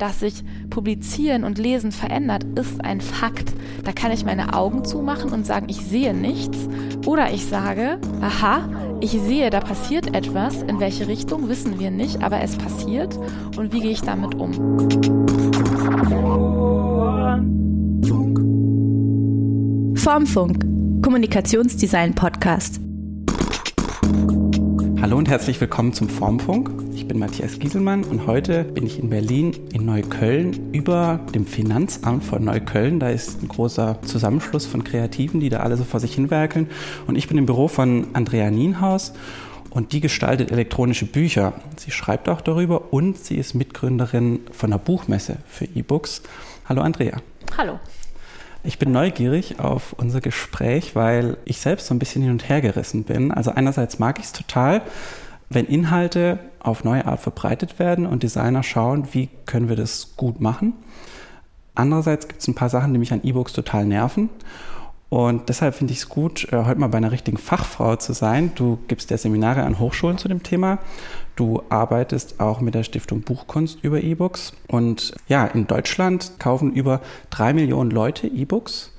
dass 0.00 0.20
sich 0.20 0.42
Publizieren 0.70 1.44
und 1.44 1.58
Lesen 1.58 1.92
verändert, 1.92 2.44
ist 2.58 2.82
ein 2.84 3.00
Fakt. 3.00 3.52
Da 3.84 3.92
kann 3.92 4.12
ich 4.12 4.24
meine 4.24 4.54
Augen 4.54 4.84
zumachen 4.84 5.30
und 5.30 5.46
sagen, 5.46 5.66
ich 5.68 5.78
sehe 5.78 6.14
nichts. 6.14 6.68
Oder 7.06 7.32
ich 7.32 7.46
sage, 7.46 7.98
aha, 8.20 8.68
ich 9.00 9.12
sehe, 9.12 9.50
da 9.50 9.60
passiert 9.60 10.14
etwas. 10.14 10.62
In 10.62 10.80
welche 10.80 11.06
Richtung 11.06 11.48
wissen 11.48 11.78
wir 11.78 11.90
nicht, 11.90 12.22
aber 12.22 12.40
es 12.40 12.56
passiert. 12.56 13.18
Und 13.56 13.72
wie 13.72 13.80
gehe 13.80 13.92
ich 13.92 14.02
damit 14.02 14.34
um? 14.34 14.52
Formfunk, 19.96 20.64
Kommunikationsdesign 21.02 22.14
Podcast. 22.14 22.80
Hallo 25.10 25.18
und 25.18 25.28
herzlich 25.28 25.60
willkommen 25.60 25.92
zum 25.92 26.08
Formfunk. 26.08 26.70
Ich 26.94 27.08
bin 27.08 27.18
Matthias 27.18 27.58
Gieselmann 27.58 28.04
und 28.04 28.28
heute 28.28 28.62
bin 28.62 28.86
ich 28.86 29.00
in 29.00 29.10
Berlin 29.10 29.50
in 29.72 29.84
Neukölln 29.84 30.72
über 30.72 31.18
dem 31.34 31.46
Finanzamt 31.46 32.22
von 32.22 32.44
Neukölln. 32.44 33.00
Da 33.00 33.10
ist 33.10 33.42
ein 33.42 33.48
großer 33.48 34.00
Zusammenschluss 34.02 34.66
von 34.66 34.84
Kreativen, 34.84 35.40
die 35.40 35.48
da 35.48 35.64
alle 35.64 35.76
so 35.76 35.82
vor 35.82 35.98
sich 35.98 36.14
hinwerkeln. 36.14 36.70
Und 37.08 37.16
ich 37.16 37.26
bin 37.26 37.38
im 37.38 37.46
Büro 37.46 37.66
von 37.66 38.06
Andrea 38.12 38.52
Nienhaus 38.52 39.12
und 39.70 39.90
die 39.90 40.00
gestaltet 40.00 40.52
elektronische 40.52 41.06
Bücher. 41.06 41.54
Sie 41.76 41.90
schreibt 41.90 42.28
auch 42.28 42.40
darüber 42.40 42.92
und 42.92 43.18
sie 43.18 43.34
ist 43.34 43.54
Mitgründerin 43.54 44.42
von 44.52 44.70
der 44.70 44.78
Buchmesse 44.78 45.38
für 45.48 45.64
E-Books. 45.64 46.22
Hallo 46.68 46.82
Andrea. 46.82 47.16
Hallo. 47.58 47.80
Ich 48.62 48.78
bin 48.78 48.92
neugierig 48.92 49.58
auf 49.58 49.94
unser 49.94 50.20
Gespräch, 50.20 50.94
weil 50.94 51.38
ich 51.46 51.58
selbst 51.58 51.86
so 51.86 51.94
ein 51.94 51.98
bisschen 51.98 52.22
hin 52.22 52.32
und 52.32 52.48
her 52.48 52.60
gerissen 52.60 53.04
bin. 53.04 53.32
Also 53.32 53.52
einerseits 53.52 53.98
mag 53.98 54.18
ich 54.18 54.26
es 54.26 54.32
total, 54.32 54.82
wenn 55.48 55.64
Inhalte 55.64 56.38
auf 56.60 56.84
neue 56.84 57.06
Art 57.06 57.20
verbreitet 57.20 57.78
werden 57.78 58.04
und 58.04 58.22
Designer 58.22 58.62
schauen, 58.62 59.08
wie 59.12 59.30
können 59.46 59.70
wir 59.70 59.76
das 59.76 60.14
gut 60.16 60.40
machen. 60.40 60.74
Andererseits 61.74 62.28
gibt 62.28 62.42
es 62.42 62.48
ein 62.48 62.54
paar 62.54 62.68
Sachen, 62.68 62.92
die 62.92 62.98
mich 62.98 63.12
an 63.12 63.22
E-Books 63.22 63.54
total 63.54 63.86
nerven. 63.86 64.28
Und 65.08 65.48
deshalb 65.48 65.74
finde 65.74 65.92
ich 65.92 66.00
es 66.00 66.08
gut, 66.08 66.52
äh, 66.52 66.64
heute 66.64 66.78
mal 66.78 66.88
bei 66.88 66.98
einer 66.98 67.10
richtigen 67.10 67.38
Fachfrau 67.38 67.96
zu 67.96 68.12
sein. 68.12 68.52
Du 68.54 68.78
gibst 68.86 69.10
ja 69.10 69.18
Seminare 69.18 69.64
an 69.64 69.78
Hochschulen 69.78 70.18
zu 70.18 70.28
dem 70.28 70.42
Thema. 70.42 70.78
Du 71.40 71.62
arbeitest 71.70 72.38
auch 72.38 72.60
mit 72.60 72.74
der 72.74 72.82
Stiftung 72.82 73.22
Buchkunst 73.22 73.78
über 73.80 74.02
E-Books. 74.02 74.52
Und 74.68 75.14
ja, 75.26 75.46
in 75.46 75.66
Deutschland 75.66 76.32
kaufen 76.38 76.74
über 76.74 77.00
drei 77.30 77.54
Millionen 77.54 77.90
Leute 77.90 78.26
E-Books. 78.26 78.92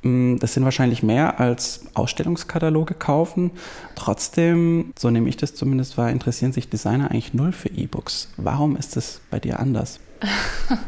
Mm, 0.00 0.38
das 0.38 0.54
sind 0.54 0.64
wahrscheinlich 0.64 1.02
mehr 1.02 1.40
als 1.40 1.84
Ausstellungskataloge 1.92 2.94
kaufen. 2.94 3.50
Trotzdem, 3.96 4.94
so 4.98 5.10
nehme 5.10 5.28
ich 5.28 5.36
das 5.36 5.54
zumindest 5.54 5.98
wahr, 5.98 6.08
interessieren 6.08 6.54
sich 6.54 6.70
Designer 6.70 7.10
eigentlich 7.10 7.34
null 7.34 7.52
für 7.52 7.68
E-Books. 7.68 8.30
Warum 8.38 8.76
ist 8.76 8.96
das 8.96 9.20
bei 9.30 9.38
dir 9.38 9.60
anders? 9.60 10.00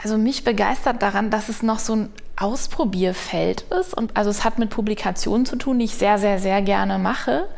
Also 0.00 0.16
mich 0.16 0.44
begeistert 0.44 1.02
daran, 1.02 1.28
dass 1.28 1.48
es 1.48 1.64
noch 1.64 1.80
so 1.80 1.96
ein 1.96 2.08
Ausprobierfeld 2.36 3.62
ist. 3.80 3.94
Und 3.94 4.16
also 4.16 4.30
es 4.30 4.44
hat 4.44 4.60
mit 4.60 4.70
Publikationen 4.70 5.44
zu 5.44 5.56
tun, 5.56 5.80
die 5.80 5.86
ich 5.86 5.96
sehr, 5.96 6.18
sehr, 6.18 6.38
sehr 6.38 6.62
gerne 6.62 6.98
mache. 7.00 7.48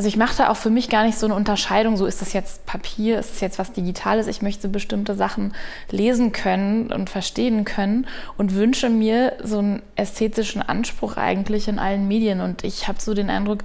Also 0.00 0.08
ich 0.08 0.16
mache 0.16 0.38
da 0.38 0.48
auch 0.48 0.56
für 0.56 0.70
mich 0.70 0.88
gar 0.88 1.04
nicht 1.04 1.18
so 1.18 1.26
eine 1.26 1.34
Unterscheidung, 1.34 1.98
so 1.98 2.06
ist 2.06 2.22
das 2.22 2.32
jetzt 2.32 2.64
Papier, 2.64 3.18
ist 3.18 3.32
das 3.32 3.40
jetzt 3.42 3.58
was 3.58 3.72
Digitales. 3.72 4.28
Ich 4.28 4.40
möchte 4.40 4.66
bestimmte 4.66 5.14
Sachen 5.14 5.52
lesen 5.90 6.32
können 6.32 6.90
und 6.90 7.10
verstehen 7.10 7.66
können 7.66 8.06
und 8.38 8.54
wünsche 8.54 8.88
mir 8.88 9.34
so 9.44 9.58
einen 9.58 9.82
ästhetischen 9.96 10.62
Anspruch 10.62 11.18
eigentlich 11.18 11.68
in 11.68 11.78
allen 11.78 12.08
Medien. 12.08 12.40
Und 12.40 12.64
ich 12.64 12.88
habe 12.88 12.98
so 12.98 13.12
den 13.12 13.28
Eindruck, 13.28 13.58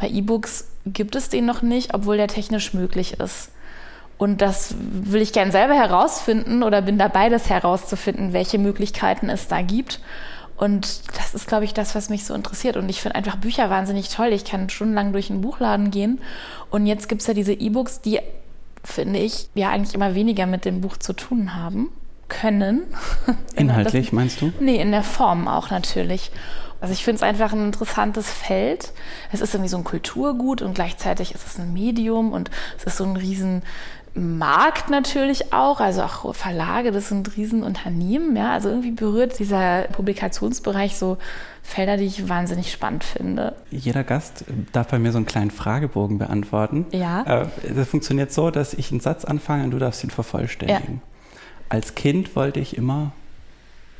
bei 0.00 0.08
E-Books 0.08 0.66
gibt 0.86 1.14
es 1.14 1.28
den 1.28 1.44
noch 1.44 1.60
nicht, 1.60 1.92
obwohl 1.92 2.16
der 2.16 2.28
technisch 2.28 2.72
möglich 2.72 3.20
ist. 3.20 3.50
Und 4.16 4.40
das 4.40 4.74
will 4.78 5.20
ich 5.20 5.34
gern 5.34 5.52
selber 5.52 5.74
herausfinden 5.74 6.62
oder 6.62 6.80
bin 6.80 6.96
dabei, 6.96 7.28
das 7.28 7.50
herauszufinden, 7.50 8.32
welche 8.32 8.56
Möglichkeiten 8.56 9.28
es 9.28 9.46
da 9.46 9.60
gibt. 9.60 10.00
Und 10.62 11.18
das 11.18 11.34
ist, 11.34 11.48
glaube 11.48 11.64
ich, 11.64 11.74
das, 11.74 11.96
was 11.96 12.08
mich 12.08 12.24
so 12.24 12.34
interessiert. 12.34 12.76
Und 12.76 12.88
ich 12.88 13.00
finde 13.02 13.16
einfach 13.16 13.34
Bücher 13.34 13.68
wahnsinnig 13.68 14.10
toll. 14.10 14.28
Ich 14.28 14.44
kann 14.44 14.70
stundenlang 14.70 15.12
durch 15.12 15.28
einen 15.28 15.40
Buchladen 15.40 15.90
gehen. 15.90 16.20
Und 16.70 16.86
jetzt 16.86 17.08
gibt 17.08 17.20
es 17.20 17.26
ja 17.26 17.34
diese 17.34 17.52
E-Books, 17.52 18.00
die, 18.00 18.20
finde 18.84 19.18
ich, 19.18 19.48
ja 19.54 19.70
eigentlich 19.70 19.92
immer 19.92 20.14
weniger 20.14 20.46
mit 20.46 20.64
dem 20.64 20.80
Buch 20.80 20.96
zu 20.98 21.14
tun 21.14 21.56
haben 21.56 21.88
können. 22.28 22.82
Inhaltlich, 23.56 24.06
das, 24.06 24.12
meinst 24.12 24.40
du? 24.40 24.52
Nee, 24.60 24.80
in 24.80 24.92
der 24.92 25.02
Form 25.02 25.48
auch 25.48 25.70
natürlich. 25.70 26.30
Also 26.80 26.92
ich 26.92 27.02
finde 27.02 27.16
es 27.16 27.22
einfach 27.24 27.52
ein 27.52 27.64
interessantes 27.64 28.30
Feld. 28.30 28.92
Es 29.32 29.40
ist 29.40 29.54
irgendwie 29.54 29.68
so 29.68 29.78
ein 29.78 29.84
Kulturgut 29.84 30.62
und 30.62 30.74
gleichzeitig 30.74 31.34
ist 31.34 31.44
es 31.44 31.58
ein 31.58 31.72
Medium 31.72 32.32
und 32.32 32.52
es 32.78 32.84
ist 32.84 32.98
so 32.98 33.04
ein 33.04 33.16
riesen 33.16 33.62
Markt 34.14 34.90
natürlich 34.90 35.52
auch, 35.54 35.80
also 35.80 36.02
auch 36.02 36.34
Verlage, 36.34 36.92
das 36.92 37.08
sind 37.08 37.34
Riesenunternehmen, 37.36 38.36
ja, 38.36 38.52
also 38.52 38.68
irgendwie 38.68 38.90
berührt 38.90 39.38
dieser 39.38 39.82
Publikationsbereich 39.84 40.96
so 40.96 41.16
Felder, 41.62 41.96
die 41.96 42.04
ich 42.04 42.28
wahnsinnig 42.28 42.70
spannend 42.70 43.04
finde. 43.04 43.54
Jeder 43.70 44.04
Gast 44.04 44.44
darf 44.72 44.88
bei 44.88 44.98
mir 44.98 45.12
so 45.12 45.18
einen 45.18 45.26
kleinen 45.26 45.50
Fragebogen 45.50 46.18
beantworten. 46.18 46.86
Ja. 46.90 47.22
Äh, 47.42 47.46
das 47.74 47.88
funktioniert 47.88 48.32
so, 48.32 48.50
dass 48.50 48.74
ich 48.74 48.90
einen 48.90 49.00
Satz 49.00 49.24
anfange 49.24 49.64
und 49.64 49.70
du 49.70 49.78
darfst 49.78 50.04
ihn 50.04 50.10
vervollständigen. 50.10 51.00
Ja. 51.02 51.38
Als 51.70 51.94
Kind 51.94 52.36
wollte 52.36 52.60
ich 52.60 52.76
immer 52.76 53.12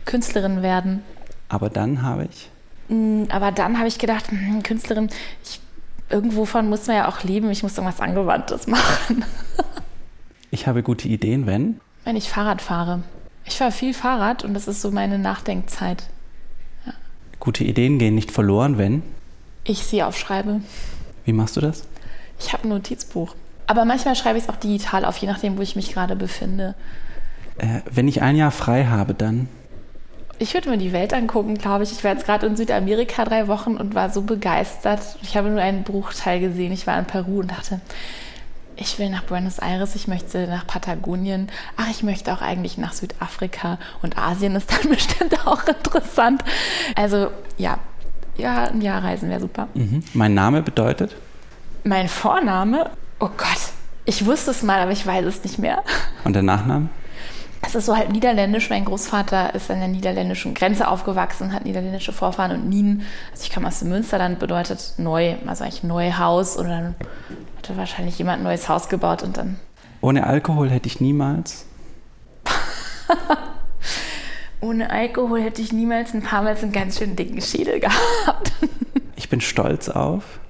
Künstlerin 0.04 0.62
werden. 0.62 1.02
Aber 1.48 1.70
dann 1.70 2.02
habe 2.02 2.28
ich. 2.30 2.50
Mm, 2.88 3.24
aber 3.30 3.52
dann 3.52 3.78
habe 3.78 3.88
ich 3.88 3.98
gedacht, 3.98 4.30
hm, 4.30 4.62
Künstlerin, 4.62 5.08
ich, 5.44 5.60
irgendwo 6.10 6.44
von 6.44 6.68
muss 6.68 6.86
man 6.86 6.96
ja 6.96 7.08
auch 7.08 7.22
leben, 7.22 7.50
ich 7.50 7.62
muss 7.62 7.78
irgendwas 7.78 8.00
Angewandtes 8.00 8.66
machen. 8.66 9.24
Ich 10.52 10.66
habe 10.66 10.82
gute 10.82 11.08
Ideen, 11.08 11.46
wenn? 11.46 11.80
Wenn 12.04 12.14
ich 12.14 12.28
Fahrrad 12.28 12.60
fahre. 12.60 13.02
Ich 13.46 13.56
fahre 13.56 13.72
viel 13.72 13.94
Fahrrad 13.94 14.44
und 14.44 14.52
das 14.52 14.68
ist 14.68 14.82
so 14.82 14.90
meine 14.90 15.18
Nachdenkzeit. 15.18 16.04
Ja. 16.84 16.92
Gute 17.40 17.64
Ideen 17.64 17.98
gehen 17.98 18.14
nicht 18.14 18.30
verloren, 18.30 18.76
wenn? 18.76 19.02
Ich 19.64 19.78
sie 19.78 20.02
aufschreibe. 20.02 20.60
Wie 21.24 21.32
machst 21.32 21.56
du 21.56 21.62
das? 21.62 21.84
Ich 22.38 22.52
habe 22.52 22.64
ein 22.64 22.68
Notizbuch. 22.68 23.34
Aber 23.66 23.86
manchmal 23.86 24.14
schreibe 24.14 24.36
ich 24.36 24.44
es 24.44 24.50
auch 24.50 24.56
digital 24.56 25.06
auf, 25.06 25.16
je 25.16 25.26
nachdem, 25.26 25.56
wo 25.56 25.62
ich 25.62 25.74
mich 25.74 25.94
gerade 25.94 26.16
befinde. 26.16 26.74
Äh, 27.56 27.80
wenn 27.90 28.06
ich 28.06 28.20
ein 28.20 28.36
Jahr 28.36 28.50
frei 28.50 28.84
habe, 28.84 29.14
dann? 29.14 29.48
Ich 30.38 30.52
würde 30.52 30.68
mir 30.68 30.76
die 30.76 30.92
Welt 30.92 31.14
angucken, 31.14 31.54
glaube 31.54 31.84
ich. 31.84 31.92
Ich 31.92 32.04
war 32.04 32.12
jetzt 32.12 32.26
gerade 32.26 32.46
in 32.46 32.56
Südamerika 32.56 33.24
drei 33.24 33.48
Wochen 33.48 33.78
und 33.78 33.94
war 33.94 34.10
so 34.10 34.20
begeistert. 34.20 35.00
Ich 35.22 35.34
habe 35.34 35.48
nur 35.48 35.62
einen 35.62 35.82
Bruchteil 35.82 36.40
gesehen. 36.40 36.72
Ich 36.72 36.86
war 36.86 36.98
in 36.98 37.06
Peru 37.06 37.40
und 37.40 37.50
dachte, 37.50 37.80
ich 38.76 38.98
will 38.98 39.10
nach 39.10 39.22
Buenos 39.24 39.58
Aires, 39.58 39.94
ich 39.94 40.08
möchte 40.08 40.46
nach 40.46 40.66
Patagonien, 40.66 41.48
ach, 41.76 41.90
ich 41.90 42.02
möchte 42.02 42.32
auch 42.32 42.42
eigentlich 42.42 42.78
nach 42.78 42.92
Südafrika 42.92 43.78
und 44.02 44.18
Asien 44.18 44.56
ist 44.56 44.70
dann 44.72 44.88
bestimmt 44.90 45.46
auch 45.46 45.66
interessant. 45.66 46.44
Also 46.94 47.28
ja, 47.58 47.78
ja, 48.36 48.64
ein 48.64 48.80
Jahr 48.80 49.02
reisen 49.04 49.28
wäre 49.28 49.40
super. 49.40 49.68
Mhm. 49.74 50.02
Mein 50.14 50.34
Name 50.34 50.62
bedeutet? 50.62 51.16
Mein 51.84 52.08
Vorname? 52.08 52.90
Oh 53.20 53.30
Gott, 53.36 53.72
ich 54.04 54.24
wusste 54.26 54.50
es 54.50 54.62
mal, 54.62 54.80
aber 54.80 54.92
ich 54.92 55.06
weiß 55.06 55.26
es 55.26 55.44
nicht 55.44 55.58
mehr. 55.58 55.82
Und 56.24 56.34
der 56.34 56.42
Nachname? 56.42 56.88
Es 57.64 57.76
ist 57.76 57.86
so 57.86 57.96
halt 57.96 58.10
niederländisch. 58.10 58.70
Mein 58.70 58.84
Großvater 58.84 59.54
ist 59.54 59.70
an 59.70 59.78
der 59.78 59.88
niederländischen 59.88 60.52
Grenze 60.52 60.88
aufgewachsen, 60.88 61.52
hat 61.52 61.64
niederländische 61.64 62.12
Vorfahren 62.12 62.52
und 62.52 62.68
Nien, 62.68 63.06
also 63.30 63.44
ich 63.44 63.52
komme 63.52 63.68
aus 63.68 63.78
dem 63.78 63.88
Münsterland, 63.88 64.38
bedeutet 64.38 64.94
neu, 64.98 65.36
also 65.46 65.64
eigentlich 65.64 65.84
Neuhaus 65.84 66.58
oder 66.58 66.68
dann 66.68 66.94
hatte 67.56 67.76
wahrscheinlich 67.76 68.18
jemand 68.18 68.40
ein 68.40 68.44
neues 68.44 68.68
Haus 68.68 68.88
gebaut 68.88 69.22
und 69.22 69.36
dann. 69.36 69.58
Ohne 70.00 70.26
Alkohol 70.26 70.68
hätte 70.68 70.88
ich 70.88 71.00
niemals. 71.00 71.64
Ohne 74.60 74.90
Alkohol 74.90 75.40
hätte 75.40 75.62
ich 75.62 75.72
niemals 75.72 76.14
ein 76.14 76.22
paar 76.22 76.42
Mal 76.42 76.56
einen 76.56 76.72
ganz 76.72 76.98
schön 76.98 77.16
dicken 77.16 77.40
Schädel 77.40 77.80
gehabt. 77.80 78.52
ich 79.16 79.28
bin 79.28 79.40
stolz 79.40 79.88
auf. 79.88 80.40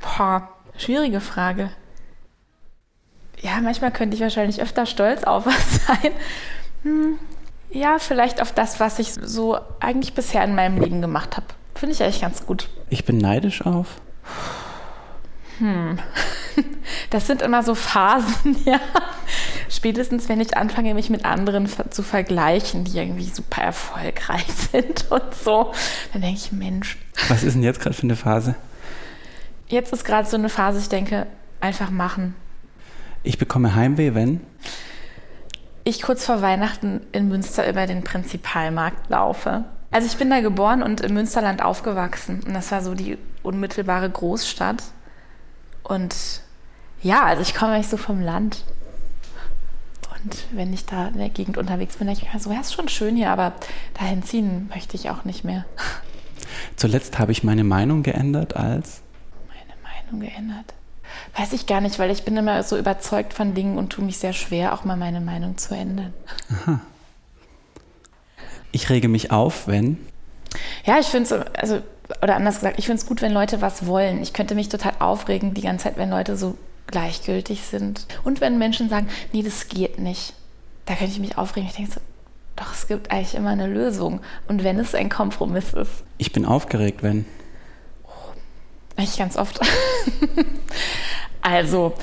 Boah, 0.00 0.48
schwierige 0.76 1.20
Frage. 1.20 1.70
Ja, 3.42 3.60
manchmal 3.62 3.90
könnte 3.90 4.16
ich 4.16 4.22
wahrscheinlich 4.22 4.60
öfter 4.60 4.86
stolz 4.86 5.24
auf 5.24 5.46
was 5.46 5.86
sein. 5.86 6.12
Hm, 6.82 7.18
ja, 7.70 7.98
vielleicht 7.98 8.42
auf 8.42 8.52
das, 8.52 8.80
was 8.80 8.98
ich 8.98 9.12
so 9.12 9.58
eigentlich 9.78 10.14
bisher 10.14 10.44
in 10.44 10.54
meinem 10.54 10.80
Leben 10.80 11.00
gemacht 11.00 11.36
habe. 11.36 11.46
Finde 11.74 11.94
ich 11.94 12.02
eigentlich 12.02 12.20
ganz 12.20 12.44
gut. 12.44 12.68
Ich 12.90 13.04
bin 13.04 13.18
neidisch 13.18 13.64
auf. 13.64 14.00
Hm. 15.58 15.98
Das 17.10 17.26
sind 17.26 17.42
immer 17.42 17.62
so 17.62 17.74
Phasen, 17.74 18.56
ja. 18.64 18.80
Spätestens, 19.68 20.28
wenn 20.28 20.40
ich 20.40 20.56
anfange, 20.56 20.94
mich 20.94 21.10
mit 21.10 21.24
anderen 21.24 21.68
zu 21.90 22.02
vergleichen, 22.02 22.84
die 22.84 22.98
irgendwie 22.98 23.28
super 23.28 23.62
erfolgreich 23.62 24.46
sind 24.72 25.10
und 25.10 25.34
so, 25.34 25.72
dann 26.12 26.22
denke 26.22 26.38
ich, 26.38 26.52
Mensch. 26.52 26.98
Was 27.28 27.42
ist 27.42 27.54
denn 27.54 27.62
jetzt 27.62 27.80
gerade 27.80 27.94
für 27.94 28.02
eine 28.02 28.16
Phase? 28.16 28.56
Jetzt 29.68 29.92
ist 29.92 30.04
gerade 30.04 30.28
so 30.28 30.36
eine 30.36 30.48
Phase, 30.48 30.80
ich 30.80 30.88
denke, 30.88 31.26
einfach 31.60 31.90
machen. 31.90 32.34
Ich 33.22 33.38
bekomme 33.38 33.74
Heimweh, 33.74 34.14
wenn? 34.14 34.40
Ich 35.84 36.02
kurz 36.02 36.24
vor 36.24 36.42
Weihnachten 36.42 37.00
in 37.12 37.28
Münster 37.28 37.68
über 37.68 37.86
den 37.86 38.02
Prinzipalmarkt 38.02 39.10
laufe. 39.10 39.64
Also 39.90 40.06
ich 40.06 40.16
bin 40.16 40.30
da 40.30 40.40
geboren 40.40 40.82
und 40.82 41.00
im 41.00 41.14
Münsterland 41.14 41.62
aufgewachsen. 41.62 42.42
Und 42.46 42.54
das 42.54 42.70
war 42.70 42.82
so 42.82 42.94
die 42.94 43.18
unmittelbare 43.42 44.08
Großstadt. 44.08 44.82
Und 45.82 46.14
ja, 47.02 47.24
also 47.24 47.42
ich 47.42 47.54
komme 47.54 47.72
eigentlich 47.72 47.88
so 47.88 47.96
vom 47.96 48.20
Land. 48.20 48.64
Und 50.22 50.44
wenn 50.52 50.72
ich 50.72 50.86
da 50.86 51.08
in 51.08 51.18
der 51.18 51.30
Gegend 51.30 51.58
unterwegs 51.58 51.96
bin, 51.96 52.06
denke 52.06 52.22
ich 52.24 52.32
mir 52.32 52.40
so, 52.40 52.52
ja, 52.52 52.60
ist 52.60 52.74
schon 52.74 52.88
schön 52.88 53.16
hier, 53.16 53.30
aber 53.30 53.54
dahin 53.98 54.22
ziehen 54.22 54.68
möchte 54.68 54.96
ich 54.96 55.10
auch 55.10 55.24
nicht 55.24 55.44
mehr. 55.44 55.64
Zuletzt 56.76 57.18
habe 57.18 57.32
ich 57.32 57.42
meine 57.42 57.64
Meinung 57.64 58.02
geändert 58.02 58.54
als. 58.54 59.02
Meine 59.48 59.74
Meinung 59.82 60.20
geändert. 60.20 60.74
Weiß 61.36 61.52
ich 61.52 61.66
gar 61.66 61.80
nicht, 61.80 61.98
weil 61.98 62.10
ich 62.10 62.24
bin 62.24 62.36
immer 62.36 62.62
so 62.62 62.76
überzeugt 62.76 63.34
von 63.34 63.54
Dingen 63.54 63.78
und 63.78 63.90
tue 63.90 64.04
mich 64.04 64.18
sehr 64.18 64.32
schwer, 64.32 64.74
auch 64.74 64.84
mal 64.84 64.96
meine 64.96 65.20
Meinung 65.20 65.58
zu 65.58 65.74
ändern. 65.74 66.12
Aha. 66.50 66.80
Ich 68.72 68.88
rege 68.90 69.08
mich 69.08 69.30
auf, 69.30 69.66
wenn. 69.66 69.98
Ja, 70.84 70.98
ich 70.98 71.06
finde 71.06 71.34
es, 71.34 71.56
also, 71.56 71.80
oder 72.22 72.36
anders 72.36 72.56
gesagt, 72.56 72.78
ich 72.78 72.86
finde 72.86 73.00
es 73.00 73.06
gut, 73.06 73.22
wenn 73.22 73.32
Leute 73.32 73.60
was 73.60 73.86
wollen. 73.86 74.22
Ich 74.22 74.32
könnte 74.32 74.54
mich 74.54 74.68
total 74.68 74.94
aufregen 74.98 75.54
die 75.54 75.62
ganze 75.62 75.84
Zeit, 75.84 75.96
wenn 75.96 76.10
Leute 76.10 76.36
so 76.36 76.56
gleichgültig 76.86 77.62
sind. 77.62 78.06
Und 78.24 78.40
wenn 78.40 78.58
Menschen 78.58 78.88
sagen, 78.88 79.08
nee, 79.32 79.42
das 79.42 79.68
geht 79.68 79.98
nicht. 79.98 80.34
Da 80.86 80.94
könnte 80.94 81.12
ich 81.12 81.20
mich 81.20 81.38
aufregen. 81.38 81.68
Ich 81.68 81.76
denke 81.76 81.92
so, 81.92 82.00
doch, 82.56 82.72
es 82.72 82.88
gibt 82.88 83.10
eigentlich 83.10 83.34
immer 83.34 83.50
eine 83.50 83.66
Lösung. 83.66 84.20
Und 84.48 84.64
wenn 84.64 84.78
es 84.78 84.94
ein 84.94 85.08
Kompromiss 85.08 85.72
ist. 85.72 86.04
Ich 86.18 86.32
bin 86.32 86.44
aufgeregt, 86.44 87.02
wenn. 87.02 87.26
Eigentlich 88.96 89.18
ganz 89.18 89.36
oft. 89.36 89.60
also, 91.42 91.94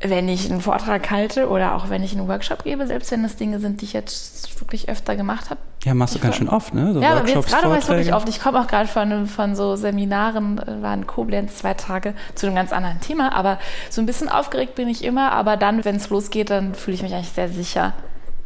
wenn 0.00 0.28
ich 0.28 0.50
einen 0.50 0.60
Vortrag 0.60 1.10
halte 1.10 1.48
oder 1.48 1.74
auch 1.74 1.88
wenn 1.88 2.02
ich 2.02 2.12
einen 2.12 2.26
Workshop 2.28 2.64
gebe, 2.64 2.86
selbst 2.86 3.10
wenn 3.12 3.22
das 3.22 3.36
Dinge 3.36 3.60
sind, 3.60 3.80
die 3.80 3.84
ich 3.84 3.92
jetzt 3.92 4.60
wirklich 4.60 4.88
öfter 4.88 5.16
gemacht 5.16 5.50
habe. 5.50 5.60
Ja, 5.84 5.94
machst 5.94 6.14
du 6.14 6.18
ganz 6.18 6.36
schön 6.36 6.48
oft, 6.48 6.74
ne? 6.74 6.92
So 6.92 7.00
ja, 7.00 7.14
aber 7.14 7.28
jetzt 7.28 7.48
gerade 7.48 7.70
weiß 7.70 7.84
ich 7.84 7.90
wirklich 7.90 8.14
oft. 8.14 8.28
Ich 8.28 8.40
komme 8.40 8.60
auch 8.60 8.66
gerade 8.66 8.88
von, 8.88 9.26
von 9.26 9.54
so 9.54 9.76
Seminaren, 9.76 10.58
äh, 10.58 10.82
waren 10.82 11.06
Koblenz 11.06 11.56
zwei 11.58 11.74
Tage 11.74 12.14
zu 12.34 12.46
einem 12.46 12.56
ganz 12.56 12.72
anderen 12.72 13.00
Thema, 13.00 13.32
aber 13.32 13.58
so 13.90 14.00
ein 14.00 14.06
bisschen 14.06 14.28
aufgeregt 14.28 14.74
bin 14.74 14.88
ich 14.88 15.04
immer, 15.04 15.32
aber 15.32 15.56
dann, 15.56 15.84
wenn 15.84 15.96
es 15.96 16.10
losgeht, 16.10 16.50
dann 16.50 16.74
fühle 16.74 16.94
ich 16.94 17.02
mich 17.02 17.14
eigentlich 17.14 17.30
sehr 17.32 17.48
sicher. 17.48 17.94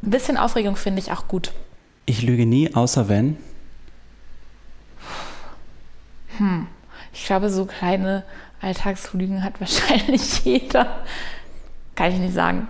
Ein 0.03 0.11
bisschen 0.11 0.37
Aufregung 0.37 0.77
finde 0.77 1.01
ich 1.01 1.13
auch 1.13 1.29
gut. 1.29 1.53
Ich 2.05 2.23
lüge 2.23 2.47
nie, 2.47 2.75
außer 2.75 3.09
wenn. 3.09 3.37
Hm. 6.39 6.67
Ich 7.19 7.25
glaube, 7.25 7.49
so 7.49 7.65
kleine 7.65 8.25
Alltagslügen 8.61 9.43
hat 9.43 9.59
wahrscheinlich 9.61 10.45
jeder. 10.45 11.05
Kann 11.95 12.13
ich 12.13 12.19
nicht 12.19 12.35
sagen. 12.35 12.69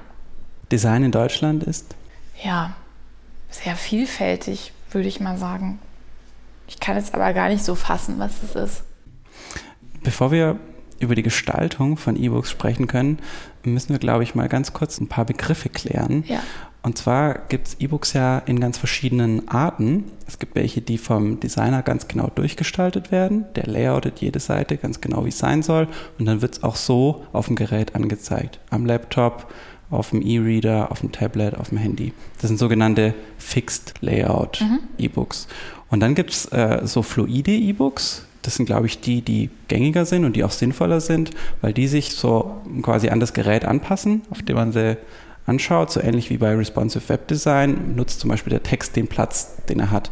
Design 0.70 1.02
in 1.02 1.12
Deutschland 1.12 1.64
ist? 1.64 1.94
Ja, 2.42 2.74
sehr 3.50 3.74
vielfältig, 3.74 4.72
würde 4.92 5.08
ich 5.08 5.20
mal 5.20 5.36
sagen. 5.36 5.80
Ich 6.68 6.80
kann 6.80 6.96
es 6.96 7.12
aber 7.12 7.32
gar 7.32 7.48
nicht 7.48 7.64
so 7.64 7.74
fassen, 7.74 8.18
was 8.18 8.42
es 8.42 8.54
ist. 8.54 8.82
Bevor 10.02 10.30
wir 10.30 10.58
über 10.98 11.14
die 11.14 11.22
Gestaltung 11.22 11.96
von 11.96 12.16
E-Books 12.16 12.50
sprechen 12.50 12.86
können, 12.86 13.18
müssen 13.64 13.90
wir, 13.90 13.98
glaube 13.98 14.22
ich, 14.22 14.34
mal 14.34 14.48
ganz 14.48 14.72
kurz 14.72 15.00
ein 15.00 15.08
paar 15.08 15.24
Begriffe 15.24 15.68
klären. 15.68 16.24
Ja. 16.26 16.40
Und 16.86 16.96
zwar 16.96 17.40
gibt 17.48 17.66
es 17.66 17.76
E-Books 17.80 18.12
ja 18.12 18.38
in 18.38 18.60
ganz 18.60 18.78
verschiedenen 18.78 19.48
Arten. 19.48 20.04
Es 20.28 20.38
gibt 20.38 20.54
welche, 20.54 20.80
die 20.80 20.98
vom 20.98 21.40
Designer 21.40 21.82
ganz 21.82 22.06
genau 22.06 22.30
durchgestaltet 22.32 23.10
werden. 23.10 23.44
Der 23.56 23.66
layoutet 23.66 24.20
jede 24.20 24.38
Seite 24.38 24.76
ganz 24.76 25.00
genau, 25.00 25.24
wie 25.24 25.30
es 25.30 25.38
sein 25.38 25.64
soll. 25.64 25.88
Und 26.16 26.26
dann 26.26 26.42
wird 26.42 26.58
es 26.58 26.62
auch 26.62 26.76
so 26.76 27.24
auf 27.32 27.46
dem 27.46 27.56
Gerät 27.56 27.96
angezeigt. 27.96 28.60
Am 28.70 28.86
Laptop, 28.86 29.52
auf 29.90 30.10
dem 30.10 30.22
E-Reader, 30.22 30.92
auf 30.92 31.00
dem 31.00 31.10
Tablet, 31.10 31.56
auf 31.56 31.70
dem 31.70 31.78
Handy. 31.78 32.12
Das 32.40 32.50
sind 32.50 32.58
sogenannte 32.58 33.14
Fixed 33.36 33.94
Layout 34.00 34.60
mhm. 34.60 34.78
E-Books. 34.96 35.48
Und 35.90 35.98
dann 35.98 36.14
gibt 36.14 36.30
es 36.30 36.46
äh, 36.52 36.82
so 36.84 37.02
fluide 37.02 37.50
E-Books. 37.50 38.26
Das 38.42 38.54
sind, 38.54 38.66
glaube 38.66 38.86
ich, 38.86 39.00
die, 39.00 39.22
die 39.22 39.50
gängiger 39.66 40.04
sind 40.04 40.24
und 40.24 40.36
die 40.36 40.44
auch 40.44 40.52
sinnvoller 40.52 41.00
sind, 41.00 41.32
weil 41.62 41.72
die 41.72 41.88
sich 41.88 42.12
so 42.12 42.58
quasi 42.82 43.08
an 43.08 43.18
das 43.18 43.32
Gerät 43.32 43.64
anpassen, 43.64 44.22
auf 44.30 44.40
dem 44.40 44.54
man 44.54 44.70
sie 44.70 44.96
anschaut, 45.46 45.90
so 45.90 46.00
ähnlich 46.00 46.30
wie 46.30 46.38
bei 46.38 46.54
Responsive 46.54 47.08
Web 47.08 47.28
Design, 47.28 47.94
nutzt 47.96 48.20
zum 48.20 48.30
Beispiel 48.30 48.50
der 48.50 48.62
Text 48.62 48.96
den 48.96 49.08
Platz, 49.08 49.56
den 49.68 49.80
er 49.80 49.90
hat. 49.90 50.10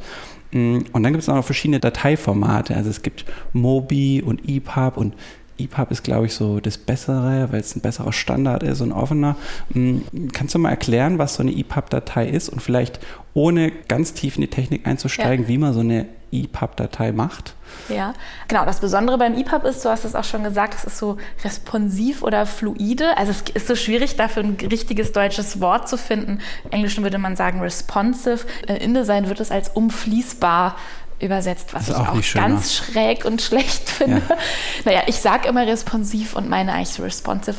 Mm, 0.53 0.79
und 0.93 1.03
dann 1.03 1.13
gibt 1.13 1.23
es 1.23 1.29
auch 1.29 1.35
noch 1.35 1.45
verschiedene 1.45 1.81
Dateiformate. 1.81 2.75
Also 2.75 2.91
es 2.91 3.03
gibt 3.03 3.25
Mobi 3.53 4.23
und 4.23 4.49
EPUB 4.49 4.97
und 4.97 5.15
EPUB 5.59 5.91
ist, 5.91 6.03
glaube 6.03 6.27
ich, 6.27 6.35
so 6.35 6.59
das 6.61 6.79
Bessere, 6.79 7.49
weil 7.53 7.61
es 7.61 7.77
ein 7.77 7.81
besserer 7.81 8.13
Standard 8.13 8.63
ist 8.63 8.81
und 8.81 8.93
offener. 8.93 9.37
Mm, 9.73 9.99
kannst 10.33 10.55
du 10.55 10.59
mal 10.59 10.71
erklären, 10.71 11.19
was 11.19 11.35
so 11.35 11.43
eine 11.43 11.53
EPUB-Datei 11.53 12.29
ist 12.29 12.49
und 12.49 12.63
vielleicht 12.63 13.01
ohne 13.35 13.73
ganz 13.89 14.15
tief 14.15 14.37
in 14.37 14.43
die 14.43 14.49
Technik 14.49 14.87
einzusteigen, 14.87 15.45
ja. 15.45 15.49
wie 15.49 15.59
man 15.59 15.75
so 15.75 15.81
eine 15.81 16.07
EPUB-Datei 16.43 17.13
macht? 17.13 17.55
Ja, 17.89 18.15
genau. 18.49 18.65
Das 18.65 18.81
Besondere 18.81 19.19
beim 19.19 19.37
EPUB 19.37 19.65
ist, 19.65 19.85
du 19.85 19.89
hast 19.89 20.05
es 20.05 20.15
auch 20.15 20.25
schon 20.25 20.45
gesagt, 20.45 20.75
es 20.75 20.85
ist 20.85 20.99
so 20.99 21.17
responsiv 21.45 22.23
oder 22.23 22.47
fluide. 22.47 23.17
Also 23.17 23.33
es 23.33 23.43
ist 23.51 23.67
so 23.67 23.77
schwierig, 23.77 24.17
dafür 24.17 24.43
ein 24.43 24.57
richtiges 24.61 25.13
deutsches 25.13 25.61
Wort 25.61 25.89
zu 25.89 25.97
finden. 25.97 26.41
Im 26.65 26.73
Englischen 26.73 27.03
würde 27.05 27.19
man 27.19 27.37
sagen 27.37 27.61
responsive. 27.61 28.47
In 28.67 28.77
InDesign 28.77 29.29
wird 29.29 29.41
es 29.41 29.51
als 29.51 29.71
umfließbar 29.71 30.77
übersetzt, 31.21 31.75
was 31.75 31.89
ich 31.89 31.95
auch, 31.95 32.09
auch 32.09 32.35
ganz 32.35 32.75
schräg 32.75 33.25
und 33.25 33.41
schlecht 33.41 33.89
finde. 33.89 34.23
Ja. 34.29 34.37
Naja, 34.85 35.03
ich 35.07 35.17
sage 35.17 35.49
immer 35.49 35.67
responsiv 35.67 36.35
und 36.35 36.49
meine 36.49 36.73
eigentlich 36.73 37.01
responsive. 37.01 37.57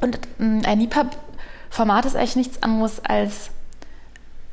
Und 0.00 0.18
mm, 0.38 0.62
ein 0.66 0.80
EPUB-Format 0.80 2.06
ist 2.06 2.16
eigentlich 2.16 2.36
nichts 2.36 2.62
anderes 2.62 3.04
als, 3.04 3.50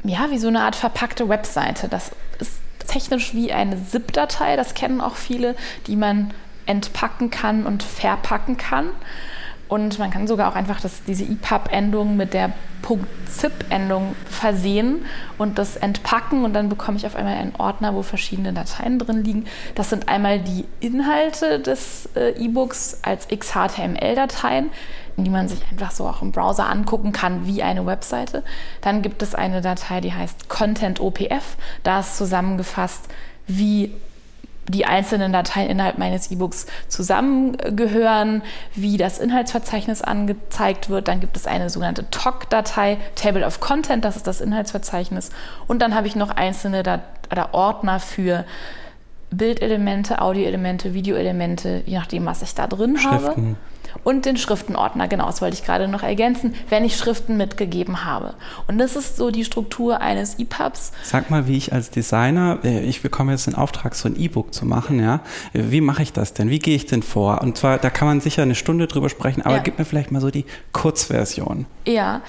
ja, 0.03 0.29
wie 0.29 0.37
so 0.37 0.47
eine 0.47 0.61
Art 0.61 0.75
verpackte 0.75 1.27
Webseite. 1.29 1.87
Das 1.87 2.11
ist 2.39 2.51
technisch 2.89 3.33
wie 3.33 3.53
eine 3.53 3.83
ZIP-Datei, 3.83 4.55
das 4.55 4.73
kennen 4.73 5.01
auch 5.01 5.15
viele, 5.15 5.55
die 5.87 5.95
man 5.95 6.33
entpacken 6.65 7.29
kann 7.29 7.65
und 7.65 7.83
verpacken 7.83 8.57
kann. 8.57 8.89
Und 9.67 9.99
man 9.99 10.09
kann 10.09 10.27
sogar 10.27 10.51
auch 10.51 10.55
einfach 10.55 10.81
das, 10.81 11.03
diese 11.03 11.23
EPUB-Endung 11.23 12.17
mit 12.17 12.33
der 12.33 12.53
.zip-Endung 13.29 14.15
versehen 14.25 15.05
und 15.37 15.59
das 15.59 15.75
entpacken 15.75 16.43
und 16.43 16.53
dann 16.53 16.69
bekomme 16.69 16.97
ich 16.97 17.05
auf 17.05 17.15
einmal 17.15 17.35
einen 17.35 17.53
Ordner, 17.55 17.93
wo 17.93 18.01
verschiedene 18.01 18.51
Dateien 18.51 18.97
drin 18.97 19.23
liegen. 19.23 19.45
Das 19.75 19.91
sind 19.91 20.09
einmal 20.09 20.39
die 20.39 20.65
Inhalte 20.79 21.59
des 21.59 22.09
äh, 22.15 22.31
E-Books 22.31 22.99
als 23.03 23.27
XHTML-Dateien, 23.27 24.71
die 25.23 25.29
man 25.29 25.47
sich 25.47 25.59
einfach 25.71 25.91
so 25.91 26.07
auch 26.07 26.21
im 26.21 26.31
Browser 26.31 26.69
angucken 26.69 27.11
kann 27.11 27.45
wie 27.45 27.63
eine 27.63 27.85
Webseite. 27.85 28.43
Dann 28.81 29.01
gibt 29.01 29.21
es 29.21 29.35
eine 29.35 29.61
Datei, 29.61 30.01
die 30.01 30.13
heißt 30.13 30.49
Content 30.49 30.99
OPF. 30.99 31.57
Da 31.83 31.99
ist 31.99 32.17
zusammengefasst, 32.17 33.07
wie 33.47 33.93
die 34.69 34.85
einzelnen 34.85 35.33
Dateien 35.33 35.69
innerhalb 35.69 35.97
meines 35.97 36.29
E-Books 36.29 36.67
zusammengehören, 36.87 38.43
wie 38.75 38.97
das 38.97 39.17
Inhaltsverzeichnis 39.17 40.01
angezeigt 40.01 40.89
wird. 40.89 41.07
Dann 41.07 41.19
gibt 41.19 41.35
es 41.35 41.47
eine 41.47 41.69
sogenannte 41.69 42.09
TOC-Datei, 42.11 42.97
Table 43.15 43.45
of 43.45 43.59
Content, 43.59 44.05
das 44.05 44.15
ist 44.15 44.27
das 44.27 44.41
Inhaltsverzeichnis. 44.41 45.31
Und 45.67 45.81
dann 45.81 45.95
habe 45.95 46.07
ich 46.07 46.15
noch 46.15 46.29
einzelne 46.29 46.83
Dat 46.83 47.01
oder 47.31 47.53
Ordner 47.53 47.99
für 47.99 48.45
Bildelemente, 49.31 50.21
Audioelemente, 50.21 50.93
Videoelemente, 50.93 51.83
je 51.85 51.97
nachdem, 51.97 52.25
was 52.25 52.41
ich 52.41 52.55
da 52.55 52.67
drin 52.67 52.97
Schriften. 52.97 53.19
habe. 53.19 53.55
Und 54.03 54.25
den 54.25 54.37
Schriftenordner, 54.37 55.07
genau, 55.07 55.25
das 55.25 55.41
wollte 55.41 55.55
ich 55.55 55.63
gerade 55.63 55.87
noch 55.87 56.03
ergänzen, 56.03 56.53
wenn 56.69 56.85
ich 56.85 56.95
Schriften 56.95 57.37
mitgegeben 57.37 58.05
habe. 58.05 58.35
Und 58.67 58.77
das 58.77 58.95
ist 58.95 59.17
so 59.17 59.31
die 59.31 59.43
Struktur 59.43 60.01
eines 60.01 60.37
EPUBs. 60.39 60.91
Sag 61.03 61.29
mal, 61.29 61.47
wie 61.47 61.57
ich 61.57 61.73
als 61.73 61.89
Designer, 61.89 62.59
äh, 62.63 62.81
ich 62.81 63.01
bekomme 63.01 63.31
jetzt 63.31 63.47
den 63.47 63.55
Auftrag, 63.55 63.95
so 63.95 64.07
ein 64.07 64.19
E-Book 64.19 64.53
zu 64.53 64.65
machen, 64.65 64.99
ja. 64.99 65.21
Wie 65.53 65.81
mache 65.81 66.03
ich 66.03 66.13
das 66.13 66.33
denn? 66.33 66.49
Wie 66.49 66.59
gehe 66.59 66.75
ich 66.75 66.85
denn 66.85 67.03
vor? 67.03 67.41
Und 67.41 67.57
zwar, 67.57 67.77
da 67.77 67.89
kann 67.89 68.07
man 68.07 68.21
sicher 68.21 68.43
eine 68.43 68.55
Stunde 68.55 68.87
drüber 68.87 69.09
sprechen, 69.09 69.41
aber 69.41 69.55
ja. 69.55 69.61
gib 69.61 69.79
mir 69.79 69.85
vielleicht 69.85 70.11
mal 70.11 70.21
so 70.21 70.29
die 70.29 70.45
Kurzversion. 70.71 71.65
Ja, 71.87 72.21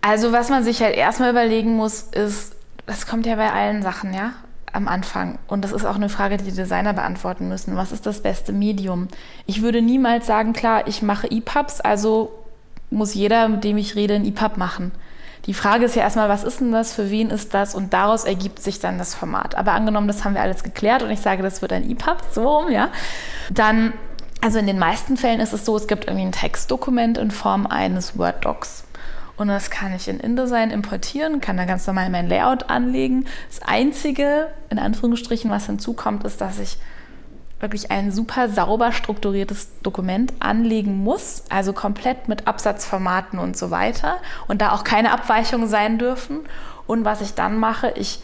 also 0.00 0.32
was 0.32 0.48
man 0.50 0.64
sich 0.64 0.80
halt 0.82 0.96
erstmal 0.96 1.30
überlegen 1.30 1.76
muss, 1.76 2.02
ist, 2.02 2.54
das 2.86 3.06
kommt 3.06 3.26
ja 3.26 3.36
bei 3.36 3.52
allen 3.52 3.82
Sachen, 3.82 4.14
ja 4.14 4.32
am 4.72 4.88
Anfang. 4.88 5.38
Und 5.46 5.62
das 5.64 5.72
ist 5.72 5.84
auch 5.84 5.94
eine 5.94 6.08
Frage, 6.08 6.36
die 6.36 6.44
die 6.44 6.52
Designer 6.52 6.92
beantworten 6.92 7.48
müssen. 7.48 7.76
Was 7.76 7.92
ist 7.92 8.06
das 8.06 8.20
beste 8.20 8.52
Medium? 8.52 9.08
Ich 9.46 9.62
würde 9.62 9.82
niemals 9.82 10.26
sagen, 10.26 10.52
klar, 10.52 10.86
ich 10.86 11.02
mache 11.02 11.30
EPUBs, 11.30 11.80
also 11.80 12.32
muss 12.90 13.14
jeder, 13.14 13.48
mit 13.48 13.64
dem 13.64 13.76
ich 13.78 13.96
rede, 13.96 14.14
ein 14.14 14.24
EPUB 14.24 14.56
machen. 14.56 14.92
Die 15.46 15.54
Frage 15.54 15.84
ist 15.84 15.94
ja 15.94 16.02
erstmal, 16.02 16.28
was 16.28 16.42
ist 16.42 16.60
denn 16.60 16.72
das, 16.72 16.92
für 16.92 17.10
wen 17.10 17.30
ist 17.30 17.54
das? 17.54 17.74
Und 17.74 17.92
daraus 17.92 18.24
ergibt 18.24 18.60
sich 18.60 18.80
dann 18.80 18.98
das 18.98 19.14
Format. 19.14 19.54
Aber 19.54 19.72
angenommen, 19.72 20.08
das 20.08 20.24
haben 20.24 20.34
wir 20.34 20.42
alles 20.42 20.64
geklärt 20.64 21.02
und 21.02 21.10
ich 21.10 21.20
sage, 21.20 21.42
das 21.42 21.62
wird 21.62 21.72
ein 21.72 21.88
EPUB, 21.88 22.18
so 22.32 22.48
rum, 22.48 22.70
ja, 22.70 22.88
dann, 23.50 23.92
also 24.42 24.58
in 24.58 24.66
den 24.66 24.78
meisten 24.78 25.16
Fällen 25.16 25.40
ist 25.40 25.52
es 25.52 25.64
so, 25.64 25.76
es 25.76 25.86
gibt 25.86 26.06
irgendwie 26.06 26.26
ein 26.26 26.32
Textdokument 26.32 27.16
in 27.18 27.30
Form 27.30 27.66
eines 27.66 28.18
Word-Docs. 28.18 28.85
Und 29.36 29.48
das 29.48 29.70
kann 29.70 29.94
ich 29.94 30.08
in 30.08 30.18
InDesign 30.18 30.70
importieren, 30.70 31.40
kann 31.40 31.56
da 31.56 31.66
ganz 31.66 31.86
normal 31.86 32.08
mein 32.10 32.28
Layout 32.28 32.70
anlegen. 32.70 33.26
Das 33.48 33.62
Einzige, 33.62 34.48
in 34.70 34.78
Anführungsstrichen, 34.78 35.50
was 35.50 35.66
hinzukommt, 35.66 36.24
ist, 36.24 36.40
dass 36.40 36.58
ich 36.58 36.78
wirklich 37.60 37.90
ein 37.90 38.12
super 38.12 38.48
sauber 38.48 38.92
strukturiertes 38.92 39.68
Dokument 39.82 40.32
anlegen 40.40 41.02
muss, 41.02 41.44
also 41.48 41.72
komplett 41.72 42.28
mit 42.28 42.46
Absatzformaten 42.46 43.38
und 43.38 43.56
so 43.56 43.70
weiter 43.70 44.18
und 44.46 44.60
da 44.60 44.72
auch 44.72 44.84
keine 44.84 45.12
Abweichungen 45.12 45.68
sein 45.68 45.98
dürfen. 45.98 46.40
Und 46.86 47.04
was 47.04 47.20
ich 47.20 47.34
dann 47.34 47.58
mache, 47.58 47.92
ich 47.96 48.20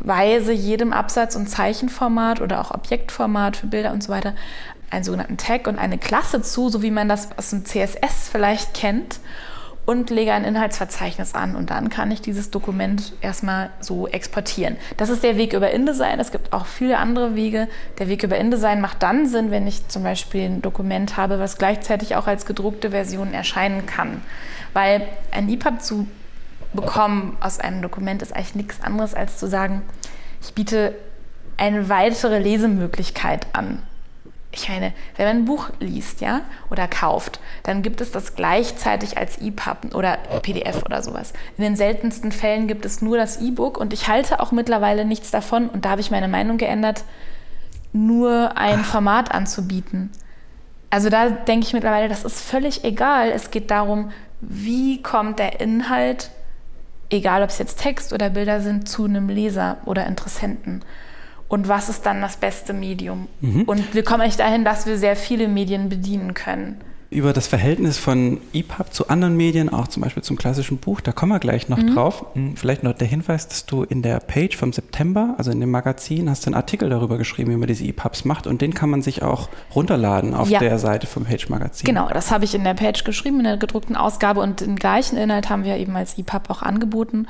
weise 0.00 0.52
jedem 0.52 0.92
Absatz- 0.92 1.36
und 1.36 1.48
Zeichenformat 1.48 2.40
oder 2.40 2.60
auch 2.60 2.72
Objektformat 2.72 3.56
für 3.56 3.66
Bilder 3.66 3.92
und 3.92 4.02
so 4.02 4.10
weiter 4.10 4.34
einen 4.90 5.04
sogenannten 5.04 5.36
Tag 5.36 5.66
und 5.66 5.78
eine 5.78 5.98
Klasse 5.98 6.42
zu, 6.42 6.68
so 6.68 6.82
wie 6.82 6.90
man 6.90 7.08
das 7.08 7.30
aus 7.36 7.50
dem 7.50 7.64
CSS 7.64 8.28
vielleicht 8.30 8.74
kennt. 8.74 9.20
Und 9.86 10.10
lege 10.10 10.32
ein 10.32 10.44
Inhaltsverzeichnis 10.44 11.34
an 11.34 11.54
und 11.54 11.70
dann 11.70 11.88
kann 11.88 12.10
ich 12.10 12.20
dieses 12.20 12.50
Dokument 12.50 13.12
erstmal 13.20 13.70
so 13.80 14.08
exportieren. 14.08 14.76
Das 14.96 15.10
ist 15.10 15.22
der 15.22 15.36
Weg 15.36 15.52
über 15.52 15.70
InDesign. 15.70 16.18
Es 16.18 16.32
gibt 16.32 16.52
auch 16.52 16.66
viele 16.66 16.98
andere 16.98 17.36
Wege. 17.36 17.68
Der 17.98 18.08
Weg 18.08 18.24
über 18.24 18.36
InDesign 18.36 18.80
macht 18.80 19.02
dann 19.04 19.26
Sinn, 19.26 19.52
wenn 19.52 19.66
ich 19.66 19.86
zum 19.86 20.02
Beispiel 20.02 20.42
ein 20.42 20.62
Dokument 20.62 21.16
habe, 21.16 21.38
was 21.38 21.56
gleichzeitig 21.56 22.16
auch 22.16 22.26
als 22.26 22.46
gedruckte 22.46 22.90
Version 22.90 23.32
erscheinen 23.32 23.86
kann. 23.86 24.22
Weil 24.72 25.06
ein 25.30 25.48
EPUB 25.48 25.80
zu 25.80 26.08
bekommen 26.72 27.36
aus 27.40 27.60
einem 27.60 27.80
Dokument 27.80 28.22
ist 28.22 28.34
eigentlich 28.34 28.56
nichts 28.56 28.82
anderes 28.82 29.14
als 29.14 29.38
zu 29.38 29.46
sagen, 29.46 29.82
ich 30.42 30.52
biete 30.52 30.94
eine 31.56 31.88
weitere 31.88 32.38
Lesemöglichkeit 32.40 33.46
an. 33.52 33.82
Ich 34.56 34.70
meine, 34.70 34.94
wenn 35.16 35.26
man 35.26 35.36
ein 35.36 35.44
Buch 35.44 35.68
liest, 35.80 36.22
ja, 36.22 36.40
oder 36.70 36.88
kauft, 36.88 37.40
dann 37.62 37.82
gibt 37.82 38.00
es 38.00 38.10
das 38.10 38.36
gleichzeitig 38.36 39.18
als 39.18 39.36
EPUB 39.38 39.94
oder 39.94 40.16
PDF 40.42 40.82
oder 40.84 41.02
sowas. 41.02 41.34
In 41.58 41.64
den 41.64 41.76
seltensten 41.76 42.32
Fällen 42.32 42.66
gibt 42.66 42.86
es 42.86 43.02
nur 43.02 43.18
das 43.18 43.40
E-Book 43.40 43.76
und 43.76 43.92
ich 43.92 44.08
halte 44.08 44.40
auch 44.40 44.52
mittlerweile 44.52 45.04
nichts 45.04 45.30
davon 45.30 45.68
und 45.68 45.84
da 45.84 45.90
habe 45.90 46.00
ich 46.00 46.10
meine 46.10 46.28
Meinung 46.28 46.56
geändert, 46.56 47.04
nur 47.92 48.56
ein 48.56 48.82
Format 48.82 49.30
anzubieten. 49.30 50.10
Also 50.88 51.10
da 51.10 51.28
denke 51.28 51.66
ich 51.66 51.74
mittlerweile, 51.74 52.08
das 52.08 52.24
ist 52.24 52.40
völlig 52.40 52.82
egal. 52.84 53.30
Es 53.30 53.50
geht 53.50 53.70
darum, 53.70 54.10
wie 54.40 55.02
kommt 55.02 55.38
der 55.38 55.60
Inhalt, 55.60 56.30
egal 57.10 57.42
ob 57.42 57.50
es 57.50 57.58
jetzt 57.58 57.78
Text 57.78 58.14
oder 58.14 58.30
Bilder 58.30 58.62
sind, 58.62 58.88
zu 58.88 59.04
einem 59.04 59.28
Leser 59.28 59.76
oder 59.84 60.06
Interessenten 60.06 60.82
und 61.48 61.68
was 61.68 61.88
ist 61.88 62.04
dann 62.06 62.20
das 62.20 62.36
beste 62.36 62.72
Medium. 62.72 63.28
Mhm. 63.40 63.62
Und 63.62 63.94
wir 63.94 64.02
kommen 64.02 64.22
echt 64.22 64.40
dahin, 64.40 64.64
dass 64.64 64.86
wir 64.86 64.98
sehr 64.98 65.16
viele 65.16 65.48
Medien 65.48 65.88
bedienen 65.88 66.34
können. 66.34 66.80
Über 67.08 67.32
das 67.32 67.46
Verhältnis 67.46 67.98
von 67.98 68.40
EPUB 68.52 68.92
zu 68.92 69.08
anderen 69.08 69.36
Medien, 69.36 69.68
auch 69.68 69.86
zum 69.86 70.02
Beispiel 70.02 70.24
zum 70.24 70.36
klassischen 70.36 70.78
Buch, 70.78 71.00
da 71.00 71.12
kommen 71.12 71.30
wir 71.30 71.38
gleich 71.38 71.68
noch 71.68 71.78
mhm. 71.78 71.94
drauf. 71.94 72.26
Hm, 72.34 72.56
vielleicht 72.56 72.82
noch 72.82 72.94
der 72.94 73.06
Hinweis, 73.06 73.46
dass 73.46 73.64
du 73.64 73.84
in 73.84 74.02
der 74.02 74.18
Page 74.18 74.56
vom 74.56 74.72
September, 74.72 75.36
also 75.38 75.52
in 75.52 75.60
dem 75.60 75.70
Magazin, 75.70 76.28
hast 76.28 76.44
du 76.44 76.48
einen 76.48 76.56
Artikel 76.56 76.90
darüber 76.90 77.16
geschrieben, 77.16 77.52
wie 77.52 77.56
man 77.56 77.68
diese 77.68 77.84
EPUBs 77.84 78.24
macht 78.24 78.48
und 78.48 78.60
den 78.60 78.74
kann 78.74 78.90
man 78.90 79.02
sich 79.02 79.22
auch 79.22 79.48
runterladen 79.72 80.34
auf 80.34 80.50
ja. 80.50 80.58
der 80.58 80.80
Seite 80.80 81.06
vom 81.06 81.24
Page 81.24 81.48
Magazin. 81.48 81.86
Genau, 81.86 82.08
das 82.08 82.32
habe 82.32 82.44
ich 82.44 82.56
in 82.56 82.64
der 82.64 82.74
Page 82.74 83.04
geschrieben, 83.04 83.38
in 83.38 83.44
der 83.44 83.56
gedruckten 83.56 83.94
Ausgabe 83.94 84.40
und 84.40 84.60
den 84.60 84.74
gleichen 84.74 85.16
Inhalt 85.16 85.48
haben 85.48 85.62
wir 85.62 85.76
eben 85.76 85.94
als 85.94 86.18
EPUB 86.18 86.50
auch 86.50 86.62
angeboten 86.62 87.28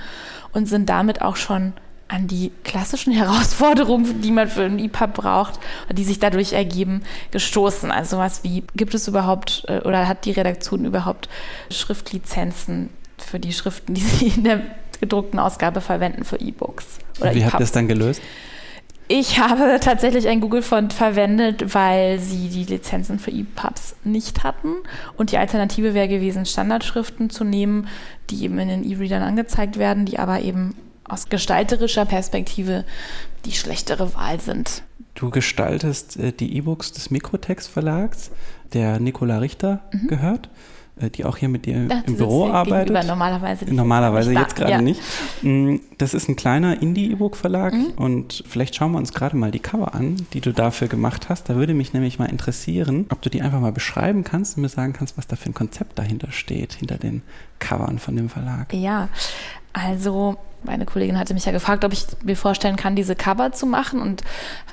und 0.54 0.66
sind 0.66 0.88
damit 0.88 1.20
auch 1.20 1.36
schon 1.36 1.74
an 2.08 2.26
die 2.26 2.52
klassischen 2.64 3.12
Herausforderungen, 3.16 4.20
die 4.20 4.30
man 4.30 4.48
für 4.48 4.64
ein 4.64 4.78
EPUB 4.78 5.14
braucht, 5.14 5.60
die 5.92 6.04
sich 6.04 6.18
dadurch 6.18 6.52
ergeben, 6.52 7.02
gestoßen. 7.30 7.90
Also 7.90 8.16
sowas 8.16 8.40
wie, 8.42 8.64
gibt 8.74 8.94
es 8.94 9.08
überhaupt 9.08 9.64
äh, 9.68 9.80
oder 9.80 10.08
hat 10.08 10.24
die 10.24 10.32
Redaktion 10.32 10.84
überhaupt 10.84 11.28
Schriftlizenzen 11.70 12.90
für 13.18 13.40
die 13.40 13.52
Schriften, 13.52 13.94
die 13.94 14.00
sie 14.02 14.28
in 14.28 14.44
der 14.44 14.62
gedruckten 15.00 15.38
Ausgabe 15.38 15.80
verwenden 15.80 16.24
für 16.24 16.36
E-Books? 16.36 16.98
Wie 17.20 17.44
habt 17.44 17.54
ihr 17.54 17.58
das 17.58 17.72
dann 17.72 17.88
gelöst? 17.88 18.20
Ich 19.08 19.38
habe 19.40 19.78
tatsächlich 19.80 20.28
ein 20.28 20.40
Google-Font 20.40 20.92
verwendet, 20.92 21.74
weil 21.74 22.18
sie 22.18 22.48
die 22.48 22.64
Lizenzen 22.64 23.18
für 23.18 23.30
EPUBs 23.30 23.96
nicht 24.04 24.42
hatten. 24.44 24.74
Und 25.16 25.32
die 25.32 25.38
Alternative 25.38 25.94
wäre 25.94 26.08
gewesen, 26.08 26.46
Standardschriften 26.46 27.30
zu 27.30 27.44
nehmen, 27.44 27.88
die 28.30 28.44
eben 28.44 28.58
in 28.58 28.68
den 28.68 28.84
E-Readern 28.84 29.22
angezeigt 29.22 29.78
werden, 29.78 30.06
die 30.06 30.18
aber 30.18 30.40
eben 30.40 30.74
aus 31.08 31.28
gestalterischer 31.28 32.04
Perspektive 32.04 32.84
die 33.44 33.52
schlechtere 33.52 34.14
Wahl 34.14 34.40
sind. 34.40 34.82
Du 35.14 35.30
gestaltest 35.30 36.16
äh, 36.18 36.32
die 36.32 36.56
E-Books 36.56 36.92
des 36.92 37.10
Mikrotext 37.10 37.68
Verlags, 37.68 38.30
der 38.72 39.00
Nicola 39.00 39.38
Richter 39.38 39.80
mhm. 39.92 40.08
gehört, 40.08 40.50
äh, 41.00 41.08
die 41.08 41.24
auch 41.24 41.38
hier 41.38 41.48
mit 41.48 41.64
dir 41.64 41.86
ja, 41.88 42.02
im 42.06 42.16
Büro 42.16 42.48
arbeitet. 42.48 43.06
Normalerweise, 43.06 43.64
normalerweise 43.72 44.32
jetzt 44.32 44.56
gerade 44.56 44.72
ja. 44.72 44.82
nicht. 44.82 45.00
Mm, 45.42 45.76
das 45.96 46.12
ist 46.12 46.28
ein 46.28 46.36
kleiner 46.36 46.82
Indie-E-Book-Verlag 46.82 47.72
mhm. 47.72 47.92
und 47.96 48.44
vielleicht 48.46 48.74
schauen 48.74 48.92
wir 48.92 48.98
uns 48.98 49.12
gerade 49.12 49.36
mal 49.36 49.50
die 49.50 49.58
Cover 49.58 49.94
an, 49.94 50.26
die 50.34 50.40
du 50.40 50.52
dafür 50.52 50.88
gemacht 50.88 51.28
hast. 51.28 51.48
Da 51.48 51.56
würde 51.56 51.72
mich 51.72 51.92
nämlich 51.92 52.18
mal 52.18 52.26
interessieren, 52.26 53.06
ob 53.10 53.22
du 53.22 53.30
die 53.30 53.40
einfach 53.40 53.60
mal 53.60 53.72
beschreiben 53.72 54.22
kannst 54.24 54.56
und 54.56 54.62
mir 54.62 54.68
sagen 54.68 54.92
kannst, 54.92 55.16
was 55.16 55.26
da 55.26 55.36
für 55.36 55.50
ein 55.50 55.54
Konzept 55.54 55.98
dahinter 55.98 56.30
steht, 56.30 56.74
hinter 56.74 56.98
den 56.98 57.22
Covern 57.58 57.98
von 57.98 58.16
dem 58.16 58.28
Verlag. 58.28 58.74
Ja, 58.74 59.08
also 59.72 60.38
meine 60.66 60.84
Kollegin 60.84 61.18
hatte 61.18 61.34
mich 61.34 61.44
ja 61.44 61.52
gefragt, 61.52 61.84
ob 61.84 61.92
ich 61.92 62.06
mir 62.22 62.36
vorstellen 62.36 62.76
kann, 62.76 62.96
diese 62.96 63.16
Cover 63.16 63.52
zu 63.52 63.66
machen 63.66 64.00
und 64.00 64.22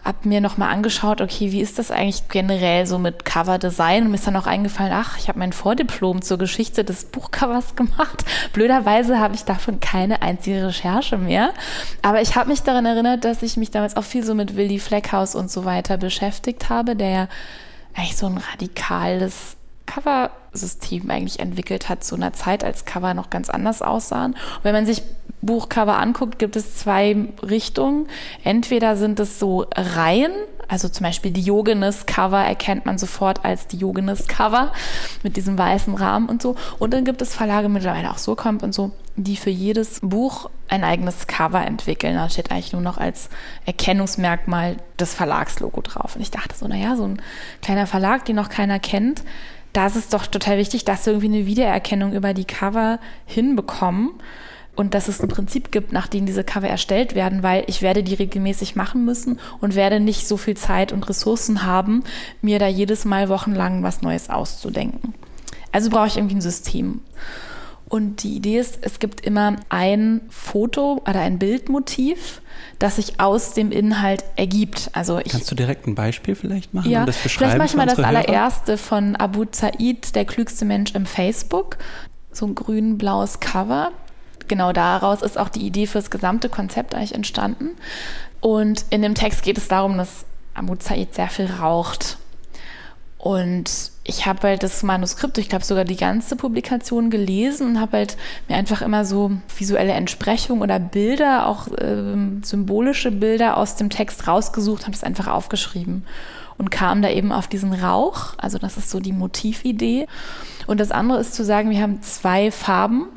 habe 0.03 0.27
mir 0.27 0.41
nochmal 0.41 0.71
angeschaut, 0.73 1.21
okay, 1.21 1.51
wie 1.51 1.61
ist 1.61 1.79
das 1.79 1.91
eigentlich 1.91 2.27
generell 2.27 2.85
so 2.85 2.99
mit 2.99 3.25
Cover-Design? 3.25 4.03
Und 4.03 4.09
mir 4.09 4.15
ist 4.15 4.27
dann 4.27 4.35
auch 4.35 4.47
eingefallen, 4.47 4.91
ach, 4.93 5.17
ich 5.17 5.29
habe 5.29 5.39
mein 5.39 5.53
Vordiplom 5.53 6.21
zur 6.21 6.37
Geschichte 6.37 6.83
des 6.83 7.05
Buchcovers 7.05 7.75
gemacht. 7.75 8.25
Blöderweise 8.51 9.19
habe 9.19 9.35
ich 9.35 9.45
davon 9.45 9.79
keine 9.79 10.21
einzige 10.21 10.67
Recherche 10.67 11.17
mehr. 11.17 11.53
Aber 12.01 12.21
ich 12.21 12.35
habe 12.35 12.49
mich 12.49 12.63
daran 12.63 12.85
erinnert, 12.85 13.23
dass 13.23 13.43
ich 13.43 13.57
mich 13.57 13.71
damals 13.71 13.95
auch 13.95 14.03
viel 14.03 14.23
so 14.23 14.35
mit 14.35 14.55
Willy 14.55 14.79
Fleckhaus 14.79 15.35
und 15.35 15.49
so 15.49 15.65
weiter 15.65 15.97
beschäftigt 15.97 16.69
habe, 16.69 16.95
der 16.95 17.09
ja 17.09 17.27
eigentlich 17.95 18.17
so 18.17 18.25
ein 18.25 18.37
radikales 18.37 19.55
Cover-System 19.85 21.09
eigentlich 21.09 21.39
entwickelt 21.39 21.89
hat 21.89 22.03
zu 22.03 22.15
einer 22.15 22.33
Zeit, 22.33 22.63
als 22.63 22.85
Cover 22.85 23.13
noch 23.13 23.29
ganz 23.29 23.49
anders 23.49 23.81
aussahen. 23.81 24.33
Und 24.33 24.63
wenn 24.63 24.73
man 24.73 24.85
sich 24.85 25.03
Buchcover 25.45 25.97
anguckt, 25.97 26.39
gibt 26.39 26.55
es 26.55 26.75
zwei 26.75 27.15
Richtungen. 27.41 28.07
Entweder 28.43 28.95
sind 28.95 29.19
es 29.19 29.39
so 29.39 29.65
Reihen, 29.75 30.31
also 30.67 30.89
zum 30.89 31.03
Beispiel 31.03 31.31
Diogenes-Cover 31.31 32.39
erkennt 32.43 32.85
man 32.85 32.97
sofort 32.97 33.45
als 33.45 33.67
Diogenes-Cover 33.67 34.71
mit 35.21 35.37
diesem 35.37 35.57
weißen 35.57 35.93
Rahmen 35.93 36.29
und 36.29 36.41
so. 36.41 36.55
Und 36.79 36.93
dann 36.93 37.05
gibt 37.05 37.21
es 37.21 37.35
Verlage 37.35 37.69
mittlerweile 37.69 38.09
auch 38.09 38.35
kommt 38.35 38.63
und 38.63 38.73
so, 38.73 38.91
die 39.15 39.35
für 39.35 39.49
jedes 39.49 39.99
Buch 40.01 40.49
ein 40.69 40.83
eigenes 40.83 41.27
Cover 41.27 41.63
entwickeln. 41.63 42.15
Da 42.15 42.29
steht 42.29 42.51
eigentlich 42.51 42.73
nur 42.73 42.81
noch 42.81 42.97
als 42.97 43.29
Erkennungsmerkmal 43.65 44.77
das 44.97 45.13
Verlagslogo 45.13 45.81
drauf. 45.81 46.15
Und 46.15 46.21
ich 46.21 46.31
dachte 46.31 46.55
so, 46.55 46.67
naja, 46.67 46.95
so 46.95 47.03
ein 47.03 47.21
kleiner 47.61 47.85
Verlag, 47.85 48.25
den 48.25 48.37
noch 48.37 48.49
keiner 48.49 48.79
kennt, 48.79 49.23
da 49.73 49.87
ist 49.87 49.95
es 49.95 50.09
doch 50.09 50.27
total 50.27 50.57
wichtig, 50.57 50.85
dass 50.85 51.05
wir 51.05 51.13
irgendwie 51.13 51.37
eine 51.37 51.45
Wiedererkennung 51.45 52.13
über 52.13 52.33
die 52.33 52.45
Cover 52.45 52.99
hinbekommen 53.25 54.11
und 54.75 54.93
dass 54.93 55.07
es 55.07 55.21
ein 55.21 55.27
Prinzip 55.27 55.71
gibt, 55.71 55.93
nach 55.93 56.07
dem 56.07 56.25
diese 56.25 56.43
Cover 56.43 56.67
erstellt 56.67 57.15
werden, 57.15 57.43
weil 57.43 57.63
ich 57.67 57.81
werde 57.81 58.03
die 58.03 58.15
regelmäßig 58.15 58.75
machen 58.75 59.05
müssen 59.05 59.39
und 59.61 59.75
werde 59.75 59.99
nicht 59.99 60.27
so 60.27 60.37
viel 60.37 60.57
Zeit 60.57 60.91
und 60.91 61.07
Ressourcen 61.07 61.63
haben, 61.63 62.03
mir 62.41 62.59
da 62.59 62.67
jedes 62.67 63.05
Mal 63.05 63.29
wochenlang 63.29 63.83
was 63.83 64.01
Neues 64.01 64.29
auszudenken. 64.29 65.13
Also 65.71 65.89
brauche 65.89 66.07
ich 66.07 66.17
irgendwie 66.17 66.35
ein 66.35 66.41
System. 66.41 67.01
Und 67.89 68.23
die 68.23 68.35
Idee 68.35 68.57
ist, 68.57 68.79
es 68.81 68.97
gibt 68.97 69.21
immer 69.21 69.57
ein 69.69 70.21
Foto 70.29 71.03
oder 71.07 71.19
ein 71.19 71.37
Bildmotiv, 71.37 72.41
das 72.79 72.95
sich 72.95 73.19
aus 73.19 73.53
dem 73.53 73.71
Inhalt 73.71 74.23
ergibt. 74.35 74.89
Also 74.93 75.19
ich, 75.19 75.31
Kannst 75.31 75.51
du 75.51 75.55
direkt 75.55 75.85
ein 75.85 75.93
Beispiel 75.93 76.33
vielleicht 76.33 76.73
machen? 76.73 76.89
Ja, 76.89 77.01
und 77.01 77.05
das 77.07 77.17
vielleicht 77.17 77.57
mache 77.57 77.67
ich 77.67 77.75
mal 77.75 77.85
das 77.85 77.99
allererste 77.99 78.79
von 78.79 79.15
Abu 79.15 79.45
Zaid, 79.45 80.15
der 80.15 80.25
klügste 80.25 80.65
Mensch 80.65 80.95
im 80.95 81.05
Facebook. 81.05 81.77
So 82.31 82.47
ein 82.47 82.55
grün-blaues 82.55 83.39
Cover. 83.39 83.91
Genau 84.47 84.73
daraus 84.73 85.21
ist 85.21 85.37
auch 85.37 85.49
die 85.49 85.65
Idee 85.65 85.87
für 85.87 85.99
das 85.99 86.11
gesamte 86.11 86.49
Konzept 86.49 86.95
eigentlich 86.95 87.15
entstanden. 87.15 87.69
Und 88.41 88.85
in 88.89 89.01
dem 89.01 89.15
Text 89.15 89.43
geht 89.43 89.57
es 89.57 89.67
darum, 89.67 89.97
dass 89.97 90.25
Abu 90.53 90.75
Zaid 90.75 91.15
sehr 91.15 91.29
viel 91.29 91.45
raucht 91.47 92.17
und 93.17 93.92
ich 94.05 94.25
habe 94.25 94.47
halt 94.47 94.63
das 94.63 94.83
Manuskript, 94.83 95.37
ich 95.37 95.47
glaube 95.47 95.63
sogar 95.63 95.85
die 95.85 95.95
ganze 95.95 96.35
Publikation 96.35 97.09
gelesen 97.09 97.67
und 97.67 97.79
habe 97.79 97.97
halt 97.97 98.17
mir 98.49 98.57
einfach 98.57 98.81
immer 98.81 99.05
so 99.05 99.31
visuelle 99.57 99.93
Entsprechungen 99.93 100.61
oder 100.61 100.79
Bilder, 100.79 101.47
auch 101.47 101.67
äh, 101.69 102.41
symbolische 102.41 103.11
Bilder 103.11 103.55
aus 103.55 103.77
dem 103.77 103.89
Text 103.89 104.27
rausgesucht, 104.27 104.83
habe 104.83 104.95
es 104.95 105.03
einfach 105.03 105.27
aufgeschrieben 105.27 106.03
und 106.57 106.69
kam 106.69 107.01
da 107.01 107.09
eben 107.09 107.31
auf 107.31 107.47
diesen 107.47 107.73
Rauch. 107.73 108.33
Also 108.37 108.57
das 108.57 108.77
ist 108.77 108.89
so 108.89 108.99
die 108.99 109.13
Motividee. 109.13 110.07
Und 110.67 110.79
das 110.79 110.91
andere 110.91 111.19
ist 111.19 111.33
zu 111.33 111.43
sagen, 111.43 111.69
wir 111.69 111.81
haben 111.81 112.01
zwei 112.01 112.51
Farben. 112.51 113.07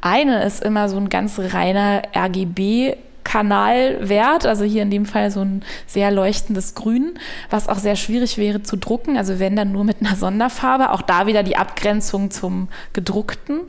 Eine 0.00 0.44
ist 0.44 0.62
immer 0.62 0.88
so 0.88 0.96
ein 0.96 1.08
ganz 1.08 1.38
reiner 1.38 2.02
RGB 2.14 2.96
Kanalwert, 3.24 4.46
also 4.46 4.64
hier 4.64 4.82
in 4.82 4.90
dem 4.90 5.06
Fall 5.06 5.30
so 5.30 5.40
ein 5.40 5.64
sehr 5.86 6.10
leuchtendes 6.10 6.74
Grün, 6.74 7.18
was 7.50 7.68
auch 7.68 7.78
sehr 7.78 7.96
schwierig 7.96 8.38
wäre 8.38 8.62
zu 8.62 8.76
drucken, 8.76 9.16
also 9.16 9.38
wenn 9.38 9.56
dann 9.56 9.72
nur 9.72 9.84
mit 9.84 10.00
einer 10.00 10.14
Sonderfarbe, 10.14 10.90
auch 10.90 11.02
da 11.02 11.26
wieder 11.26 11.42
die 11.42 11.56
Abgrenzung 11.56 12.30
zum 12.30 12.68
gedruckten. 12.92 13.62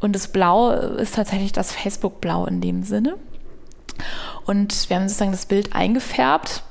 Und 0.00 0.14
das 0.14 0.28
Blau 0.28 0.72
ist 0.72 1.14
tatsächlich 1.14 1.52
das 1.52 1.72
Facebook-Blau 1.72 2.46
in 2.46 2.60
dem 2.60 2.82
Sinne. 2.82 3.16
Und 4.44 4.90
wir 4.90 4.96
haben 4.96 5.08
sozusagen 5.08 5.32
das 5.32 5.46
Bild 5.46 5.74
eingefärbt, 5.74 6.62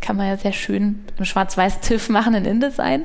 kann 0.00 0.16
man 0.16 0.28
ja 0.28 0.36
sehr 0.36 0.52
schön 0.52 1.04
im 1.18 1.24
Schwarz-Weiß-Tiff 1.24 2.08
machen 2.08 2.34
in 2.34 2.44
InDesign. 2.44 3.04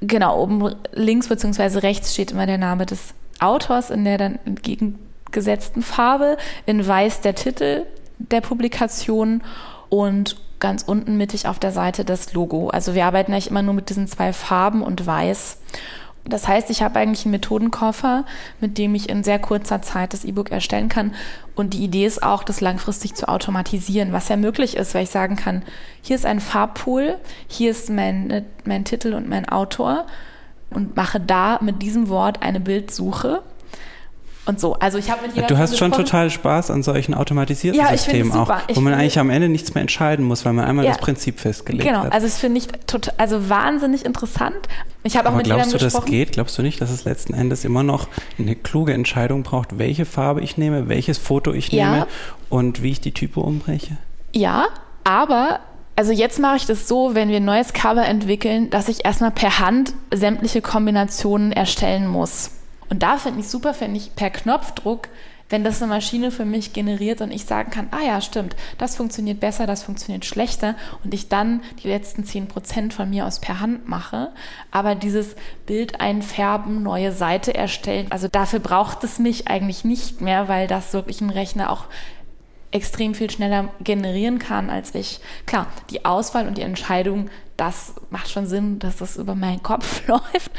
Genau, 0.00 0.40
oben 0.40 0.74
links 0.92 1.28
bzw. 1.28 1.78
rechts 1.78 2.12
steht 2.12 2.30
immer 2.30 2.46
der 2.46 2.58
Name 2.58 2.86
des 2.86 3.14
Autors 3.40 3.90
in 3.90 4.04
der 4.04 4.18
dann 4.18 4.38
entgegen 4.44 4.98
gesetzten 5.30 5.82
Farbe, 5.82 6.36
in 6.66 6.86
weiß 6.86 7.20
der 7.20 7.34
Titel 7.34 7.86
der 8.18 8.40
Publikation 8.40 9.42
und 9.88 10.36
ganz 10.60 10.82
unten 10.82 11.16
mittig 11.16 11.46
auf 11.46 11.58
der 11.58 11.72
Seite 11.72 12.04
das 12.04 12.32
Logo. 12.32 12.68
Also 12.68 12.94
wir 12.94 13.06
arbeiten 13.06 13.32
eigentlich 13.32 13.50
immer 13.50 13.62
nur 13.62 13.74
mit 13.74 13.90
diesen 13.90 14.08
zwei 14.08 14.32
Farben 14.32 14.82
und 14.82 15.06
weiß. 15.06 15.58
Das 16.24 16.46
heißt, 16.46 16.68
ich 16.68 16.82
habe 16.82 16.98
eigentlich 16.98 17.24
einen 17.24 17.32
Methodenkoffer, 17.32 18.24
mit 18.60 18.76
dem 18.76 18.94
ich 18.94 19.08
in 19.08 19.24
sehr 19.24 19.38
kurzer 19.38 19.80
Zeit 19.80 20.12
das 20.12 20.24
E-Book 20.24 20.50
erstellen 20.50 20.88
kann. 20.88 21.14
Und 21.54 21.72
die 21.72 21.82
Idee 21.82 22.04
ist 22.04 22.22
auch, 22.22 22.44
das 22.44 22.60
langfristig 22.60 23.14
zu 23.14 23.28
automatisieren, 23.28 24.12
was 24.12 24.28
ja 24.28 24.36
möglich 24.36 24.76
ist, 24.76 24.94
weil 24.94 25.04
ich 25.04 25.10
sagen 25.10 25.36
kann, 25.36 25.62
hier 26.02 26.16
ist 26.16 26.26
ein 26.26 26.40
Farbpool, 26.40 27.16
hier 27.46 27.70
ist 27.70 27.88
mein, 27.88 28.44
mein 28.64 28.84
Titel 28.84 29.14
und 29.14 29.28
mein 29.28 29.48
Autor 29.48 30.06
und 30.70 30.96
mache 30.96 31.18
da 31.18 31.60
mit 31.62 31.80
diesem 31.80 32.08
Wort 32.10 32.42
eine 32.42 32.60
Bildsuche 32.60 33.42
und 34.48 34.58
so. 34.58 34.74
Also 34.74 34.98
ich 34.98 35.10
habe 35.10 35.26
mit 35.26 35.50
Du 35.50 35.58
hast 35.58 35.76
schon 35.76 35.92
total 35.92 36.30
Spaß 36.30 36.70
an 36.70 36.82
solchen 36.82 37.14
automatisierten 37.14 37.78
ja, 37.78 37.90
Systemen 37.90 38.32
auch, 38.32 38.50
ich 38.66 38.76
wo 38.76 38.80
man 38.80 38.94
eigentlich 38.94 39.18
am 39.18 39.30
Ende 39.30 39.48
nichts 39.48 39.74
mehr 39.74 39.82
entscheiden 39.82 40.24
muss, 40.24 40.44
weil 40.44 40.54
man 40.54 40.64
einmal 40.64 40.86
ja, 40.86 40.92
das 40.92 41.00
Prinzip 41.00 41.38
festgelegt 41.38 41.84
genau. 41.84 41.98
hat. 41.98 42.04
Genau, 42.04 42.14
also 42.14 42.26
das 42.26 42.38
finde 42.38 42.58
ich 42.58 42.68
total, 42.86 43.14
also 43.18 43.48
wahnsinnig 43.48 44.04
interessant. 44.04 44.56
Ich 45.02 45.16
habe 45.16 45.28
auch 45.28 45.32
Aber 45.32 45.38
mit 45.38 45.46
glaubst 45.46 45.74
du, 45.74 45.78
das 45.78 46.04
geht? 46.06 46.32
Glaubst 46.32 46.56
du 46.56 46.62
nicht, 46.62 46.80
dass 46.80 46.90
es 46.90 47.04
letzten 47.04 47.34
Endes 47.34 47.64
immer 47.64 47.82
noch 47.82 48.08
eine 48.38 48.56
kluge 48.56 48.94
Entscheidung 48.94 49.42
braucht, 49.42 49.78
welche 49.78 50.06
Farbe 50.06 50.40
ich 50.40 50.56
nehme, 50.56 50.88
welches 50.88 51.18
Foto 51.18 51.52
ich 51.52 51.68
ja. 51.70 51.90
nehme 51.90 52.06
und 52.48 52.82
wie 52.82 52.90
ich 52.90 53.00
die 53.00 53.12
Typo 53.12 53.42
umbreche? 53.42 53.98
Ja, 54.32 54.68
aber 55.04 55.60
also 55.94 56.12
jetzt 56.12 56.38
mache 56.38 56.56
ich 56.56 56.66
das 56.66 56.88
so, 56.88 57.14
wenn 57.14 57.28
wir 57.28 57.36
ein 57.36 57.44
neues 57.44 57.72
Cover 57.72 58.06
entwickeln, 58.06 58.70
dass 58.70 58.88
ich 58.88 59.04
erstmal 59.04 59.30
per 59.30 59.58
Hand 59.58 59.92
sämtliche 60.14 60.62
Kombinationen 60.62 61.52
erstellen 61.52 62.06
muss. 62.06 62.52
Und 62.88 63.02
da 63.02 63.18
finde 63.18 63.40
ich 63.40 63.48
super, 63.48 63.74
finde 63.74 63.98
ich 63.98 64.14
per 64.14 64.30
Knopfdruck, 64.30 65.08
wenn 65.50 65.64
das 65.64 65.82
eine 65.82 65.90
Maschine 65.90 66.30
für 66.30 66.44
mich 66.44 66.72
generiert 66.72 67.20
und 67.20 67.30
ich 67.30 67.44
sagen 67.44 67.70
kann, 67.70 67.88
ah 67.90 68.04
ja, 68.04 68.20
stimmt, 68.20 68.54
das 68.76 68.96
funktioniert 68.96 69.40
besser, 69.40 69.66
das 69.66 69.82
funktioniert 69.82 70.24
schlechter 70.24 70.74
und 71.04 71.14
ich 71.14 71.28
dann 71.28 71.62
die 71.82 71.88
letzten 71.88 72.24
10% 72.24 72.92
von 72.92 73.08
mir 73.08 73.26
aus 73.26 73.40
per 73.40 73.60
Hand 73.60 73.88
mache. 73.88 74.30
Aber 74.70 74.94
dieses 74.94 75.36
Bild 75.66 76.00
einfärben, 76.00 76.82
neue 76.82 77.12
Seite 77.12 77.54
erstellen, 77.54 78.08
also 78.10 78.28
dafür 78.28 78.60
braucht 78.60 79.04
es 79.04 79.18
mich 79.18 79.48
eigentlich 79.48 79.84
nicht 79.84 80.20
mehr, 80.20 80.48
weil 80.48 80.66
das 80.66 80.92
wirklich 80.92 81.20
ein 81.20 81.30
Rechner 81.30 81.70
auch 81.70 81.84
extrem 82.70 83.14
viel 83.14 83.30
schneller 83.30 83.70
generieren 83.80 84.38
kann 84.38 84.68
als 84.68 84.94
ich. 84.94 85.20
Klar, 85.46 85.68
die 85.90 86.04
Auswahl 86.04 86.46
und 86.46 86.58
die 86.58 86.62
Entscheidung, 86.62 87.30
das 87.56 87.94
macht 88.10 88.30
schon 88.30 88.46
Sinn, 88.46 88.78
dass 88.78 88.96
das 88.96 89.16
über 89.16 89.34
meinen 89.34 89.62
Kopf 89.62 90.06
läuft. 90.06 90.50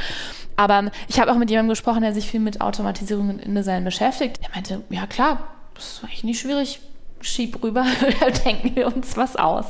Aber 0.59 0.91
ich 1.07 1.21
habe 1.21 1.31
auch 1.31 1.37
mit 1.37 1.49
jemandem 1.49 1.69
gesprochen, 1.69 2.01
der 2.01 2.13
sich 2.13 2.29
viel 2.29 2.41
mit 2.41 2.59
Automatisierung 2.59 3.29
und 3.29 3.39
InDesign 3.39 3.85
beschäftigt. 3.85 4.41
Der 4.43 4.49
meinte, 4.53 4.83
ja 4.89 5.07
klar, 5.07 5.47
das 5.73 5.93
ist 5.93 6.03
eigentlich 6.03 6.25
nicht 6.25 6.39
schwierig. 6.41 6.81
Schieb 7.21 7.63
rüber, 7.63 7.85
da 8.19 8.29
denken 8.29 8.75
wir 8.75 8.93
uns 8.93 9.15
was 9.15 9.37
aus. 9.37 9.65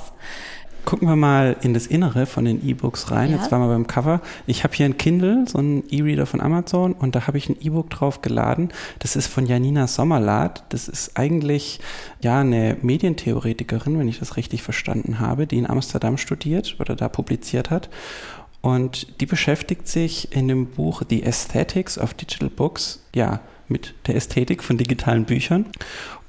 Gucken 0.85 1.07
wir 1.07 1.15
mal 1.15 1.57
in 1.61 1.75
das 1.75 1.85
Innere 1.85 2.25
von 2.25 2.45
den 2.45 2.67
E-Books 2.67 3.11
rein. 3.11 3.29
Ja. 3.29 3.37
Jetzt 3.37 3.51
waren 3.51 3.61
wir 3.61 3.67
beim 3.67 3.85
Cover. 3.85 4.21
Ich 4.47 4.63
habe 4.63 4.73
hier 4.73 4.87
ein 4.87 4.97
Kindle, 4.97 5.45
so 5.47 5.59
ein 5.59 5.83
E-Reader 5.91 6.25
von 6.25 6.41
Amazon 6.41 6.93
und 6.93 7.13
da 7.13 7.27
habe 7.27 7.37
ich 7.37 7.49
ein 7.49 7.57
E-Book 7.61 7.91
drauf 7.91 8.23
geladen. 8.23 8.69
Das 8.97 9.15
ist 9.15 9.27
von 9.27 9.45
Janina 9.45 9.85
Sommerlath. 9.85 10.63
Das 10.69 10.87
ist 10.87 11.15
eigentlich 11.19 11.81
ja 12.21 12.39
eine 12.39 12.77
Medientheoretikerin, 12.81 13.99
wenn 13.99 14.07
ich 14.07 14.17
das 14.17 14.37
richtig 14.37 14.63
verstanden 14.63 15.19
habe, 15.19 15.45
die 15.45 15.59
in 15.59 15.69
Amsterdam 15.69 16.17
studiert 16.17 16.77
oder 16.79 16.95
da 16.95 17.09
publiziert 17.09 17.69
hat. 17.69 17.89
Und 18.61 19.21
die 19.21 19.25
beschäftigt 19.25 19.87
sich 19.87 20.35
in 20.35 20.47
dem 20.47 20.67
Buch 20.67 21.03
The 21.09 21.23
Aesthetics 21.25 21.97
of 21.97 22.13
Digital 22.13 22.49
Books, 22.49 23.03
ja, 23.15 23.39
mit 23.67 23.93
der 24.07 24.15
Ästhetik 24.15 24.63
von 24.63 24.77
digitalen 24.77 25.25
Büchern. 25.25 25.65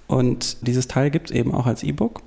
Und 0.06 0.66
dieses 0.66 0.88
Teil 0.88 1.10
gibt 1.10 1.30
es 1.30 1.36
eben 1.36 1.54
auch 1.54 1.66
als 1.66 1.82
E-Book. 1.82 2.22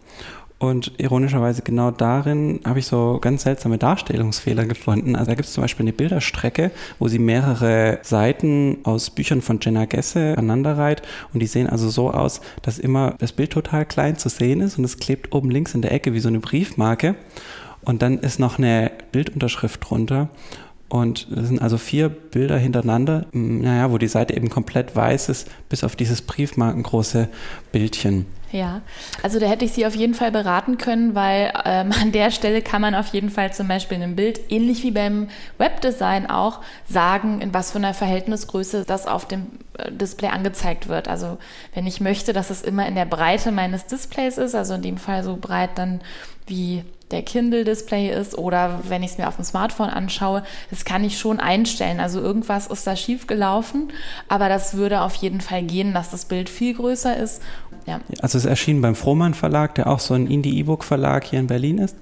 Und 0.63 0.93
ironischerweise 0.97 1.61
genau 1.61 1.91
darin 1.91 2.61
habe 2.63 2.79
ich 2.79 2.85
so 2.85 3.17
ganz 3.19 3.43
seltsame 3.43 3.77
Darstellungsfehler 3.77 4.63
gefunden. 4.63 5.17
Also 5.17 5.31
da 5.31 5.35
gibt 5.35 5.49
es 5.49 5.53
zum 5.53 5.61
Beispiel 5.61 5.83
eine 5.83 5.91
Bilderstrecke, 5.91 6.71
wo 6.99 7.09
sie 7.09 7.19
mehrere 7.19 7.99
Seiten 8.01 8.77
aus 8.83 9.09
Büchern 9.09 9.41
von 9.41 9.59
Jenna 9.61 9.83
Gesse 9.83 10.37
aneinanderreiht. 10.37 11.01
Und 11.33 11.41
die 11.41 11.47
sehen 11.47 11.67
also 11.67 11.89
so 11.89 12.11
aus, 12.11 12.39
dass 12.61 12.79
immer 12.79 13.15
das 13.19 13.33
Bild 13.33 13.51
total 13.51 13.85
klein 13.85 14.17
zu 14.17 14.29
sehen 14.29 14.61
ist 14.61 14.77
und 14.77 14.85
es 14.85 14.99
klebt 14.99 15.33
oben 15.33 15.51
links 15.51 15.75
in 15.75 15.81
der 15.81 15.91
Ecke 15.91 16.13
wie 16.13 16.21
so 16.21 16.29
eine 16.29 16.39
Briefmarke. 16.39 17.15
Und 17.85 18.01
dann 18.01 18.19
ist 18.19 18.39
noch 18.39 18.57
eine 18.57 18.91
Bildunterschrift 19.11 19.89
drunter. 19.89 20.29
Und 20.89 21.27
das 21.31 21.47
sind 21.47 21.59
also 21.59 21.79
vier 21.79 22.07
Bilder 22.07 22.55
hintereinander, 22.57 23.25
naja, 23.31 23.91
wo 23.91 23.97
die 23.97 24.07
Seite 24.07 24.35
eben 24.35 24.49
komplett 24.49 24.95
weiß 24.95 25.29
ist, 25.29 25.49
bis 25.67 25.83
auf 25.83 25.95
dieses 25.95 26.21
briefmarkengroße 26.21 27.29
Bildchen. 27.71 28.27
Ja, 28.51 28.81
also 29.23 29.39
da 29.39 29.47
hätte 29.47 29.65
ich 29.65 29.71
Sie 29.71 29.87
auf 29.87 29.95
jeden 29.95 30.13
Fall 30.13 30.31
beraten 30.31 30.77
können, 30.77 31.15
weil 31.15 31.51
ähm, 31.65 31.91
an 31.99 32.11
der 32.11 32.29
Stelle 32.29 32.61
kann 32.61 32.83
man 32.83 32.93
auf 32.93 33.07
jeden 33.07 33.31
Fall 33.31 33.51
zum 33.51 33.67
Beispiel 33.67 33.97
in 33.97 34.03
einem 34.03 34.15
Bild, 34.15 34.39
ähnlich 34.51 34.83
wie 34.83 34.91
beim 34.91 35.29
Webdesign 35.57 36.29
auch, 36.29 36.61
sagen, 36.87 37.41
in 37.41 37.55
was 37.55 37.71
für 37.71 37.79
einer 37.79 37.95
Verhältnisgröße 37.95 38.85
das 38.85 39.07
auf 39.07 39.27
dem 39.27 39.47
äh, 39.79 39.91
Display 39.91 40.29
angezeigt 40.29 40.87
wird. 40.87 41.07
Also 41.07 41.39
wenn 41.73 41.87
ich 41.87 42.01
möchte, 42.01 42.33
dass 42.33 42.51
es 42.51 42.61
immer 42.61 42.85
in 42.87 42.93
der 42.93 43.05
Breite 43.05 43.51
meines 43.51 43.87
Displays 43.87 44.37
ist, 44.37 44.53
also 44.53 44.75
in 44.75 44.83
dem 44.83 44.97
Fall 44.97 45.23
so 45.23 45.35
breit 45.41 45.71
dann 45.73 46.01
wie 46.45 46.83
der 47.13 47.21
Kindle-Display 47.21 48.09
ist 48.09 48.37
oder 48.37 48.79
wenn 48.89 49.03
ich 49.03 49.11
es 49.11 49.17
mir 49.17 49.27
auf 49.27 49.35
dem 49.35 49.45
Smartphone 49.45 49.89
anschaue, 49.89 50.43
das 50.69 50.83
kann 50.83 51.03
ich 51.03 51.17
schon 51.17 51.39
einstellen. 51.39 51.99
Also 51.99 52.19
irgendwas 52.19 52.67
ist 52.67 52.85
da 52.85 52.95
schief 52.95 53.27
gelaufen, 53.27 53.93
aber 54.27 54.49
das 54.49 54.75
würde 54.75 55.01
auf 55.01 55.15
jeden 55.15 55.39
Fall 55.39 55.63
gehen, 55.63 55.93
dass 55.93 56.09
das 56.09 56.25
Bild 56.25 56.49
viel 56.49 56.73
größer 56.73 57.15
ist. 57.15 57.41
Ja. 57.85 57.99
Also 58.21 58.37
es 58.37 58.45
erschien 58.45 58.81
beim 58.81 58.95
Frohmann 58.95 59.33
Verlag, 59.33 59.75
der 59.75 59.87
auch 59.87 59.99
so 59.99 60.13
ein 60.13 60.27
Indie-E-Book-Verlag 60.27 61.25
hier 61.25 61.39
in 61.39 61.47
Berlin 61.47 61.77
ist. 61.77 61.95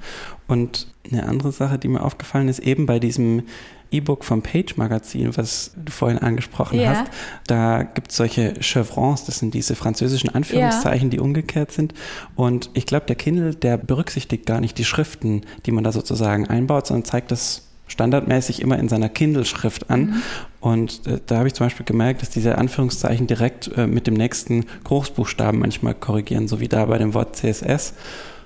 Und 0.48 0.88
eine 1.12 1.28
andere 1.28 1.52
Sache, 1.52 1.78
die 1.78 1.88
mir 1.88 2.04
aufgefallen 2.04 2.48
ist, 2.48 2.60
eben 2.60 2.86
bei 2.86 3.00
diesem 3.00 3.44
E-Book 3.92 4.24
vom 4.24 4.42
Page 4.42 4.78
Magazin, 4.78 5.36
was 5.36 5.72
du 5.76 5.92
vorhin 5.92 6.18
angesprochen 6.18 6.80
ja. 6.80 6.90
hast, 6.92 7.12
da 7.48 7.84
gibt 7.84 8.12
es 8.12 8.18
solche 8.18 8.54
Chevrons, 8.62 9.26
das 9.26 9.40
sind 9.40 9.54
diese 9.54 9.76
französischen 9.76 10.30
Anführungszeichen, 10.30 11.10
ja. 11.10 11.12
die 11.12 11.20
umgekehrt 11.20 11.72
sind. 11.72 11.94
Und 12.36 12.70
ich 12.74 12.86
glaube, 12.86 13.06
der 13.06 13.16
Kindle, 13.16 13.54
der 13.54 13.78
berücksichtigt 13.78 14.46
gar 14.46 14.62
nicht 14.62 14.78
die 14.78 14.86
Schriften, 14.86 15.42
die 15.66 15.72
man 15.72 15.84
da 15.84 15.92
sozusagen 15.92 16.48
einbaut, 16.48 16.88
sondern 16.88 17.06
zeigt 17.06 17.32
das 17.32 17.68
standardmäßig 17.92 18.62
immer 18.62 18.80
in 18.80 18.90
seiner 18.90 19.10
Kindle-Schrift 19.10 19.90
an. 19.90 20.02
Mhm. 20.02 20.22
Und 20.62 21.08
äh, 21.08 21.20
da 21.26 21.38
habe 21.38 21.48
ich 21.48 21.54
zum 21.54 21.66
Beispiel 21.66 21.86
gemerkt, 21.86 22.22
dass 22.22 22.30
diese 22.30 22.58
Anführungszeichen 22.58 23.28
direkt 23.28 23.70
äh, 23.76 23.86
mit 23.86 24.08
dem 24.08 24.14
nächsten 24.14 24.66
Großbuchstaben 24.86 25.60
manchmal 25.60 25.94
korrigieren, 25.94 26.48
so 26.48 26.60
wie 26.60 26.68
da 26.68 26.86
bei 26.86 26.98
dem 26.98 27.14
Wort 27.14 27.36
CSS. 27.36 27.94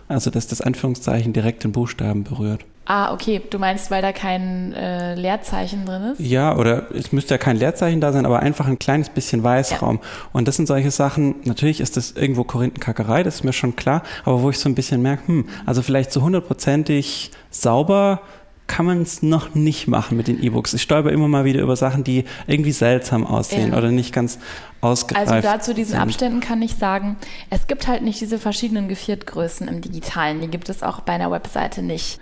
Also 0.08 0.30
dass 0.30 0.48
das 0.48 0.62
Anführungszeichen 0.62 1.34
direkt 1.34 1.64
den 1.64 1.72
Buchstaben 1.72 2.24
berührt. 2.24 2.66
Ah, 2.86 3.14
okay. 3.14 3.42
Du 3.50 3.58
meinst, 3.58 3.90
weil 3.90 4.02
da 4.02 4.12
kein 4.12 4.74
äh, 4.74 5.16
Leerzeichen 5.16 5.86
drin 5.86 6.14
ist? 6.14 6.20
Ja, 6.20 6.56
oder 6.56 6.92
es 6.92 7.12
müsste 7.12 7.34
ja 7.34 7.38
kein 7.40 7.58
Leerzeichen 7.58 8.00
da 8.00 8.14
sein, 8.14 8.26
aber 8.26 8.42
einfach 8.42 8.68
ein 8.68 8.78
kleines 8.78 9.10
bisschen 9.10 9.44
Weißraum. 9.44 10.00
Ja. 10.02 10.10
Und 10.34 10.48
das 10.48 10.56
sind 10.56 10.68
solche 10.68 10.92
Sachen, 10.92 11.36
natürlich 11.46 11.82
ist 11.82 11.98
das 11.98 12.12
irgendwo 12.12 12.44
Korinthenkackerei, 12.44 13.24
das 13.24 13.36
ist 13.36 13.44
mir 13.44 13.54
schon 13.54 13.76
klar, 13.76 14.04
aber 14.24 14.44
wo 14.44 14.52
ich 14.52 14.60
so 14.60 14.70
ein 14.70 14.76
bisschen 14.76 15.02
merke, 15.02 15.28
hm, 15.28 15.50
also 15.66 15.82
vielleicht 15.82 16.12
so 16.12 16.22
hundertprozentig 16.22 17.32
sauber 17.50 18.22
kann 18.68 18.86
man 18.86 19.02
es 19.02 19.22
noch 19.22 19.54
nicht 19.54 19.88
machen 19.88 20.18
mit 20.18 20.28
den 20.28 20.42
E-Books. 20.42 20.74
Ich 20.74 20.82
stolper 20.82 21.12
immer 21.12 21.28
mal 21.28 21.46
wieder 21.46 21.62
über 21.62 21.76
Sachen, 21.76 22.04
die 22.04 22.26
irgendwie 22.48 22.72
seltsam 22.72 23.26
aussehen 23.26 23.72
ja. 23.72 23.78
oder 23.78 23.92
nicht 23.92 24.12
ganz 24.12 24.40
ausgereift 24.82 25.32
Also 25.32 25.48
da 25.48 25.60
zu 25.60 25.74
diesen 25.76 25.92
sind. 25.92 26.02
Abständen 26.02 26.40
kann 26.40 26.62
ich 26.62 26.76
sagen, 26.76 27.18
es 27.52 27.68
gibt 27.68 27.88
halt 27.88 28.02
nicht 28.02 28.20
diese 28.22 28.40
verschiedenen 28.40 28.88
Geviertgrößen 28.88 29.68
im 29.68 29.82
Digitalen. 29.82 30.42
Die 30.42 30.48
gibt 30.48 30.70
es 30.70 30.82
auch 30.82 31.02
bei 31.02 31.14
einer 31.14 31.30
Webseite 31.30 31.84
nicht. 31.84 32.20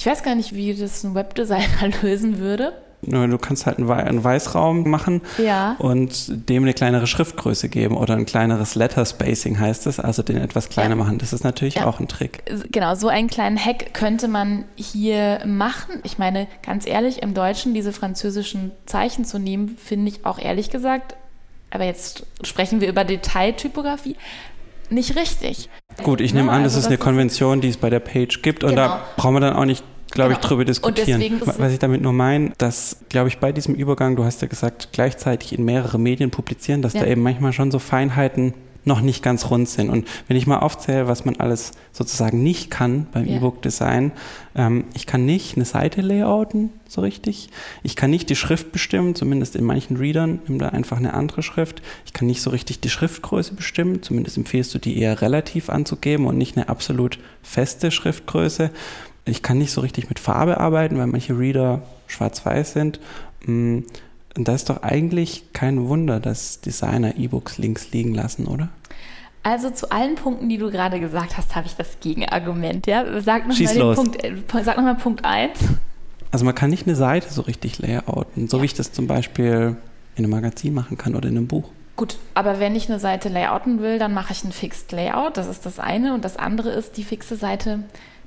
Ich 0.00 0.06
weiß 0.06 0.22
gar 0.22 0.34
nicht, 0.34 0.54
wie 0.54 0.72
das 0.72 1.04
ein 1.04 1.14
Webdesigner 1.14 1.90
lösen 2.02 2.38
würde. 2.38 2.72
Du 3.02 3.36
kannst 3.36 3.66
halt 3.66 3.76
einen 3.76 4.24
Weißraum 4.24 4.88
machen 4.88 5.20
ja. 5.36 5.76
und 5.78 6.48
dem 6.48 6.62
eine 6.62 6.72
kleinere 6.72 7.06
Schriftgröße 7.06 7.68
geben 7.68 7.98
oder 7.98 8.14
ein 8.16 8.24
kleineres 8.24 8.74
Letter 8.74 9.04
Spacing 9.04 9.58
heißt 9.58 9.86
es, 9.86 10.00
also 10.00 10.22
den 10.22 10.38
etwas 10.38 10.70
kleiner 10.70 10.90
ja. 10.90 10.96
machen. 10.96 11.18
Das 11.18 11.34
ist 11.34 11.44
natürlich 11.44 11.76
ja. 11.76 11.86
auch 11.86 12.00
ein 12.00 12.08
Trick. 12.08 12.42
Genau, 12.72 12.94
so 12.94 13.08
einen 13.08 13.28
kleinen 13.28 13.62
Hack 13.62 13.92
könnte 13.92 14.26
man 14.28 14.64
hier 14.74 15.40
machen. 15.44 16.00
Ich 16.02 16.16
meine, 16.16 16.46
ganz 16.62 16.86
ehrlich, 16.86 17.22
im 17.22 17.34
Deutschen 17.34 17.74
diese 17.74 17.92
französischen 17.92 18.70
Zeichen 18.86 19.26
zu 19.26 19.38
nehmen, 19.38 19.76
finde 19.76 20.12
ich 20.12 20.24
auch 20.24 20.38
ehrlich 20.38 20.70
gesagt, 20.70 21.14
aber 21.70 21.84
jetzt 21.84 22.24
sprechen 22.42 22.80
wir 22.80 22.88
über 22.88 23.04
Detailtypografie, 23.04 24.16
nicht 24.90 25.16
richtig. 25.16 25.68
Gut, 26.02 26.20
ich 26.20 26.34
nehme 26.34 26.50
an, 26.50 26.64
das 26.64 26.74
also 26.74 26.80
ist 26.80 26.86
eine 26.88 26.98
Konvention, 26.98 27.60
die 27.60 27.68
es 27.68 27.76
bei 27.76 27.90
der 27.90 28.00
Page 28.00 28.42
gibt 28.42 28.64
und 28.64 28.70
genau. 28.70 28.88
da 28.88 29.02
brauchen 29.16 29.34
wir 29.34 29.40
dann 29.40 29.54
auch 29.54 29.64
nicht 29.64 29.84
glaube 30.10 30.30
genau. 30.30 30.40
ich, 30.40 30.46
drüber 30.46 30.64
diskutieren. 30.64 31.40
Was 31.44 31.72
ich 31.72 31.78
damit 31.78 32.02
nur 32.02 32.12
meine, 32.12 32.52
dass, 32.58 32.96
glaube 33.08 33.28
ich, 33.28 33.38
bei 33.38 33.52
diesem 33.52 33.74
Übergang, 33.74 34.16
du 34.16 34.24
hast 34.24 34.42
ja 34.42 34.48
gesagt, 34.48 34.88
gleichzeitig 34.92 35.52
in 35.52 35.64
mehrere 35.64 35.98
Medien 35.98 36.30
publizieren, 36.30 36.82
dass 36.82 36.94
ja. 36.94 37.00
da 37.00 37.06
eben 37.06 37.22
manchmal 37.22 37.52
schon 37.52 37.70
so 37.70 37.78
Feinheiten 37.78 38.54
noch 38.84 39.00
nicht 39.00 39.22
ganz 39.22 39.50
rund 39.50 39.68
sind. 39.68 39.90
Und 39.90 40.08
wenn 40.26 40.36
ich 40.36 40.46
mal 40.46 40.58
aufzähle, 40.58 41.06
was 41.06 41.24
man 41.24 41.36
alles 41.36 41.72
sozusagen 41.92 42.42
nicht 42.42 42.70
kann 42.70 43.06
beim 43.12 43.26
ja. 43.26 43.36
E-Book-Design, 43.36 44.12
ähm, 44.54 44.84
ich 44.94 45.06
kann 45.06 45.26
nicht 45.26 45.56
eine 45.56 45.64
Seite 45.64 46.00
layouten, 46.00 46.70
so 46.88 47.02
richtig. 47.02 47.50
Ich 47.82 47.94
kann 47.94 48.10
nicht 48.10 48.30
die 48.30 48.36
Schrift 48.36 48.72
bestimmen, 48.72 49.14
zumindest 49.14 49.54
in 49.54 49.64
manchen 49.64 49.96
Readern 49.96 50.40
nimm 50.46 50.58
da 50.58 50.70
einfach 50.70 50.96
eine 50.96 51.14
andere 51.14 51.42
Schrift. 51.42 51.82
Ich 52.06 52.12
kann 52.12 52.26
nicht 52.26 52.40
so 52.40 52.50
richtig 52.50 52.80
die 52.80 52.90
Schriftgröße 52.90 53.54
bestimmen, 53.54 54.02
zumindest 54.02 54.38
empfehlst 54.38 54.74
du 54.74 54.78
die 54.78 54.98
eher 54.98 55.20
relativ 55.20 55.68
anzugeben 55.68 56.26
und 56.26 56.38
nicht 56.38 56.56
eine 56.56 56.68
absolut 56.68 57.18
feste 57.42 57.90
Schriftgröße. 57.90 58.70
Ich 59.30 59.42
kann 59.42 59.58
nicht 59.58 59.72
so 59.72 59.80
richtig 59.80 60.08
mit 60.08 60.18
Farbe 60.18 60.58
arbeiten, 60.58 60.98
weil 60.98 61.06
manche 61.06 61.38
Reader 61.38 61.82
schwarz-weiß 62.06 62.72
sind. 62.72 63.00
Mm, 63.46 63.80
Und 64.36 64.48
da 64.48 64.54
ist 64.54 64.70
doch 64.70 64.82
eigentlich 64.82 65.52
kein 65.52 65.88
Wunder, 65.88 66.20
dass 66.20 66.60
Designer 66.60 67.16
E-Books 67.16 67.58
links 67.58 67.90
liegen 67.92 68.14
lassen, 68.14 68.46
oder? 68.46 68.68
Also 69.42 69.70
zu 69.70 69.90
allen 69.90 70.16
Punkten, 70.16 70.48
die 70.48 70.58
du 70.58 70.70
gerade 70.70 71.00
gesagt 71.00 71.38
hast, 71.38 71.56
habe 71.56 71.66
ich 71.66 71.74
das 71.74 71.98
Gegenargument. 72.00 72.86
Ja? 72.86 73.04
Sag 73.22 73.48
nochmal 73.48 73.94
Punkt, 73.94 74.22
äh, 74.22 74.32
noch 74.32 74.76
mal 74.76 74.94
Punkt 74.96 75.24
1. 75.24 75.58
Also 76.30 76.44
man 76.44 76.54
kann 76.54 76.70
nicht 76.70 76.86
eine 76.86 76.94
Seite 76.94 77.32
so 77.32 77.42
richtig 77.42 77.78
layouten, 77.78 78.48
so 78.48 78.58
ja. 78.58 78.62
wie 78.62 78.66
ich 78.66 78.74
das 78.74 78.92
zum 78.92 79.06
Beispiel 79.06 79.76
in 80.14 80.24
einem 80.24 80.30
Magazin 80.30 80.74
machen 80.74 80.98
kann 80.98 81.16
oder 81.16 81.28
in 81.28 81.36
einem 81.36 81.46
Buch. 81.46 81.70
Gut, 81.96 82.18
aber 82.34 82.60
wenn 82.60 82.76
ich 82.76 82.88
eine 82.88 82.98
Seite 82.98 83.28
layouten 83.28 83.80
will, 83.80 83.98
dann 83.98 84.14
mache 84.14 84.32
ich 84.32 84.44
ein 84.44 84.52
Fixed 84.52 84.92
Layout. 84.92 85.36
Das 85.36 85.48
ist 85.48 85.66
das 85.66 85.78
eine. 85.78 86.14
Und 86.14 86.24
das 86.24 86.36
andere 86.36 86.70
ist, 86.70 86.96
die 86.96 87.04
fixe 87.04 87.36
Seite, 87.36 87.80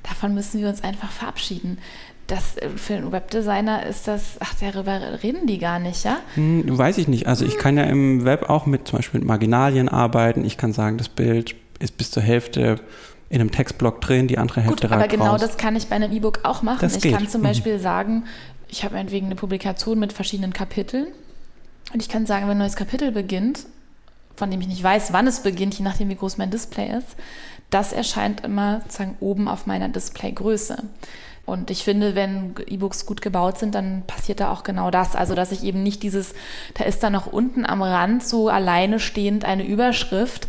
davon 0.03 0.33
müssen 0.33 0.61
wir 0.61 0.69
uns 0.69 0.83
einfach 0.83 1.11
verabschieden. 1.11 1.77
Das, 2.27 2.57
äh, 2.57 2.69
für 2.69 2.95
einen 2.95 3.11
Webdesigner 3.11 3.85
ist 3.85 4.07
das, 4.07 4.37
ach, 4.39 4.53
darüber 4.59 5.23
reden 5.23 5.47
die 5.47 5.57
gar 5.57 5.79
nicht, 5.79 6.03
ja? 6.05 6.17
Hm, 6.35 6.77
weiß 6.77 6.97
ich 6.97 7.07
nicht. 7.07 7.27
Also 7.27 7.45
ich 7.45 7.57
kann 7.57 7.77
ja 7.77 7.83
im 7.83 8.23
Web 8.25 8.49
auch 8.49 8.65
mit 8.65 8.87
zum 8.87 8.99
Beispiel 8.99 9.19
mit 9.19 9.27
Marginalien 9.27 9.89
arbeiten. 9.89 10.45
Ich 10.45 10.57
kann 10.57 10.73
sagen, 10.73 10.97
das 10.97 11.09
Bild 11.09 11.55
ist 11.79 11.97
bis 11.97 12.11
zur 12.11 12.23
Hälfte 12.23 12.79
in 13.29 13.41
einem 13.41 13.51
Textblock 13.51 13.99
drin, 13.99 14.27
die 14.27 14.37
andere 14.37 14.61
Hälfte 14.61 14.87
Gut, 14.87 14.91
aber 14.91 15.07
genau 15.07 15.31
raus. 15.31 15.41
das 15.41 15.57
kann 15.57 15.75
ich 15.75 15.87
bei 15.87 15.95
einem 15.95 16.11
E-Book 16.11 16.41
auch 16.43 16.61
machen. 16.61 16.79
Das 16.81 16.95
ich 16.95 17.01
geht. 17.01 17.13
kann 17.13 17.27
zum 17.27 17.41
mhm. 17.41 17.45
Beispiel 17.45 17.79
sagen, 17.79 18.25
ich 18.69 18.83
habe 18.83 18.95
meinetwegen 18.95 19.25
eine 19.25 19.35
Publikation 19.35 19.99
mit 19.99 20.13
verschiedenen 20.13 20.53
Kapiteln 20.53 21.07
und 21.93 22.01
ich 22.01 22.09
kann 22.09 22.25
sagen, 22.25 22.45
wenn 22.45 22.51
ein 22.51 22.59
neues 22.59 22.75
Kapitel 22.75 23.11
beginnt, 23.11 23.65
von 24.35 24.49
dem 24.49 24.61
ich 24.61 24.67
nicht 24.67 24.83
weiß, 24.83 25.13
wann 25.13 25.27
es 25.27 25.41
beginnt, 25.41 25.77
je 25.77 25.83
nachdem, 25.83 26.09
wie 26.09 26.15
groß 26.15 26.37
mein 26.37 26.51
Display 26.51 26.95
ist, 26.97 27.15
das 27.73 27.93
erscheint 27.93 28.41
immer 28.41 28.81
sozusagen 28.81 29.17
oben 29.19 29.47
auf 29.47 29.65
meiner 29.65 29.89
Displaygröße. 29.89 30.83
Und 31.45 31.69
ich 31.71 31.83
finde, 31.83 32.15
wenn 32.15 32.55
E-Books 32.67 33.05
gut 33.05 33.21
gebaut 33.21 33.57
sind, 33.57 33.75
dann 33.75 34.03
passiert 34.07 34.39
da 34.39 34.51
auch 34.51 34.63
genau 34.63 34.91
das. 34.91 35.15
Also, 35.15 35.35
dass 35.35 35.51
ich 35.51 35.63
eben 35.63 35.83
nicht 35.83 36.01
dieses, 36.01 36.33
da 36.75 36.85
ist 36.85 37.03
da 37.03 37.09
noch 37.09 37.27
unten 37.27 37.65
am 37.65 37.81
Rand 37.81 38.23
so 38.23 38.47
alleine 38.47 38.99
stehend 38.99 39.43
eine 39.43 39.65
Überschrift, 39.65 40.47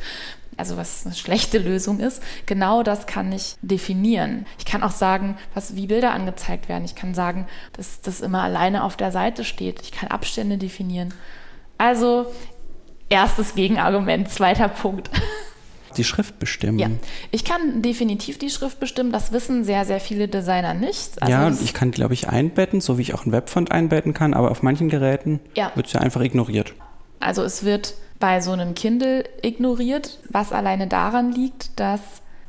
also 0.57 0.77
was 0.77 1.05
eine 1.05 1.17
schlechte 1.17 1.59
Lösung 1.59 1.99
ist, 1.99 2.23
genau 2.47 2.85
das 2.85 3.07
kann 3.09 3.33
ich 3.33 3.57
definieren. 3.61 4.47
Ich 4.59 4.65
kann 4.65 4.85
auch 4.85 4.93
sagen, 4.93 5.37
was, 5.53 5.75
wie 5.75 5.89
Bilder 5.89 6.13
angezeigt 6.13 6.69
werden. 6.69 6.85
Ich 6.85 6.95
kann 6.95 7.13
sagen, 7.13 7.49
dass 7.73 8.01
das 8.01 8.21
immer 8.21 8.43
alleine 8.43 8.85
auf 8.85 8.97
der 8.97 9.11
Seite 9.11 9.43
steht. 9.43 9.83
Ich 9.83 9.91
kann 9.91 10.11
Abstände 10.11 10.59
definieren. 10.59 11.13
Also 11.77 12.27
erstes 13.09 13.57
Gegenargument, 13.57 14.31
zweiter 14.31 14.69
Punkt. 14.69 15.11
Die 15.97 16.05
Schrift 16.05 16.39
bestimmen. 16.39 16.79
Ja, 16.79 16.89
ich 17.31 17.45
kann 17.45 17.83
definitiv 17.83 18.39
die 18.39 18.51
Schrift 18.51 18.81
bestimmen. 18.81 19.13
Das 19.13 19.33
wissen 19.33 19.65
sehr, 19.65 19.85
sehr 19.85 20.01
viele 20.01 20.29
Designer 20.29 20.75
nicht. 20.75 21.21
Also 21.23 21.33
ja, 21.33 21.51
ich 21.51 21.75
kann, 21.75 21.91
glaube 21.91 22.15
ich, 22.15 22.29
einbetten, 22.29 22.81
so 22.81 22.99
wie 22.99 23.03
ich 23.03 23.15
auch 23.15 23.27
ein 23.27 23.33
Webfont 23.33 23.71
einbetten 23.73 24.15
kann, 24.15 24.35
aber 24.35 24.51
auf 24.51 24.63
manchen 24.63 24.89
Geräten 24.89 25.41
ja. 25.55 25.73
wird 25.75 25.87
es 25.87 25.93
ja 25.93 26.01
einfach 26.01 26.21
ignoriert. 26.21 26.75
Also 27.21 27.43
es 27.43 27.65
wird 27.65 27.95
bei 28.19 28.41
so 28.41 28.53
einem 28.53 28.75
Kindle 28.75 29.25
ignoriert, 29.43 30.19
was 30.31 30.53
alleine 30.53 30.87
daran 30.87 31.33
liegt, 31.33 31.79
dass 31.79 32.01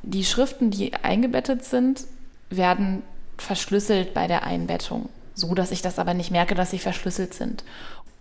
die 0.03 0.23
Schriften, 0.23 0.71
die 0.71 0.93
eingebettet 0.93 1.63
sind, 1.63 2.05
werden 2.49 3.01
verschlüsselt 3.37 4.13
bei 4.13 4.27
der 4.27 4.43
Einbettung, 4.43 5.09
so 5.33 5.53
dass 5.55 5.71
ich 5.71 5.81
das 5.81 5.99
aber 5.99 6.13
nicht 6.13 6.31
merke, 6.31 6.55
dass 6.55 6.71
sie 6.71 6.79
verschlüsselt 6.79 7.33
sind 7.33 7.63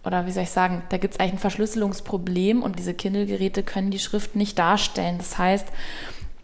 oder 0.04 0.26
wie 0.26 0.32
soll 0.32 0.42
ich 0.44 0.50
sagen, 0.50 0.82
da 0.90 0.98
gibt 0.98 1.14
es 1.14 1.20
eigentlich 1.20 1.34
ein 1.34 1.38
Verschlüsselungsproblem 1.38 2.62
und 2.62 2.78
diese 2.78 2.94
Kindle-Geräte 2.94 3.62
können 3.62 3.90
die 3.90 3.98
Schrift 3.98 4.36
nicht 4.36 4.58
darstellen. 4.58 5.18
Das 5.18 5.38
heißt, 5.38 5.66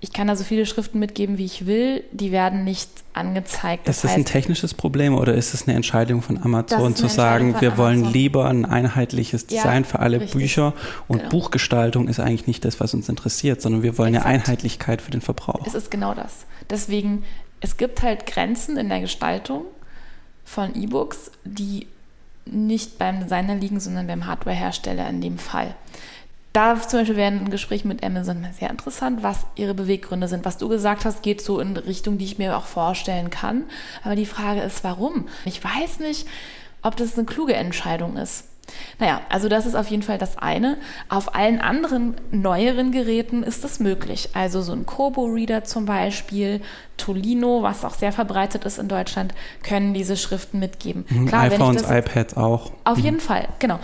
ich 0.03 0.15
kann 0.15 0.29
da 0.29 0.37
so 0.37 0.45
viele 0.45 0.65
Schriften 0.65 0.99
mitgeben, 0.99 1.37
wie 1.37 1.45
ich 1.45 1.67
will, 1.67 2.03
die 2.11 2.33
werden 2.33 2.65
nicht 2.65 2.89
angezeigt. 3.13 3.87
Das 3.87 3.97
ist 3.97 4.05
das 4.05 4.11
heißt, 4.13 4.21
ein 4.21 4.25
technisches 4.25 4.73
Problem 4.73 5.15
oder 5.15 5.35
ist 5.35 5.53
es 5.53 5.69
eine 5.69 5.77
Entscheidung 5.77 6.23
von 6.23 6.43
Amazon 6.43 6.97
zu 6.97 7.07
sagen, 7.09 7.61
wir 7.61 7.73
Amazon. 7.73 7.77
wollen 7.77 8.05
lieber 8.13 8.49
ein 8.49 8.65
einheitliches 8.65 9.47
Design 9.47 9.83
ja, 9.83 9.89
für 9.89 9.99
alle 9.99 10.21
richtig. 10.21 10.41
Bücher 10.41 10.73
und 11.07 11.19
genau. 11.19 11.31
Buchgestaltung 11.31 12.09
ist 12.09 12.19
eigentlich 12.19 12.47
nicht 12.47 12.65
das, 12.65 12.81
was 12.81 12.95
uns 12.95 13.11
interessiert, 13.11 13.61
sondern 13.61 13.83
wir 13.83 13.99
wollen 13.99 14.15
Exakt. 14.15 14.27
eine 14.27 14.35
Einheitlichkeit 14.37 15.03
für 15.03 15.11
den 15.11 15.21
Verbraucher. 15.21 15.67
Es 15.67 15.75
ist 15.75 15.91
genau 15.91 16.15
das. 16.15 16.47
Deswegen, 16.71 17.25
es 17.61 17.77
gibt 17.77 18.01
halt 18.01 18.25
Grenzen 18.25 18.79
in 18.79 18.89
der 18.89 19.01
Gestaltung 19.01 19.65
von 20.45 20.75
E-Books, 20.75 21.31
die 21.45 21.87
nicht 22.53 22.99
beim 22.99 23.21
Designer 23.21 23.55
liegen, 23.55 23.81
sondern 23.81 24.07
beim 24.07 24.27
Hardwarehersteller 24.27 25.09
in 25.09 25.21
dem 25.21 25.39
Fall. 25.39 25.75
Da 26.53 26.81
zum 26.81 27.01
Beispiel 27.01 27.17
wäre 27.17 27.31
ein 27.31 27.51
Gespräch 27.51 27.85
mit 27.85 28.05
Amazon 28.05 28.45
sehr 28.59 28.71
interessant, 28.71 29.23
was 29.23 29.47
ihre 29.55 29.75
Beweggründe 29.75 30.27
sind. 30.27 30.45
Was 30.45 30.59
du 30.59 30.69
gesagt 30.69 31.05
hast, 31.05 31.23
geht 31.23 31.41
so 31.41 31.61
in 31.61 31.77
Richtung, 31.77 32.19
die 32.19 32.25
ich 32.25 32.39
mir 32.39 32.57
auch 32.57 32.65
vorstellen 32.65 33.31
kann. 33.31 33.65
Aber 34.03 34.17
die 34.17 34.27
Frage 34.27 34.61
ist, 34.61 34.83
warum? 34.83 35.29
Ich 35.45 35.63
weiß 35.63 36.01
nicht, 36.01 36.27
ob 36.83 36.97
das 36.97 37.17
eine 37.17 37.25
kluge 37.25 37.55
Entscheidung 37.55 38.17
ist. 38.17 38.50
Naja, 38.99 39.21
also 39.29 39.49
das 39.49 39.67
ist 39.67 39.75
auf 39.75 39.89
jeden 39.89 40.03
Fall 40.03 40.19
das 40.19 40.39
eine. 40.39 40.79
Auf 41.09 41.35
allen 41.35 41.61
anderen 41.61 42.15
neueren 42.31 42.93
Geräten 42.93 43.43
ist 43.43 43.65
es 43.65 43.81
möglich. 43.81 44.31
Also 44.35 44.63
so 44.63 44.73
ein 44.73 44.87
Kobo-Reader 44.87 45.65
zum 45.65 45.87
Beispiel, 45.87 46.61
Tolino, 46.97 47.63
was 47.63 47.85
auch 47.85 47.95
sehr 47.95 48.13
verbreitet 48.13 48.65
ist 48.65 48.79
in 48.79 48.89
Deutschland, 48.89 49.35
können 49.63 49.95
diese 49.95 50.17
Schriften 50.17 50.59
mitgeben. 50.59 51.05
Mhm, 51.09 51.27
Klar, 51.27 51.45
iPhones, 51.45 51.83
iPads 51.89 52.37
auch. 52.37 52.73
Auf 52.85 52.99
mhm. 52.99 53.05
jeden 53.05 53.21
Fall, 53.21 53.49
genau. 53.59 53.81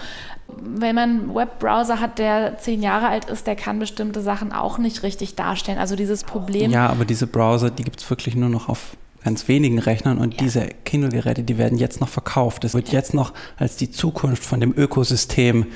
Wenn 0.49 0.95
man 0.95 1.11
einen 1.11 1.35
Webbrowser 1.35 1.99
hat, 1.99 2.19
der 2.19 2.59
zehn 2.59 2.81
Jahre 2.81 3.09
alt 3.09 3.25
ist, 3.25 3.47
der 3.47 3.57
kann 3.57 3.79
bestimmte 3.81 4.21
Sachen 4.21 4.53
auch 4.53 4.79
nicht 4.79 5.03
richtig 5.03 5.35
darstellen. 5.35 5.79
Also 5.79 5.97
dieses 5.97 6.23
Problem. 6.23 6.71
Ja, 6.71 6.87
aber 6.89 7.05
diese 7.05 7.27
Browser, 7.27 7.71
die 7.71 7.83
gibt 7.83 8.01
es 8.01 8.09
wirklich 8.09 8.37
nur 8.37 8.49
noch 8.49 8.69
auf 8.69 8.97
ganz 9.27 9.49
wenigen 9.49 9.81
Rechnern 9.81 10.19
und 10.19 10.35
ja. 10.35 10.39
diese 10.45 10.69
Kindle-Geräte, 10.85 11.43
die 11.43 11.59
werden 11.59 11.79
jetzt 11.79 12.01
noch 12.01 12.09
verkauft. 12.09 12.63
Das 12.63 12.75
wird 12.75 12.91
jetzt 12.91 13.13
noch 13.13 13.33
als 13.57 13.75
die 13.77 13.91
Zukunft 13.91 14.45
von 14.45 14.61
dem 14.61 14.73
Ökosystem 14.73 15.67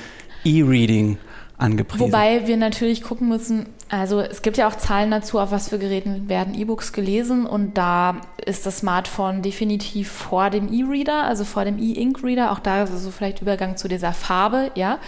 E-Reading 0.45 1.19
angepriesen. 1.59 2.07
Wobei 2.07 2.47
wir 2.47 2.57
natürlich 2.57 3.03
gucken 3.03 3.29
müssen, 3.29 3.67
also 3.89 4.21
es 4.21 4.43
gibt 4.43 4.57
ja 4.57 4.69
auch 4.69 4.77
Zahlen 4.77 5.11
dazu, 5.11 5.41
auf 5.41 5.51
was 5.51 5.69
für 5.69 5.81
Geräten 5.81 6.29
werden 6.29 6.55
E-Books 6.55 6.93
gelesen 6.93 7.45
und 7.45 7.77
da 7.77 8.21
ist 8.47 8.67
das 8.67 8.79
Smartphone 8.79 9.43
definitiv 9.43 10.09
vor 10.09 10.51
dem 10.51 10.73
E-Reader, 10.73 11.25
also 11.25 11.45
vor 11.45 11.65
dem 11.65 11.81
E-Ink-Reader. 11.81 12.53
Auch 12.53 12.61
da 12.61 12.85
ist 12.85 12.97
so 13.03 13.11
vielleicht 13.11 13.43
Übergang 13.43 13.77
zu 13.77 13.89
dieser 13.89 14.13
Farbe, 14.13 14.71
ja. 14.77 15.01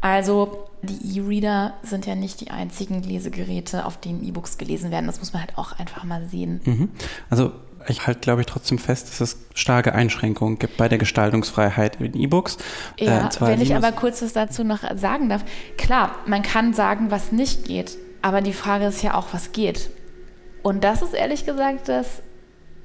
Also 0.00 0.68
die 0.82 1.18
E-Reader 1.18 1.74
sind 1.84 2.06
ja 2.06 2.16
nicht 2.16 2.40
die 2.40 2.50
einzigen 2.50 3.02
Lesegeräte, 3.02 3.86
auf 3.86 3.98
denen 4.00 4.24
E-Books 4.24 4.58
gelesen 4.58 4.90
werden. 4.90 5.06
Das 5.06 5.20
muss 5.20 5.32
man 5.32 5.42
halt 5.42 5.56
auch 5.56 5.78
einfach 5.78 6.04
mal 6.04 6.26
sehen. 6.26 6.60
Mhm. 6.64 6.88
Also 7.30 7.52
ich 7.86 8.06
halte, 8.06 8.20
glaube 8.20 8.40
ich, 8.42 8.46
trotzdem 8.46 8.78
fest, 8.78 9.08
dass 9.08 9.20
es 9.20 9.38
starke 9.54 9.94
Einschränkungen 9.94 10.58
gibt 10.58 10.76
bei 10.76 10.88
der 10.88 10.98
Gestaltungsfreiheit 10.98 12.00
in 12.00 12.14
E-Books. 12.14 12.58
Ja, 12.98 13.28
äh, 13.28 13.40
wenn 13.40 13.60
ich 13.60 13.74
aber 13.74 13.92
kurz 13.92 14.22
was 14.22 14.32
dazu 14.32 14.64
noch 14.64 14.80
sagen 14.96 15.28
darf. 15.28 15.44
Klar, 15.76 16.14
man 16.26 16.42
kann 16.42 16.74
sagen, 16.74 17.10
was 17.10 17.32
nicht 17.32 17.64
geht, 17.64 17.96
aber 18.22 18.40
die 18.40 18.52
Frage 18.52 18.86
ist 18.86 19.02
ja 19.02 19.14
auch, 19.14 19.28
was 19.32 19.52
geht. 19.52 19.90
Und 20.62 20.84
das 20.84 21.02
ist 21.02 21.14
ehrlich 21.14 21.46
gesagt 21.46 21.88
das, 21.88 22.22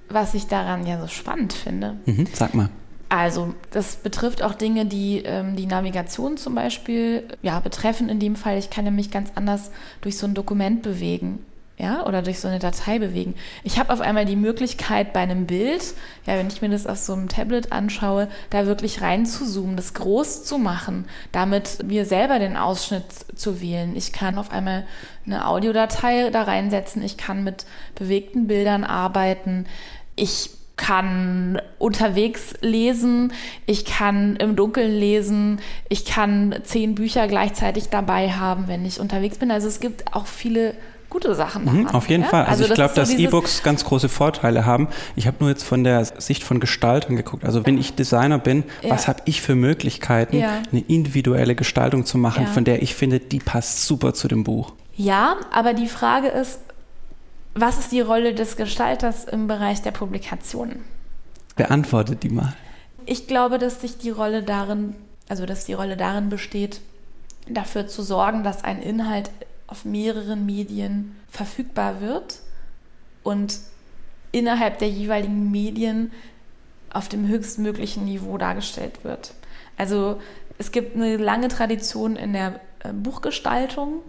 was 0.10 0.34
ich 0.34 0.47
daran 0.47 0.86
ja 0.86 0.99
so 1.01 1.08
spannend 1.08 1.53
finde. 1.53 1.97
Mhm, 2.06 2.27
sag 2.34 2.53
mal. 2.53 2.69
Also, 3.10 3.53
das 3.71 3.97
betrifft 3.97 4.41
auch 4.41 4.56
Dinge, 4.56 4.86
die 4.86 5.21
ähm, 5.23 5.56
die 5.56 5.67
Navigation 5.67 6.38
zum 6.38 6.56
Beispiel 6.56 7.27
ja, 7.41 7.60
betreffen. 7.60 8.10
In 8.10 8.19
dem 8.19 8.36
Fall, 8.36 8.58
ich 8.58 8.69
kann 8.69 8.86
ja 8.86 8.91
mich 8.91 9.12
ganz 9.12 9.32
anders 9.36 9.71
durch 10.01 10.17
so 10.17 10.25
ein 10.25 10.34
Dokument 10.34 10.82
bewegen 10.82 11.39
ja, 11.77 12.05
oder 12.05 12.21
durch 12.21 12.39
so 12.39 12.47
eine 12.47 12.59
Datei 12.59 12.99
bewegen. 12.99 13.33
Ich 13.63 13.79
habe 13.79 13.91
auf 13.91 13.99
einmal 13.99 14.25
die 14.25 14.36
Möglichkeit 14.36 15.12
bei 15.12 15.21
einem 15.21 15.47
Bild, 15.47 15.81
ja, 16.27 16.38
wenn 16.38 16.47
ich 16.47 16.62
mir 16.62 16.69
das 16.69 16.86
auf 16.86 16.97
so 16.97 17.13
einem 17.13 17.29
Tablet 17.29 17.71
anschaue, 17.71 18.27
da 18.51 18.67
wirklich 18.67 19.01
reinzuzoomen, 19.01 19.75
das 19.75 19.95
groß 19.95 20.43
zu 20.43 20.59
machen, 20.59 21.05
damit 21.31 21.83
mir 21.83 22.05
selber 22.05 22.38
den 22.38 22.57
Ausschnitt 22.57 23.05
zu 23.36 23.59
wählen. 23.59 23.95
Ich 23.95 24.12
kann 24.12 24.38
auf 24.38 24.51
einmal 24.51 24.86
eine 25.25 25.47
Audiodatei 25.47 26.29
da 26.29 26.43
reinsetzen, 26.43 27.01
ich 27.01 27.17
kann 27.17 27.43
mit 27.43 27.65
bewegten 27.95 28.45
Bildern 28.45 28.83
arbeiten, 28.83 29.65
ich 30.15 30.51
kann 30.75 31.62
unterwegs 31.79 32.55
lesen, 32.62 33.31
ich 33.65 33.86
kann 33.86 34.36
im 34.36 34.55
Dunkeln 34.55 34.91
lesen, 34.91 35.59
ich 35.89 36.05
kann 36.05 36.55
zehn 36.63 36.95
Bücher 36.95 37.27
gleichzeitig 37.27 37.89
dabei 37.89 38.31
haben, 38.31 38.67
wenn 38.67 38.86
ich 38.86 38.99
unterwegs 38.99 39.38
bin. 39.38 39.51
Also 39.51 39.67
es 39.67 39.79
gibt 39.79 40.13
auch 40.13 40.25
viele 40.25 40.73
gute 41.13 41.34
Sachen 41.36 41.65
daran. 41.65 41.82
Mhm, 41.82 41.88
auf 41.88 42.10
jeden 42.10 42.23
ja? 42.23 42.30
Fall. 42.30 42.41
Also, 42.41 42.63
also 42.63 42.65
ich 42.65 42.73
glaube, 42.73 42.93
dass 42.95 43.12
so 43.12 43.17
E-Books 43.17 43.63
ganz 43.63 43.86
große 43.86 44.10
Vorteile 44.10 44.65
haben. 44.65 44.89
Ich 45.15 45.28
habe 45.28 45.38
nur 45.39 45.49
jetzt 45.49 45.63
von 45.63 45.84
der 45.84 46.04
Sicht 46.04 46.43
von 46.43 46.60
Gestaltung 46.60 47.15
geguckt. 47.15 47.45
Also 47.45 47.65
wenn 47.65 47.78
ich 47.78 47.93
Designer 47.93 48.39
bin, 48.39 48.63
ja. 48.82 48.89
was 48.89 49.08
habe 49.08 49.21
ich 49.26 49.41
für 49.41 49.56
Möglichkeiten, 49.56 50.38
ja. 50.38 50.62
eine 50.71 50.82
individuelle 50.82 51.56
Gestaltung 51.56 52.06
zu 52.06 52.17
machen, 52.17 52.47
von 52.47 52.65
der 52.65 52.82
ich 52.82 52.95
finde, 52.95 53.19
die 53.19 53.39
passt 53.39 53.86
super 53.86 54.13
zu 54.13 54.28
dem 54.28 54.43
Buch. 54.43 54.73
Ja, 54.95 55.38
aber 55.52 55.73
die 55.73 55.88
Frage 55.88 56.28
ist, 56.28 56.60
was 57.56 57.78
ist 57.78 57.91
die 57.91 58.02
Rolle 58.02 58.34
des 58.34 58.58
Gestalters 58.58 59.26
im 59.26 59.47
Bereich 59.47 59.82
der 59.82 59.91
Publikation? 59.91 60.84
Beantwortet 61.56 62.23
die 62.23 62.30
mal. 62.30 62.54
Ich 63.06 63.28
glaube, 63.28 63.60
dass 63.60 63.82
sich 63.82 63.97
die 63.97 64.10
Rolle 64.10 64.43
darin, 64.43 64.95
also 65.30 65.45
dass 65.45 65.65
die 65.65 65.73
Rolle 65.73 65.97
darin 65.97 66.30
besteht, 66.30 66.82
dafür 67.47 67.88
zu 67.88 68.02
sorgen, 68.02 68.43
dass 68.43 68.63
ein 68.63 68.82
Inhalt 68.82 69.30
auf 69.73 69.86
mehreren 69.86 70.45
Medien 70.45 71.15
verfügbar 71.31 71.99
wird 71.99 72.41
und 73.23 73.59
innerhalb 74.31 74.77
der 74.77 74.88
jeweiligen 74.88 75.49
Medien 75.49 76.12
auf 76.91 77.09
dem 77.09 77.27
höchstmöglichen 77.27 78.05
Niveau 78.05 78.38
dargestellt 78.38 79.03
wird. 79.03 79.33
Also 79.75 80.21
es 80.59 80.71
gibt 80.71 80.95
eine 80.95 81.17
lange 81.17 81.47
Tradition 81.47 82.15
in 82.17 82.33
der 82.33 82.59
äh, 82.83 82.93
Buchgestaltung 82.93 84.01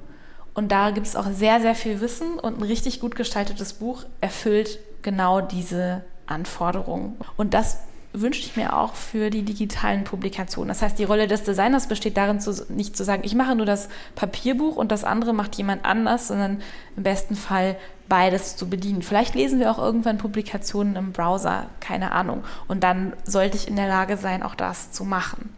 und 0.53 0.71
da 0.71 0.91
gibt 0.91 1.07
es 1.07 1.17
auch 1.17 1.31
sehr, 1.31 1.63
sehr 1.63 1.75
viel 1.75 2.03
Wissen 2.03 2.39
und 2.39 2.59
ein 2.59 2.63
richtig 2.63 3.01
gut 3.01 3.17
gestaltetes 3.17 3.73
Buch 3.73 4.05
erfüllt 4.21 4.79
genau 5.01 5.41
diese 5.41 6.05
Anforderungen. 6.27 7.17
Und 7.39 7.55
das 7.55 7.79
wünsche 8.15 8.41
ich 8.41 8.57
mir 8.57 8.77
auch 8.77 8.95
für 8.95 9.29
die 9.29 9.43
digitalen 9.43 10.05
Publikationen. 10.05 10.69
Das 10.69 10.83
heißt, 10.83 10.99
die 10.99 11.05
Rolle 11.05 11.27
des 11.27 11.43
Designers 11.43 11.89
besteht 11.89 12.17
darin, 12.17 12.41
zu, 12.41 12.65
nicht 12.69 12.97
zu 12.97 13.05
sagen, 13.05 13.23
ich 13.25 13.35
mache 13.35 13.57
nur 13.57 13.67
das 13.67 13.89
Papierbuch 14.15 14.77
und 14.77 14.93
das 14.93 15.05
andere 15.05 15.35
macht 15.35 15.57
jemand 15.57 15.85
anders, 15.85 16.29
sondern 16.29 16.63
im 16.97 17.03
besten 17.03 17.35
Fall 17.35 17.77
beides 18.09 18.57
zu 18.57 18.71
bedienen. 18.71 19.03
Vielleicht 19.03 19.35
lesen 19.35 19.59
wir 19.59 19.71
auch 19.71 19.79
irgendwann 19.79 20.19
Publikationen 20.19 20.97
im 20.97 21.13
Browser, 21.13 21.67
keine 21.81 22.13
Ahnung. 22.13 22.45
Und 22.69 22.85
dann 22.85 23.15
sollte 23.25 23.57
ich 23.57 23.67
in 23.67 23.77
der 23.77 23.89
Lage 23.89 24.17
sein, 24.17 24.43
auch 24.43 24.55
das 24.55 24.93
zu 24.93 25.05
machen. 25.05 25.53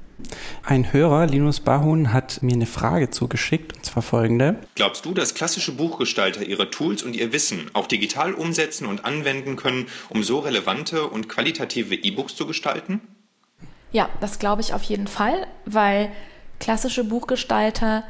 Ein 0.62 0.92
Hörer, 0.92 1.26
Linus 1.26 1.60
Bahun, 1.60 2.12
hat 2.12 2.42
mir 2.42 2.54
eine 2.54 2.66
Frage 2.66 3.10
zugeschickt, 3.10 3.76
und 3.76 3.84
zwar 3.84 4.02
folgende. 4.02 4.56
Glaubst 4.74 5.04
du, 5.04 5.12
dass 5.12 5.34
klassische 5.34 5.72
Buchgestalter 5.72 6.42
ihre 6.42 6.70
Tools 6.70 7.02
und 7.02 7.14
ihr 7.14 7.32
Wissen 7.32 7.70
auch 7.74 7.86
digital 7.86 8.32
umsetzen 8.32 8.86
und 8.86 9.04
anwenden 9.04 9.56
können, 9.56 9.86
um 10.08 10.22
so 10.22 10.38
relevante 10.38 11.06
und 11.06 11.28
qualitative 11.28 11.94
E-Books 11.94 12.34
zu 12.34 12.46
gestalten? 12.46 13.00
Ja, 13.92 14.08
das 14.20 14.38
glaube 14.38 14.62
ich 14.62 14.74
auf 14.74 14.82
jeden 14.82 15.06
Fall, 15.06 15.46
weil 15.64 16.10
klassische 16.58 17.04
Buchgestalter 17.04 18.04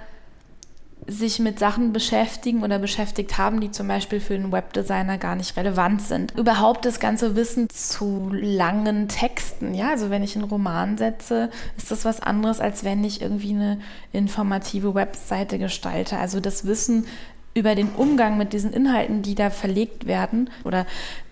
sich 1.06 1.38
mit 1.38 1.58
Sachen 1.58 1.92
beschäftigen 1.92 2.64
oder 2.64 2.78
beschäftigt 2.78 3.38
haben, 3.38 3.60
die 3.60 3.70
zum 3.70 3.88
Beispiel 3.88 4.20
für 4.20 4.34
einen 4.34 4.52
Webdesigner 4.52 5.18
gar 5.18 5.36
nicht 5.36 5.56
relevant 5.56 6.02
sind. 6.02 6.32
Überhaupt 6.36 6.84
das 6.84 7.00
ganze 7.00 7.36
Wissen 7.36 7.68
zu 7.70 8.30
langen 8.32 9.08
Texten, 9.08 9.74
ja, 9.74 9.90
also 9.90 10.10
wenn 10.10 10.22
ich 10.22 10.34
einen 10.34 10.44
Roman 10.44 10.98
setze, 10.98 11.50
ist 11.76 11.90
das 11.90 12.04
was 12.04 12.20
anderes, 12.20 12.60
als 12.60 12.82
wenn 12.84 13.04
ich 13.04 13.22
irgendwie 13.22 13.50
eine 13.50 13.78
informative 14.12 14.94
Webseite 14.94 15.58
gestalte. 15.58 16.18
Also 16.18 16.40
das 16.40 16.66
Wissen 16.66 17.06
über 17.54 17.74
den 17.74 17.88
Umgang 17.90 18.36
mit 18.36 18.52
diesen 18.52 18.72
Inhalten, 18.72 19.22
die 19.22 19.34
da 19.34 19.50
verlegt 19.50 20.06
werden 20.06 20.50
oder 20.64 20.86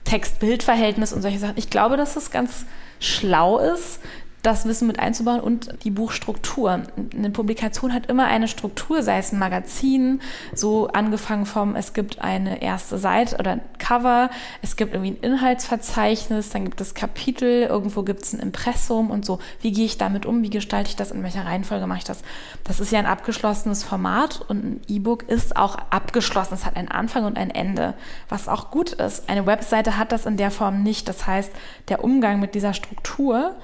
Text-Bild-Verhältnis 0.04 1.12
und 1.12 1.22
solche 1.22 1.38
Sachen. 1.38 1.56
Ich 1.56 1.68
glaube, 1.68 1.96
dass 1.96 2.16
es 2.16 2.30
ganz 2.30 2.64
schlau 3.00 3.58
ist, 3.58 4.00
das 4.44 4.66
Wissen 4.66 4.86
mit 4.86 4.98
einzubauen 4.98 5.40
und 5.40 5.84
die 5.84 5.90
Buchstruktur. 5.90 6.82
Eine 7.16 7.30
Publikation 7.30 7.94
hat 7.94 8.06
immer 8.06 8.26
eine 8.26 8.46
Struktur, 8.46 9.02
sei 9.02 9.18
es 9.18 9.32
ein 9.32 9.38
Magazin, 9.38 10.20
so 10.54 10.88
angefangen 10.88 11.46
vom, 11.46 11.74
es 11.76 11.94
gibt 11.94 12.20
eine 12.20 12.60
erste 12.60 12.98
Seite 12.98 13.38
oder 13.38 13.52
ein 13.52 13.60
Cover, 13.78 14.28
es 14.60 14.76
gibt 14.76 14.92
irgendwie 14.92 15.12
ein 15.12 15.32
Inhaltsverzeichnis, 15.32 16.50
dann 16.50 16.64
gibt 16.64 16.80
es 16.82 16.94
Kapitel, 16.94 17.62
irgendwo 17.62 18.02
gibt 18.02 18.22
es 18.22 18.34
ein 18.34 18.40
Impressum 18.40 19.10
und 19.10 19.24
so. 19.24 19.38
Wie 19.62 19.72
gehe 19.72 19.86
ich 19.86 19.96
damit 19.96 20.26
um? 20.26 20.42
Wie 20.42 20.50
gestalte 20.50 20.90
ich 20.90 20.96
das? 20.96 21.10
In 21.10 21.22
welcher 21.22 21.46
Reihenfolge 21.46 21.86
mache 21.86 21.98
ich 21.98 22.04
das? 22.04 22.22
Das 22.64 22.80
ist 22.80 22.92
ja 22.92 22.98
ein 22.98 23.06
abgeschlossenes 23.06 23.82
Format 23.82 24.42
und 24.48 24.64
ein 24.64 24.80
E-Book 24.88 25.22
ist 25.22 25.56
auch 25.56 25.76
abgeschlossen. 25.88 26.52
Es 26.52 26.66
hat 26.66 26.76
einen 26.76 26.88
Anfang 26.88 27.24
und 27.24 27.38
ein 27.38 27.50
Ende, 27.50 27.94
was 28.28 28.48
auch 28.48 28.70
gut 28.70 28.92
ist. 28.92 29.26
Eine 29.30 29.46
Webseite 29.46 29.96
hat 29.96 30.12
das 30.12 30.26
in 30.26 30.36
der 30.36 30.50
Form 30.50 30.82
nicht. 30.82 31.08
Das 31.08 31.26
heißt, 31.26 31.50
der 31.88 32.04
Umgang 32.04 32.40
mit 32.40 32.54
dieser 32.54 32.74
Struktur 32.74 33.54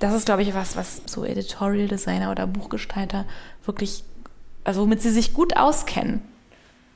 das 0.00 0.14
ist, 0.14 0.26
glaube 0.26 0.42
ich, 0.42 0.54
was, 0.54 0.76
was 0.76 1.02
so 1.06 1.24
Editorial 1.24 1.86
Designer 1.86 2.30
oder 2.30 2.46
Buchgestalter 2.46 3.26
wirklich, 3.64 4.02
also 4.64 4.82
womit 4.82 5.02
sie 5.02 5.10
sich 5.10 5.34
gut 5.34 5.56
auskennen. 5.56 6.22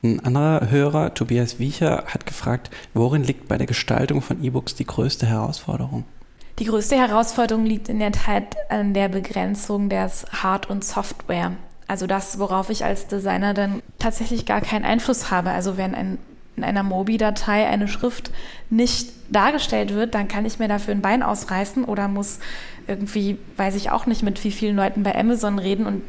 Ein 0.03 0.19
anderer 0.19 0.69
Hörer, 0.69 1.13
Tobias 1.13 1.57
Wiecher, 1.57 2.03
hat 2.07 2.25
gefragt, 2.25 2.69
worin 2.93 3.23
liegt 3.23 3.47
bei 3.47 3.57
der 3.57 3.67
Gestaltung 3.67 4.21
von 4.21 4.43
E-Books 4.43 4.75
die 4.75 4.85
größte 4.85 5.25
Herausforderung? 5.25 6.03
Die 6.59 6.65
größte 6.65 6.95
Herausforderung 6.95 7.65
liegt 7.65 7.89
in 7.89 7.99
der 7.99 8.11
Tat 8.11 8.55
an 8.69 8.93
der 8.93 9.09
Begrenzung 9.09 9.89
des 9.89 10.25
Hard- 10.31 10.69
und 10.69 10.83
Software. 10.83 11.53
Also 11.87 12.07
das, 12.07 12.39
worauf 12.39 12.69
ich 12.69 12.85
als 12.85 13.07
Designer 13.07 13.53
dann 13.53 13.83
tatsächlich 13.99 14.45
gar 14.45 14.61
keinen 14.61 14.85
Einfluss 14.85 15.31
habe. 15.31 15.51
Also 15.51 15.77
wenn 15.77 15.93
ein 15.93 16.17
in 16.55 16.63
einer 16.63 16.83
Mobi-Datei 16.83 17.67
eine 17.67 17.87
Schrift 17.87 18.31
nicht 18.69 19.11
dargestellt 19.29 19.93
wird, 19.93 20.15
dann 20.15 20.27
kann 20.27 20.45
ich 20.45 20.59
mir 20.59 20.67
dafür 20.67 20.93
ein 20.93 21.01
Bein 21.01 21.23
ausreißen 21.23 21.83
oder 21.83 22.07
muss 22.07 22.39
irgendwie, 22.87 23.37
weiß 23.57 23.75
ich 23.75 23.91
auch 23.91 24.05
nicht, 24.05 24.23
mit 24.23 24.43
wie 24.43 24.51
vielen 24.51 24.75
Leuten 24.75 25.03
bei 25.03 25.15
Amazon 25.17 25.59
reden 25.59 25.85
und 25.85 26.01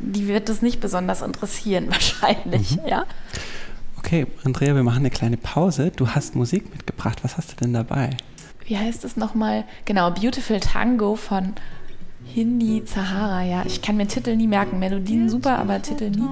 die 0.00 0.26
wird 0.26 0.48
es 0.48 0.62
nicht 0.62 0.80
besonders 0.80 1.22
interessieren, 1.22 1.86
wahrscheinlich, 1.90 2.76
mhm. 2.76 2.88
ja. 2.88 3.04
Okay, 3.98 4.26
Andrea, 4.44 4.74
wir 4.74 4.82
machen 4.82 4.98
eine 4.98 5.10
kleine 5.10 5.36
Pause. 5.36 5.92
Du 5.94 6.08
hast 6.08 6.34
Musik 6.34 6.70
mitgebracht. 6.72 7.22
Was 7.22 7.36
hast 7.36 7.52
du 7.52 7.56
denn 7.56 7.72
dabei? 7.72 8.10
Wie 8.66 8.76
heißt 8.76 9.04
es 9.04 9.16
nochmal? 9.16 9.64
Genau, 9.84 10.10
Beautiful 10.10 10.58
Tango 10.58 11.14
von 11.14 11.54
Hindi 12.34 12.84
Zahara, 12.84 13.44
ja. 13.44 13.62
Ich 13.66 13.82
kann 13.82 13.96
mir 13.96 14.06
Titel 14.06 14.36
nie 14.36 14.46
merken. 14.46 14.78
Melodien 14.78 15.28
super, 15.28 15.58
aber 15.58 15.82
Titel 15.82 16.10
nie. 16.10 16.26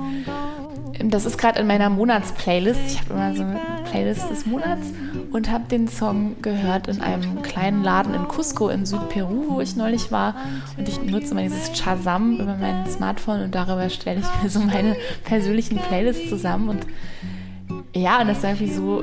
Das 1.04 1.24
ist 1.24 1.38
gerade 1.38 1.60
in 1.60 1.66
meiner 1.66 1.90
Monatsplaylist. 1.90 2.80
Ich 2.86 3.00
habe 3.00 3.14
immer 3.14 3.34
so 3.34 3.42
eine 3.42 3.60
Playlist 3.90 4.30
des 4.30 4.46
Monats 4.46 4.86
und 5.32 5.50
habe 5.50 5.64
den 5.68 5.88
Song 5.88 6.40
gehört 6.42 6.88
in 6.88 7.00
einem 7.00 7.42
kleinen 7.42 7.82
Laden 7.82 8.14
in 8.14 8.28
Cusco 8.28 8.68
in 8.68 8.86
Südperu, 8.86 9.54
wo 9.54 9.60
ich 9.60 9.76
neulich 9.76 10.10
war. 10.12 10.34
Und 10.76 10.88
ich 10.88 11.02
nutze 11.02 11.32
immer 11.32 11.42
dieses 11.42 11.72
Chazam 11.72 12.38
über 12.38 12.56
mein 12.56 12.86
Smartphone 12.86 13.42
und 13.42 13.54
darüber 13.54 13.88
stelle 13.90 14.20
ich 14.20 14.42
mir 14.42 14.50
so 14.50 14.60
meine 14.60 14.96
persönlichen 15.24 15.78
Playlists 15.78 16.28
zusammen. 16.28 16.68
Und 16.68 16.86
ja, 17.94 18.20
und 18.20 18.28
das 18.28 18.42
war 18.42 18.50
irgendwie 18.50 18.72
so, 18.72 19.02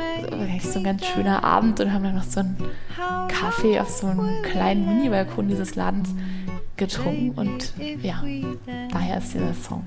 so 0.62 0.80
ein 0.80 0.84
ganz 0.84 1.06
schöner 1.06 1.44
Abend 1.44 1.80
und 1.80 1.94
haben 1.94 2.04
dann 2.04 2.16
noch 2.16 2.24
so 2.24 2.40
einen 2.40 2.58
Kaffee 3.28 3.80
auf 3.80 3.90
so 3.90 4.08
einem 4.08 4.42
kleinen 4.44 4.86
Mini-Balkon 4.86 5.48
dieses 5.48 5.76
Ladens 5.76 6.14
getrunken. 6.78 7.34
Und 7.36 7.74
ja, 8.02 8.24
daher 8.92 9.18
ist 9.18 9.34
dieser 9.34 9.54
Song. 9.54 9.84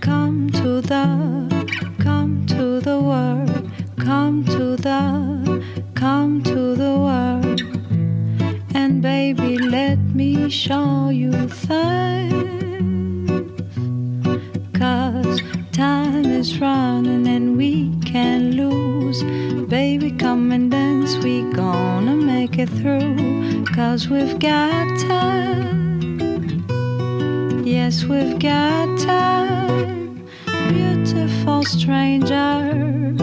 Come 0.00 0.50
to 0.52 0.80
the, 0.82 1.06
come 2.02 2.44
to 2.46 2.80
the 2.80 2.98
world, 3.00 3.70
come 3.96 4.44
to 4.44 4.76
the, 4.76 5.62
come 5.94 6.42
to 6.42 6.74
the 6.74 6.98
world. 6.98 7.62
And 8.74 9.00
baby, 9.00 9.58
let 9.58 9.98
me 10.14 10.50
show 10.50 11.10
you 11.10 11.32
things. 11.48 12.48
Cause 14.72 15.42
time 15.72 16.24
is 16.24 16.58
running 16.60 17.26
and 17.26 17.56
we 17.56 17.90
can 18.04 18.52
lose. 18.52 19.22
Baby, 19.68 20.12
come 20.12 20.52
and 20.52 20.70
dance, 20.70 20.87
we 21.16 21.42
gonna 21.52 22.14
make 22.14 22.58
it 22.58 22.68
through. 22.68 23.64
Cause 23.74 24.08
we've 24.08 24.38
got 24.38 24.86
time. 24.98 26.64
Yes, 27.64 28.04
we've 28.04 28.38
got 28.38 28.86
time, 28.98 30.26
beautiful 30.68 31.62
stranger. 31.62 33.14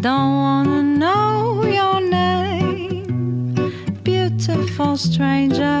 Don't 0.00 0.34
wanna 0.44 0.82
know 0.82 1.64
your 1.64 2.00
name, 2.00 3.54
beautiful 4.02 4.96
stranger. 4.96 5.80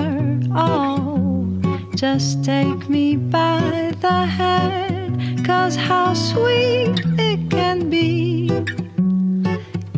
Oh, 0.54 1.60
just 1.94 2.44
take 2.44 2.88
me 2.88 3.16
by 3.16 3.92
the 4.00 4.26
hand, 4.38 5.44
cause 5.46 5.76
how 5.76 6.14
sweet 6.14 7.00
it 7.18 7.50
can 7.50 7.90
be 7.90 8.47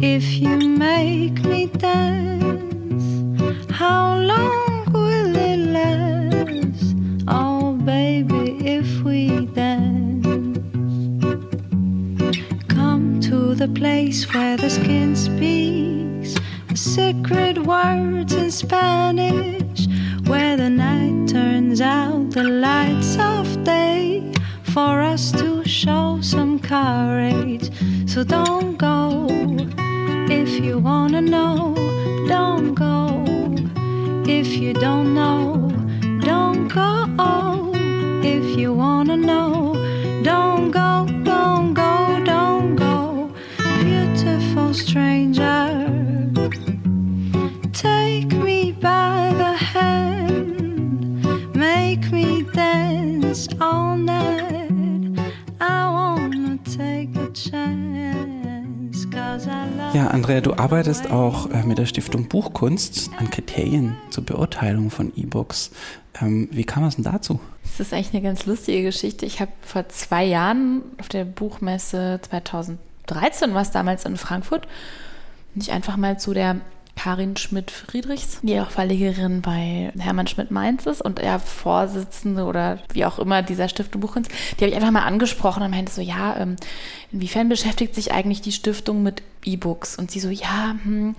if 0.03 0.39
you 0.41 0.57
make 0.57 1.45
me 1.45 1.67
dance. 1.67 3.05
How 3.71 4.19
long? 4.19 4.93
Will 4.93 5.37
it 5.37 5.59
last? 5.59 6.97
Oh, 7.29 7.75
baby, 7.75 8.67
if 8.67 9.03
we 9.03 9.47
dance, 9.47 10.57
come 12.69 13.21
to 13.21 13.55
the 13.55 13.69
place 13.69 14.33
where 14.33 14.57
the 14.57 14.71
skin 14.71 15.15
speaks 15.15 16.35
the 16.69 16.77
secret 16.77 17.59
words 17.59 18.33
in 18.33 18.51
Spanish, 18.51 19.87
where 20.27 20.57
the 20.57 20.71
night 20.71 21.29
turns 21.29 21.81
out 21.81 22.31
the 22.31 22.45
lights 22.45 23.19
of 23.19 23.65
day 23.65 24.33
for 24.63 25.03
us 25.03 25.33
to 25.33 25.65
show 25.65 26.21
some 26.23 26.59
courage. 26.59 27.71
So 28.09 28.25
don't 28.25 28.77
go 28.77 29.20
wanna 30.81 31.21
know, 31.21 31.75
don't 32.27 32.75
go. 32.75 33.25
If 34.27 34.57
you 34.57 34.73
don't 34.73 35.15
know, 35.15 35.60
Andrea, 60.31 60.43
du 60.43 60.63
arbeitest 60.63 61.11
auch 61.11 61.51
äh, 61.51 61.65
mit 61.65 61.79
der 61.79 61.87
Stiftung 61.87 62.29
Buchkunst 62.29 63.11
an 63.19 63.31
Kriterien 63.31 63.97
zur 64.11 64.25
Beurteilung 64.25 64.89
von 64.89 65.13
E-Books. 65.17 65.73
Ähm, 66.23 66.49
wie 66.53 66.63
kam 66.63 66.85
es 66.85 66.95
denn 66.95 67.03
dazu? 67.03 67.41
Das 67.65 67.81
ist 67.81 67.93
eigentlich 67.93 68.15
eine 68.15 68.23
ganz 68.23 68.47
lustige 68.47 68.85
Geschichte. 68.85 69.27
Ich 69.27 69.41
habe 69.41 69.51
vor 69.61 69.89
zwei 69.89 70.23
Jahren 70.23 70.83
auf 71.01 71.09
der 71.09 71.25
Buchmesse 71.25 72.21
2013, 72.29 73.55
was 73.55 73.73
damals 73.73 74.05
in 74.05 74.17
Frankfurt, 74.17 74.69
nicht 75.57 75.73
einfach 75.73 75.97
mal 75.97 76.17
zu 76.17 76.33
der 76.33 76.61
Karin 77.03 77.35
Schmidt-Friedrichs, 77.35 78.41
die 78.43 78.61
auch 78.61 78.71
Verlegerin 78.71 79.41
bei 79.41 79.91
Hermann 79.99 80.27
Schmidt-Mainz 80.27 80.85
ist 80.85 81.01
und 81.01 81.19
er 81.19 81.39
Vorsitzende 81.39 82.45
oder 82.45 82.79
wie 82.93 83.07
auch 83.07 83.19
immer 83.19 83.41
dieser 83.41 83.71
Stiftung 83.71 84.03
Buchkunst, 84.03 84.31
die 84.31 84.65
habe 84.65 84.69
ich 84.69 84.75
einfach 84.75 84.91
mal 84.91 85.07
angesprochen 85.07 85.63
und 85.63 85.71
meinte 85.71 85.91
so, 85.91 86.03
ja, 86.03 86.37
ähm, 86.37 86.57
inwiefern 87.11 87.49
beschäftigt 87.49 87.95
sich 87.95 88.13
eigentlich 88.13 88.43
die 88.43 88.53
Stiftung 88.53 89.03
mit 89.03 89.23
E-Books? 89.47 89.97
Und 89.97 90.11
sie 90.11 90.21
so, 90.21 90.29
ja, 90.29 90.77
hm, 90.83 91.15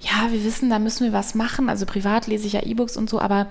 ja, 0.00 0.32
wir 0.32 0.44
wissen, 0.44 0.68
da 0.68 0.80
müssen 0.80 1.04
wir 1.04 1.12
was 1.12 1.36
machen. 1.36 1.68
Also 1.68 1.86
privat 1.86 2.26
lese 2.26 2.48
ich 2.48 2.54
ja 2.54 2.64
E-Books 2.64 2.96
und 2.96 3.08
so, 3.08 3.20
aber 3.20 3.46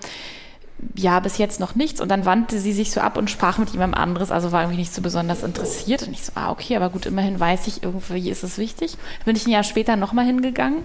ja, 0.97 1.21
bis 1.21 1.37
jetzt 1.37 1.61
noch 1.61 1.75
nichts. 1.75 2.01
Und 2.01 2.09
dann 2.09 2.25
wandte 2.25 2.59
sie 2.59 2.73
sich 2.73 2.91
so 2.91 2.99
ab 2.99 3.17
und 3.17 3.29
sprach 3.29 3.57
mit 3.57 3.69
jemandem 3.69 4.01
anderes, 4.01 4.31
also 4.31 4.51
war 4.51 4.63
irgendwie 4.63 4.81
nicht 4.81 4.93
so 4.93 5.01
besonders 5.01 5.43
interessiert. 5.43 6.05
Und 6.05 6.11
ich 6.11 6.25
so, 6.25 6.33
ah, 6.35 6.51
okay, 6.51 6.75
aber 6.75 6.89
gut, 6.89 7.05
immerhin 7.05 7.39
weiß 7.39 7.67
ich 7.67 7.83
irgendwie, 7.83 8.29
ist 8.29 8.43
es 8.43 8.57
wichtig. 8.57 8.97
Bin 9.23 9.37
ich 9.37 9.47
ein 9.47 9.51
Jahr 9.51 9.63
später 9.63 9.95
nochmal 9.95 10.25
hingegangen 10.25 10.83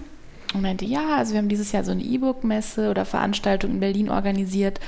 und 0.53 0.61
meinte, 0.61 0.85
ja, 0.85 1.15
also 1.17 1.33
wir 1.33 1.37
haben 1.37 1.49
dieses 1.49 1.71
Jahr 1.71 1.83
so 1.83 1.91
eine 1.91 2.01
E-Book-Messe 2.01 2.89
oder 2.89 3.05
Veranstaltung 3.05 3.71
in 3.71 3.79
Berlin 3.79 4.09
organisiert. 4.09 4.79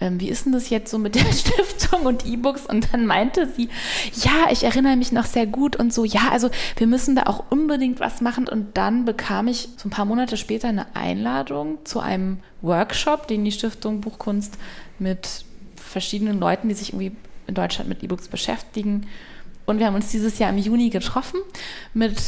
Ähm, 0.00 0.20
wie 0.20 0.28
ist 0.28 0.46
denn 0.46 0.52
das 0.52 0.70
jetzt 0.70 0.90
so 0.90 0.98
mit 0.98 1.14
der 1.14 1.24
Stiftung 1.32 2.06
und 2.06 2.24
E-Books? 2.24 2.66
Und 2.66 2.92
dann 2.92 3.06
meinte 3.06 3.48
sie, 3.48 3.68
ja, 4.14 4.50
ich 4.50 4.64
erinnere 4.64 4.96
mich 4.96 5.10
noch 5.10 5.26
sehr 5.26 5.46
gut 5.46 5.76
und 5.76 5.92
so, 5.92 6.04
ja, 6.04 6.28
also 6.30 6.48
wir 6.76 6.86
müssen 6.86 7.16
da 7.16 7.24
auch 7.24 7.44
unbedingt 7.50 7.98
was 7.98 8.20
machen. 8.20 8.48
Und 8.48 8.76
dann 8.76 9.04
bekam 9.04 9.48
ich 9.48 9.68
so 9.76 9.88
ein 9.88 9.90
paar 9.90 10.04
Monate 10.04 10.36
später 10.36 10.68
eine 10.68 10.94
Einladung 10.94 11.78
zu 11.84 12.00
einem 12.00 12.38
Workshop, 12.62 13.26
den 13.26 13.44
die 13.44 13.52
Stiftung 13.52 14.00
Buchkunst 14.00 14.58
mit 14.98 15.44
verschiedenen 15.74 16.38
Leuten, 16.38 16.68
die 16.68 16.74
sich 16.74 16.92
irgendwie 16.92 17.16
in 17.46 17.54
Deutschland 17.54 17.88
mit 17.88 18.02
E-Books 18.02 18.28
beschäftigen, 18.28 19.06
und 19.70 19.78
wir 19.78 19.86
haben 19.86 19.94
uns 19.94 20.10
dieses 20.10 20.38
Jahr 20.38 20.50
im 20.50 20.58
Juni 20.58 20.90
getroffen 20.90 21.40
mit 21.94 22.20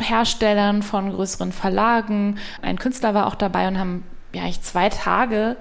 Herstellern 0.00 0.82
von 0.82 1.12
größeren 1.12 1.52
Verlagen. 1.52 2.38
Ein 2.60 2.78
Künstler 2.78 3.14
war 3.14 3.26
auch 3.26 3.36
dabei 3.36 3.68
und 3.68 3.78
haben 3.78 4.04
ja 4.32 4.42
eigentlich 4.42 4.62
zwei 4.62 4.88
Tage 4.88 5.56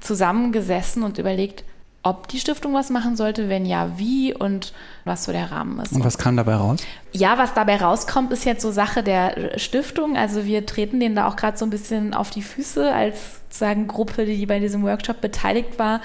zusammengesessen 0.00 1.02
und 1.02 1.18
überlegt, 1.18 1.64
ob 2.02 2.28
die 2.28 2.38
Stiftung 2.38 2.74
was 2.74 2.90
machen 2.90 3.16
sollte, 3.16 3.48
wenn 3.48 3.66
ja, 3.66 3.98
wie 3.98 4.32
und 4.32 4.72
was 5.04 5.24
so 5.24 5.32
der 5.32 5.50
Rahmen 5.50 5.80
ist. 5.80 5.92
Und 5.92 6.04
was 6.04 6.16
kam 6.16 6.36
dabei 6.36 6.54
raus? 6.54 6.80
Ja, 7.12 7.38
was 7.38 7.54
dabei 7.54 7.76
rauskommt, 7.76 8.32
ist 8.32 8.44
jetzt 8.44 8.62
so 8.62 8.70
Sache 8.70 9.02
der 9.02 9.58
Stiftung. 9.58 10.16
Also 10.16 10.44
wir 10.44 10.64
treten 10.64 11.00
denen 11.00 11.16
da 11.16 11.28
auch 11.28 11.36
gerade 11.36 11.58
so 11.58 11.66
ein 11.66 11.70
bisschen 11.70 12.14
auf 12.14 12.30
die 12.30 12.42
Füße 12.42 12.92
als 12.92 13.40
sozusagen 13.44 13.88
Gruppe, 13.88 14.26
die 14.26 14.46
bei 14.46 14.60
diesem 14.60 14.82
Workshop 14.82 15.20
beteiligt 15.20 15.78
war. 15.78 16.00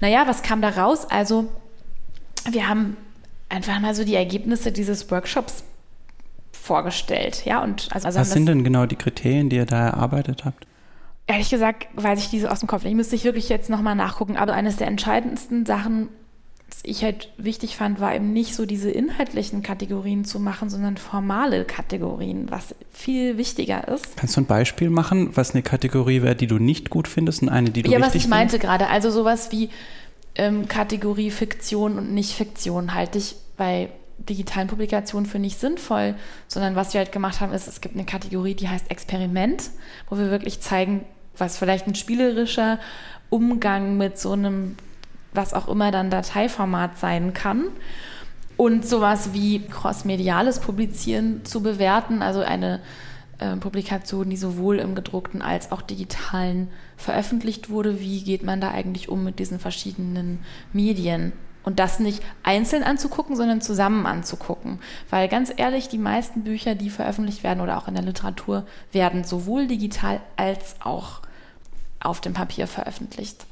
Naja, 0.00 0.24
was 0.26 0.42
kam 0.42 0.62
da 0.62 0.70
raus? 0.70 1.06
Also 1.10 1.48
wir 2.50 2.68
haben 2.68 2.96
einfach 3.48 3.80
mal 3.80 3.94
so 3.94 4.04
die 4.04 4.14
Ergebnisse 4.14 4.72
dieses 4.72 5.10
Workshops 5.10 5.64
vorgestellt. 6.52 7.44
Ja, 7.44 7.62
und 7.62 7.88
also, 7.92 8.06
also 8.06 8.20
Was 8.20 8.32
sind 8.32 8.46
denn 8.46 8.64
genau 8.64 8.86
die 8.86 8.96
Kriterien, 8.96 9.50
die 9.50 9.56
ihr 9.56 9.66
da 9.66 9.88
erarbeitet 9.88 10.44
habt? 10.44 10.66
Ehrlich 11.26 11.50
gesagt 11.50 11.86
weiß 11.94 12.18
ich 12.18 12.30
diese 12.30 12.50
aus 12.50 12.60
dem 12.60 12.68
Kopf. 12.68 12.84
Ich 12.84 12.94
müsste 12.94 13.16
ich 13.16 13.24
wirklich 13.24 13.48
jetzt 13.48 13.70
nochmal 13.70 13.94
nachgucken. 13.94 14.36
Aber 14.36 14.52
eines 14.54 14.76
der 14.76 14.88
entscheidendsten 14.88 15.64
Sachen, 15.64 16.08
was 16.68 16.78
ich 16.82 17.02
halt 17.02 17.32
wichtig 17.38 17.76
fand, 17.76 18.00
war 18.00 18.14
eben 18.14 18.32
nicht 18.32 18.54
so 18.54 18.66
diese 18.66 18.90
inhaltlichen 18.90 19.62
Kategorien 19.62 20.24
zu 20.24 20.38
machen, 20.38 20.68
sondern 20.68 20.96
formale 20.96 21.64
Kategorien, 21.64 22.50
was 22.50 22.74
viel 22.90 23.38
wichtiger 23.38 23.88
ist. 23.88 24.16
Kannst 24.16 24.36
du 24.36 24.42
ein 24.42 24.46
Beispiel 24.46 24.90
machen, 24.90 25.30
was 25.34 25.52
eine 25.52 25.62
Kategorie 25.62 26.22
wäre, 26.22 26.36
die 26.36 26.46
du 26.46 26.58
nicht 26.58 26.90
gut 26.90 27.08
findest 27.08 27.42
und 27.42 27.48
eine, 27.48 27.70
die 27.70 27.82
du 27.82 27.90
ja, 27.90 27.98
wichtig 27.98 28.12
findest? 28.12 28.14
Ja, 28.14 28.20
was 28.20 28.24
ich 28.24 28.52
meinte 28.52 28.58
gerade. 28.58 28.88
Also 28.88 29.10
sowas 29.10 29.50
wie 29.50 29.70
ähm, 30.36 30.68
Kategorie 30.68 31.30
Fiktion 31.30 31.98
und 31.98 32.12
Nicht-Fiktion 32.12 32.94
halte 32.94 33.18
ich 33.18 33.36
bei 33.56 33.90
digitalen 34.18 34.68
Publikationen 34.68 35.26
für 35.26 35.38
nicht 35.38 35.58
sinnvoll, 35.58 36.14
sondern 36.48 36.76
was 36.76 36.94
wir 36.94 37.00
halt 37.00 37.12
gemacht 37.12 37.40
haben, 37.40 37.52
ist, 37.52 37.68
es 37.68 37.80
gibt 37.80 37.94
eine 37.94 38.04
Kategorie, 38.04 38.54
die 38.54 38.68
heißt 38.68 38.90
Experiment, 38.90 39.70
wo 40.08 40.18
wir 40.18 40.30
wirklich 40.30 40.60
zeigen, 40.60 41.04
was 41.36 41.58
vielleicht 41.58 41.86
ein 41.86 41.94
spielerischer 41.94 42.78
Umgang 43.28 43.96
mit 43.96 44.18
so 44.18 44.32
einem, 44.32 44.76
was 45.32 45.52
auch 45.52 45.68
immer 45.68 45.90
dann 45.90 46.10
Dateiformat 46.10 46.98
sein 46.98 47.34
kann. 47.34 47.66
Und 48.56 48.86
sowas 48.86 49.30
wie 49.32 49.66
crossmediales 49.66 50.60
Publizieren 50.60 51.44
zu 51.44 51.60
bewerten, 51.60 52.22
also 52.22 52.40
eine 52.40 52.80
äh, 53.44 53.56
Publikation, 53.56 54.30
die 54.30 54.36
sowohl 54.36 54.78
im 54.78 54.94
gedruckten 54.94 55.42
als 55.42 55.70
auch 55.72 55.82
digitalen 55.82 56.68
veröffentlicht 56.96 57.68
wurde. 57.68 58.00
Wie 58.00 58.22
geht 58.22 58.42
man 58.42 58.60
da 58.60 58.70
eigentlich 58.70 59.08
um 59.08 59.22
mit 59.22 59.38
diesen 59.38 59.58
verschiedenen 59.58 60.38
Medien? 60.72 61.32
Und 61.62 61.78
das 61.78 61.98
nicht 61.98 62.22
einzeln 62.42 62.82
anzugucken, 62.82 63.36
sondern 63.36 63.62
zusammen 63.62 64.04
anzugucken. 64.04 64.80
Weil 65.08 65.28
ganz 65.28 65.50
ehrlich, 65.56 65.88
die 65.88 65.98
meisten 65.98 66.44
Bücher, 66.44 66.74
die 66.74 66.90
veröffentlicht 66.90 67.42
werden 67.42 67.60
oder 67.60 67.78
auch 67.78 67.88
in 67.88 67.94
der 67.94 68.04
Literatur, 68.04 68.66
werden 68.92 69.24
sowohl 69.24 69.66
digital 69.66 70.20
als 70.36 70.76
auch 70.80 71.22
auf 72.00 72.20
dem 72.20 72.34
Papier 72.34 72.66
veröffentlicht. 72.66 73.46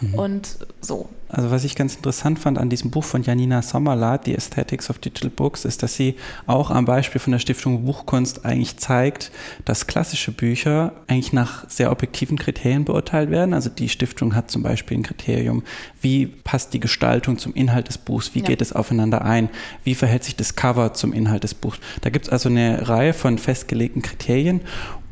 Mhm. 0.00 0.14
Und 0.14 0.56
so. 0.80 1.08
Also 1.30 1.50
was 1.50 1.64
ich 1.64 1.76
ganz 1.76 1.94
interessant 1.94 2.38
fand 2.38 2.56
an 2.56 2.70
diesem 2.70 2.90
Buch 2.90 3.04
von 3.04 3.22
Janina 3.22 3.60
Sommerlath, 3.60 4.24
The 4.24 4.34
Aesthetics 4.34 4.88
of 4.88 4.98
Digital 4.98 5.28
Books, 5.28 5.66
ist, 5.66 5.82
dass 5.82 5.94
sie 5.94 6.16
auch 6.46 6.70
am 6.70 6.86
Beispiel 6.86 7.20
von 7.20 7.32
der 7.32 7.38
Stiftung 7.38 7.84
Buchkunst 7.84 8.46
eigentlich 8.46 8.78
zeigt, 8.78 9.30
dass 9.66 9.86
klassische 9.86 10.32
Bücher 10.32 10.92
eigentlich 11.06 11.34
nach 11.34 11.68
sehr 11.68 11.92
objektiven 11.92 12.38
Kriterien 12.38 12.84
beurteilt 12.84 13.30
werden. 13.30 13.52
Also 13.52 13.68
die 13.68 13.90
Stiftung 13.90 14.34
hat 14.34 14.50
zum 14.50 14.62
Beispiel 14.62 14.98
ein 14.98 15.02
Kriterium, 15.02 15.64
wie 16.00 16.26
passt 16.26 16.72
die 16.72 16.80
Gestaltung 16.80 17.36
zum 17.36 17.52
Inhalt 17.54 17.88
des 17.88 17.98
Buchs, 17.98 18.34
wie 18.34 18.40
ja. 18.40 18.46
geht 18.46 18.62
es 18.62 18.72
aufeinander 18.72 19.22
ein, 19.22 19.50
wie 19.84 19.94
verhält 19.94 20.24
sich 20.24 20.36
das 20.36 20.56
Cover 20.56 20.94
zum 20.94 21.12
Inhalt 21.12 21.44
des 21.44 21.52
Buchs. 21.52 21.78
Da 22.00 22.08
gibt 22.08 22.26
es 22.26 22.32
also 22.32 22.48
eine 22.48 22.88
Reihe 22.88 23.12
von 23.12 23.36
festgelegten 23.36 24.00
Kriterien 24.00 24.62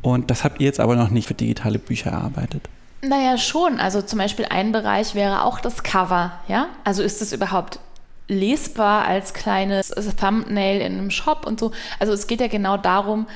und 0.01 0.31
das 0.31 0.43
habt 0.43 0.61
ihr 0.61 0.65
jetzt 0.65 0.79
aber 0.79 0.95
noch 0.95 1.11
nicht 1.11 1.27
für 1.27 1.33
digitale 1.35 1.77
Bücher 1.77 2.11
erarbeitet. 2.11 2.69
Naja, 3.01 3.37
schon. 3.37 3.79
Also 3.79 4.01
zum 4.01 4.19
Beispiel 4.19 4.45
ein 4.45 4.71
Bereich 4.71 5.15
wäre 5.15 5.43
auch 5.43 5.59
das 5.59 5.83
Cover, 5.83 6.31
ja? 6.47 6.69
Also 6.83 7.03
ist 7.03 7.21
es 7.21 7.31
überhaupt 7.31 7.79
lesbar 8.27 9.05
als 9.05 9.33
kleines 9.33 9.89
Thumbnail 10.19 10.81
in 10.81 10.93
einem 10.93 11.11
Shop 11.11 11.45
und 11.45 11.59
so. 11.59 11.71
Also 11.99 12.13
es 12.13 12.27
geht 12.27 12.41
ja 12.41 12.47
genau 12.47 12.77
darum, 12.77 13.27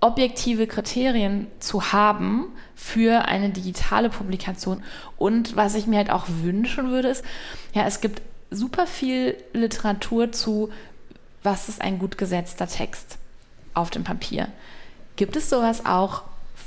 objektive 0.00 0.66
Kriterien 0.66 1.46
zu 1.60 1.92
haben 1.92 2.46
für 2.74 3.26
eine 3.26 3.50
digitale 3.50 4.10
Publikation. 4.10 4.82
Und 5.16 5.54
was 5.56 5.74
ich 5.74 5.86
mir 5.86 5.98
halt 5.98 6.10
auch 6.10 6.26
wünschen 6.28 6.90
würde, 6.90 7.08
ist, 7.08 7.24
ja, 7.72 7.86
es 7.86 8.00
gibt 8.00 8.22
super 8.50 8.86
viel 8.86 9.36
Literatur 9.52 10.32
zu, 10.32 10.70
was 11.42 11.68
ist 11.68 11.80
ein 11.80 11.98
gut 11.98 12.18
gesetzter 12.18 12.66
Text 12.66 13.18
auf 13.74 13.90
dem 13.90 14.04
Papier. 14.04 14.48
Gibt 15.16 15.36
es 15.36 15.48
sowas 15.48 15.86
auch 15.86 16.22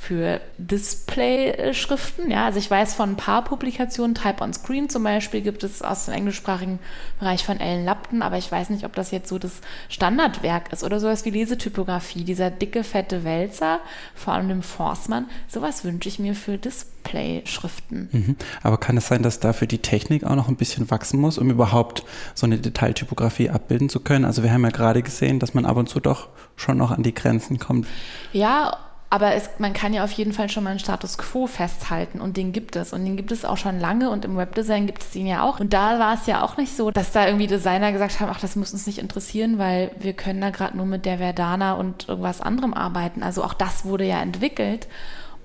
für 0.05 0.39
Display-Schriften. 0.59 2.29
Ja, 2.29 2.45
also 2.45 2.59
ich 2.59 2.69
weiß 2.69 2.93
von 2.93 3.11
ein 3.11 3.15
paar 3.15 3.43
Publikationen, 3.43 4.13
Type 4.13 4.43
on 4.43 4.53
Screen 4.53 4.87
zum 4.87 5.03
Beispiel, 5.03 5.41
gibt 5.41 5.63
es 5.63 5.81
aus 5.81 6.05
dem 6.05 6.13
englischsprachigen 6.13 6.77
Bereich 7.19 7.43
von 7.43 7.59
Ellen 7.59 7.85
Lapton, 7.85 8.21
aber 8.21 8.37
ich 8.37 8.51
weiß 8.51 8.69
nicht, 8.69 8.85
ob 8.85 8.93
das 8.93 9.09
jetzt 9.09 9.29
so 9.29 9.39
das 9.39 9.61
Standardwerk 9.89 10.71
ist 10.71 10.83
oder 10.83 10.99
sowas 10.99 11.25
wie 11.25 11.31
Lesetypografie, 11.31 12.23
dieser 12.23 12.51
dicke, 12.51 12.83
fette 12.83 13.23
Wälzer, 13.23 13.79
vor 14.13 14.33
allem 14.33 14.47
dem 14.47 14.61
Forstmann. 14.61 15.25
Sowas 15.47 15.83
wünsche 15.83 16.07
ich 16.07 16.19
mir 16.19 16.35
für 16.35 16.59
Display-Schriften. 16.59 18.09
Mhm. 18.11 18.35
Aber 18.61 18.77
kann 18.77 18.97
es 18.97 19.07
sein, 19.07 19.23
dass 19.23 19.39
dafür 19.39 19.67
die 19.67 19.79
Technik 19.79 20.23
auch 20.23 20.35
noch 20.35 20.49
ein 20.49 20.55
bisschen 20.55 20.91
wachsen 20.91 21.19
muss, 21.19 21.39
um 21.39 21.49
überhaupt 21.49 22.03
so 22.35 22.45
eine 22.45 22.59
Detailtypografie 22.59 23.49
abbilden 23.49 23.89
zu 23.89 23.99
können? 24.01 24.25
Also 24.25 24.43
wir 24.43 24.53
haben 24.53 24.63
ja 24.63 24.69
gerade 24.69 25.01
gesehen, 25.01 25.39
dass 25.39 25.55
man 25.55 25.65
ab 25.65 25.77
und 25.77 25.89
zu 25.89 25.99
doch 25.99 26.29
schon 26.55 26.77
noch 26.77 26.91
an 26.91 27.01
die 27.01 27.13
Grenzen 27.13 27.57
kommt. 27.57 27.87
Ja, 28.31 28.77
aber 29.15 29.33
es, 29.33 29.49
man 29.59 29.71
kann 29.71 29.93
ja 29.93 30.03
auf 30.03 30.11
jeden 30.11 30.33
Fall 30.33 30.49
schon 30.49 30.65
mal 30.65 30.71
einen 30.71 30.79
Status 30.79 31.17
quo 31.17 31.47
festhalten 31.47 32.19
und 32.19 32.35
den 32.35 32.51
gibt 32.51 32.75
es. 32.75 32.91
Und 32.91 33.05
den 33.05 33.15
gibt 33.15 33.31
es 33.31 33.45
auch 33.45 33.55
schon 33.55 33.79
lange 33.79 34.09
und 34.09 34.25
im 34.25 34.35
Webdesign 34.35 34.87
gibt 34.87 35.03
es 35.03 35.11
den 35.11 35.25
ja 35.25 35.41
auch. 35.41 35.61
Und 35.61 35.71
da 35.71 35.99
war 35.99 36.15
es 36.15 36.27
ja 36.27 36.43
auch 36.43 36.57
nicht 36.57 36.75
so, 36.75 36.91
dass 36.91 37.13
da 37.13 37.25
irgendwie 37.25 37.47
Designer 37.47 37.93
gesagt 37.93 38.19
haben, 38.19 38.29
ach, 38.29 38.41
das 38.41 38.57
muss 38.57 38.73
uns 38.73 38.85
nicht 38.87 38.97
interessieren, 38.97 39.57
weil 39.57 39.91
wir 39.97 40.11
können 40.11 40.41
da 40.41 40.49
gerade 40.49 40.75
nur 40.75 40.85
mit 40.85 41.05
der 41.05 41.19
Verdana 41.19 41.75
und 41.75 42.09
irgendwas 42.09 42.41
anderem 42.41 42.73
arbeiten. 42.73 43.23
Also 43.23 43.41
auch 43.41 43.53
das 43.53 43.85
wurde 43.85 44.05
ja 44.05 44.21
entwickelt. 44.21 44.89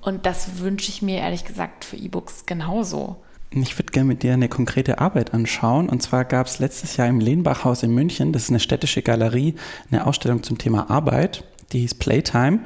Und 0.01 0.27
das 0.27 0.59
wünsche 0.59 0.89
ich 0.89 1.01
mir 1.01 1.19
ehrlich 1.19 1.45
gesagt 1.45 1.85
für 1.85 1.97
E-Books 1.97 2.47
genauso. 2.47 3.19
Ich 3.53 3.79
würde 3.79 3.93
gerne 3.93 4.09
mit 4.09 4.25
dir 4.25 4.33
eine 4.33 4.49
konkrete 4.49 4.99
Arbeit 4.99 5.33
anschauen. 5.33 5.89
Und 5.89 6.03
zwar 6.03 6.25
gab 6.25 6.49
es 6.49 6.59
letztes 6.59 6.97
Jahr 6.97 7.07
im 7.07 7.21
Lehnbachhaus 7.21 7.85
in 7.85 7.95
München, 7.95 8.33
das 8.33 8.45
ist 8.45 8.51
eine 8.51 8.59
städtische 8.59 9.03
Galerie, 9.03 9.55
eine 9.93 10.09
Ausstellung 10.09 10.43
zum 10.43 10.59
Thema 10.59 10.91
Arbeit, 10.91 11.45
die 11.73 11.81
hieß 11.81 11.95
Playtime. 11.95 12.61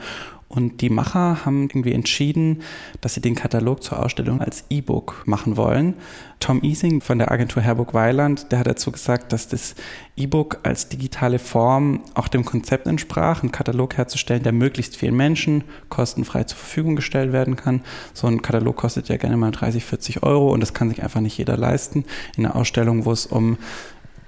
Und 0.55 0.81
die 0.83 0.91
Macher 0.91 1.45
haben 1.45 1.65
irgendwie 1.65 1.93
entschieden, 1.93 2.63
dass 3.01 3.15
sie 3.15 3.21
den 3.21 3.35
Katalog 3.35 3.83
zur 3.83 4.01
Ausstellung 4.01 4.41
als 4.41 4.65
E-Book 4.71 5.25
machen 5.27 5.57
wollen. 5.57 5.95
Tom 6.39 6.63
Easing 6.63 7.01
von 7.01 7.19
der 7.19 7.33
Agentur 7.33 7.63
Herburg 7.63 7.93
Weiland, 7.93 8.53
der 8.53 8.61
hat 8.61 8.67
dazu 8.67 8.93
gesagt, 8.93 9.33
dass 9.33 9.49
das 9.49 9.75
E-Book 10.17 10.61
als 10.63 10.89
digitale 10.89 11.41
Form 11.41 12.03
auch 12.15 12.29
dem 12.29 12.45
Konzept 12.45 12.87
entsprach, 12.87 13.43
einen 13.43 13.51
Katalog 13.51 13.97
herzustellen, 13.97 14.45
der 14.45 14.53
möglichst 14.53 14.97
vielen 14.97 15.17
Menschen 15.17 15.65
kostenfrei 15.89 16.45
zur 16.45 16.59
Verfügung 16.59 16.95
gestellt 16.95 17.33
werden 17.33 17.57
kann. 17.57 17.83
So 18.13 18.29
ein 18.29 18.43
Katalog 18.43 18.77
kostet 18.77 19.09
ja 19.09 19.17
gerne 19.17 19.37
mal 19.37 19.51
30, 19.51 19.85
40 19.85 20.23
Euro 20.23 20.53
und 20.53 20.61
das 20.61 20.75
kann 20.75 20.89
sich 20.89 21.03
einfach 21.03 21.21
nicht 21.21 21.37
jeder 21.37 21.57
leisten. 21.57 22.05
In 22.37 22.47
einer 22.47 22.55
Ausstellung, 22.55 23.07
wo 23.07 23.13
es 23.13 23.27
um 23.27 23.59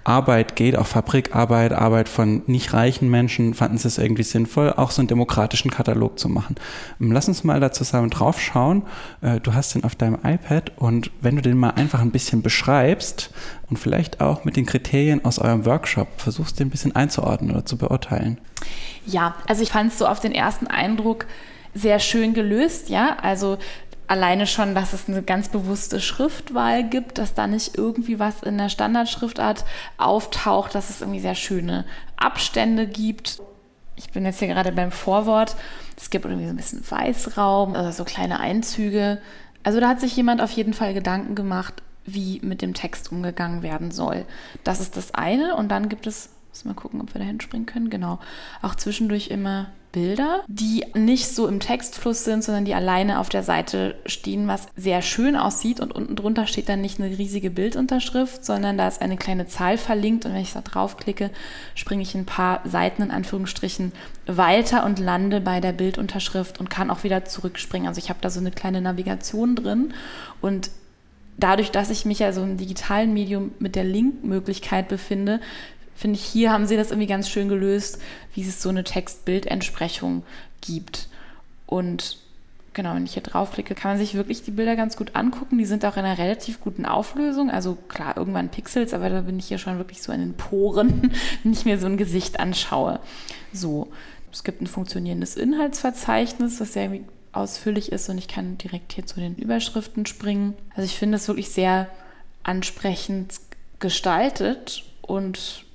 Arbeit 0.06 0.54
geht, 0.56 0.76
auch 0.76 0.86
Fabrikarbeit, 0.86 1.72
Arbeit 1.72 2.08
von 2.08 2.42
nicht 2.46 2.72
reichen 2.72 3.10
Menschen, 3.10 3.54
fanden 3.54 3.78
sie 3.78 3.88
es 3.88 3.98
irgendwie 3.98 4.22
sinnvoll, 4.22 4.72
auch 4.72 4.90
so 4.90 5.00
einen 5.00 5.08
demokratischen 5.08 5.70
Katalog 5.70 6.18
zu 6.18 6.28
machen. 6.28 6.56
Ähm, 7.00 7.12
lass 7.12 7.28
uns 7.28 7.44
mal 7.44 7.58
da 7.60 7.72
zusammen 7.72 8.10
drauf 8.10 8.40
schauen. 8.40 8.84
Äh, 9.20 9.40
du 9.40 9.54
hast 9.54 9.74
den 9.74 9.84
auf 9.84 9.94
deinem 9.94 10.18
iPad 10.22 10.72
und 10.76 11.10
wenn 11.20 11.36
du 11.36 11.42
den 11.42 11.56
mal 11.56 11.70
einfach 11.70 12.00
ein 12.00 12.12
bisschen 12.12 12.42
beschreibst 12.42 13.30
und 13.68 13.78
vielleicht 13.78 14.20
auch 14.20 14.44
mit 14.44 14.56
den 14.56 14.66
Kriterien 14.66 15.24
aus 15.24 15.38
eurem 15.38 15.64
Workshop 15.66 16.08
versuchst, 16.18 16.60
den 16.60 16.68
ein 16.68 16.70
bisschen 16.70 16.94
einzuordnen 16.94 17.50
oder 17.50 17.66
zu 17.66 17.76
beurteilen. 17.76 18.38
Ja, 19.06 19.34
also 19.48 19.62
ich 19.62 19.70
fand 19.70 19.92
es 19.92 19.98
so 19.98 20.06
auf 20.06 20.20
den 20.20 20.32
ersten 20.32 20.66
Eindruck 20.66 21.26
sehr 21.76 21.98
schön 21.98 22.32
gelöst, 22.32 22.88
ja. 22.88 23.16
Also 23.20 23.58
alleine 24.08 24.46
schon, 24.46 24.74
dass 24.74 24.92
es 24.92 25.08
eine 25.08 25.22
ganz 25.22 25.48
bewusste 25.48 26.00
Schriftwahl 26.00 26.84
gibt, 26.84 27.18
dass 27.18 27.34
da 27.34 27.46
nicht 27.46 27.76
irgendwie 27.76 28.18
was 28.18 28.42
in 28.42 28.58
der 28.58 28.68
Standardschriftart 28.68 29.64
auftaucht, 29.98 30.74
dass 30.74 30.90
es 30.90 31.00
irgendwie 31.00 31.20
sehr 31.20 31.34
schöne 31.34 31.84
Abstände 32.16 32.86
gibt. 32.86 33.40
Ich 33.96 34.10
bin 34.10 34.24
jetzt 34.24 34.38
hier 34.38 34.48
gerade 34.48 34.72
beim 34.72 34.90
Vorwort. 34.90 35.56
Es 35.96 36.10
gibt 36.10 36.24
irgendwie 36.24 36.46
so 36.46 36.52
ein 36.52 36.56
bisschen 36.56 36.88
Weißraum, 36.88 37.74
also 37.74 37.90
so 37.90 38.04
kleine 38.04 38.40
Einzüge. 38.40 39.20
Also 39.62 39.80
da 39.80 39.88
hat 39.88 40.00
sich 40.00 40.14
jemand 40.16 40.40
auf 40.40 40.50
jeden 40.52 40.74
Fall 40.74 40.94
Gedanken 40.94 41.34
gemacht, 41.34 41.82
wie 42.04 42.40
mit 42.42 42.62
dem 42.62 42.74
Text 42.74 43.10
umgegangen 43.10 43.62
werden 43.62 43.90
soll. 43.90 44.26
Das 44.64 44.80
ist 44.80 44.96
das 44.96 45.14
eine. 45.14 45.56
Und 45.56 45.68
dann 45.70 45.88
gibt 45.88 46.06
es, 46.06 46.30
muss 46.50 46.64
mal 46.64 46.74
gucken, 46.74 47.00
ob 47.00 47.14
wir 47.14 47.20
da 47.20 47.26
hinspringen 47.26 47.66
können. 47.66 47.90
Genau. 47.90 48.20
Auch 48.62 48.74
zwischendurch 48.74 49.28
immer 49.28 49.68
Bilder, 49.96 50.44
die 50.46 50.84
nicht 50.92 51.26
so 51.28 51.48
im 51.48 51.58
Textfluss 51.58 52.22
sind, 52.22 52.44
sondern 52.44 52.66
die 52.66 52.74
alleine 52.74 53.18
auf 53.18 53.30
der 53.30 53.42
Seite 53.42 53.94
stehen, 54.04 54.46
was 54.46 54.66
sehr 54.76 55.00
schön 55.00 55.36
aussieht. 55.36 55.80
Und 55.80 55.90
unten 55.90 56.16
drunter 56.16 56.46
steht 56.46 56.68
dann 56.68 56.82
nicht 56.82 57.00
eine 57.00 57.16
riesige 57.16 57.48
Bildunterschrift, 57.48 58.44
sondern 58.44 58.76
da 58.76 58.88
ist 58.88 59.00
eine 59.00 59.16
kleine 59.16 59.46
Zahl 59.46 59.78
verlinkt. 59.78 60.26
Und 60.26 60.34
wenn 60.34 60.42
ich 60.42 60.52
da 60.52 60.60
draufklicke, 60.60 61.30
springe 61.74 62.02
ich 62.02 62.14
ein 62.14 62.26
paar 62.26 62.60
Seiten 62.66 63.00
in 63.00 63.10
Anführungsstrichen 63.10 63.92
weiter 64.26 64.84
und 64.84 64.98
lande 64.98 65.40
bei 65.40 65.62
der 65.62 65.72
Bildunterschrift 65.72 66.60
und 66.60 66.68
kann 66.68 66.90
auch 66.90 67.02
wieder 67.02 67.24
zurückspringen. 67.24 67.88
Also 67.88 67.98
ich 67.98 68.10
habe 68.10 68.18
da 68.20 68.28
so 68.28 68.38
eine 68.38 68.50
kleine 68.50 68.82
Navigation 68.82 69.56
drin 69.56 69.94
und 70.42 70.68
dadurch, 71.38 71.70
dass 71.70 71.88
ich 71.88 72.04
mich 72.04 72.18
ja 72.18 72.32
so 72.32 72.42
im 72.42 72.58
digitalen 72.58 73.14
Medium 73.14 73.52
mit 73.58 73.76
der 73.76 73.84
Link-Möglichkeit 73.84 74.88
befinde, 74.88 75.40
finde 75.96 76.18
ich, 76.18 76.24
hier 76.24 76.52
haben 76.52 76.66
sie 76.66 76.76
das 76.76 76.90
irgendwie 76.90 77.08
ganz 77.08 77.28
schön 77.28 77.48
gelöst, 77.48 77.98
wie 78.34 78.42
es 78.42 78.62
so 78.62 78.68
eine 78.68 78.84
Text-Bild-Entsprechung 78.84 80.22
gibt. 80.60 81.08
Und 81.66 82.18
genau, 82.74 82.94
wenn 82.94 83.06
ich 83.06 83.14
hier 83.14 83.22
draufklicke, 83.22 83.74
kann 83.74 83.92
man 83.92 83.98
sich 83.98 84.14
wirklich 84.14 84.42
die 84.42 84.50
Bilder 84.50 84.76
ganz 84.76 84.96
gut 84.96 85.16
angucken. 85.16 85.58
Die 85.58 85.64
sind 85.64 85.84
auch 85.84 85.96
in 85.96 86.04
einer 86.04 86.18
relativ 86.18 86.60
guten 86.60 86.86
Auflösung. 86.86 87.50
Also 87.50 87.76
klar, 87.88 88.16
irgendwann 88.16 88.50
Pixels, 88.50 88.94
aber 88.94 89.08
da 89.08 89.22
bin 89.22 89.38
ich 89.38 89.46
hier 89.46 89.58
schon 89.58 89.78
wirklich 89.78 90.02
so 90.02 90.12
in 90.12 90.20
den 90.20 90.34
Poren, 90.34 91.10
wenn 91.42 91.52
ich 91.52 91.64
mir 91.64 91.78
so 91.78 91.86
ein 91.86 91.96
Gesicht 91.96 92.38
anschaue. 92.38 93.00
So, 93.52 93.88
es 94.32 94.44
gibt 94.44 94.60
ein 94.60 94.66
funktionierendes 94.66 95.36
Inhaltsverzeichnis, 95.36 96.58
das 96.58 96.74
sehr 96.74 96.90
ausführlich 97.32 97.92
ist 97.92 98.08
und 98.08 98.18
ich 98.18 98.28
kann 98.28 98.58
direkt 98.58 98.92
hier 98.92 99.06
zu 99.06 99.20
den 99.20 99.36
Überschriften 99.36 100.06
springen. 100.06 100.54
Also 100.74 100.84
ich 100.84 100.96
finde 100.96 101.16
es 101.16 101.28
wirklich 101.28 101.50
sehr 101.50 101.88
ansprechend 102.42 103.34
gestaltet 103.78 104.84
und 105.02 105.65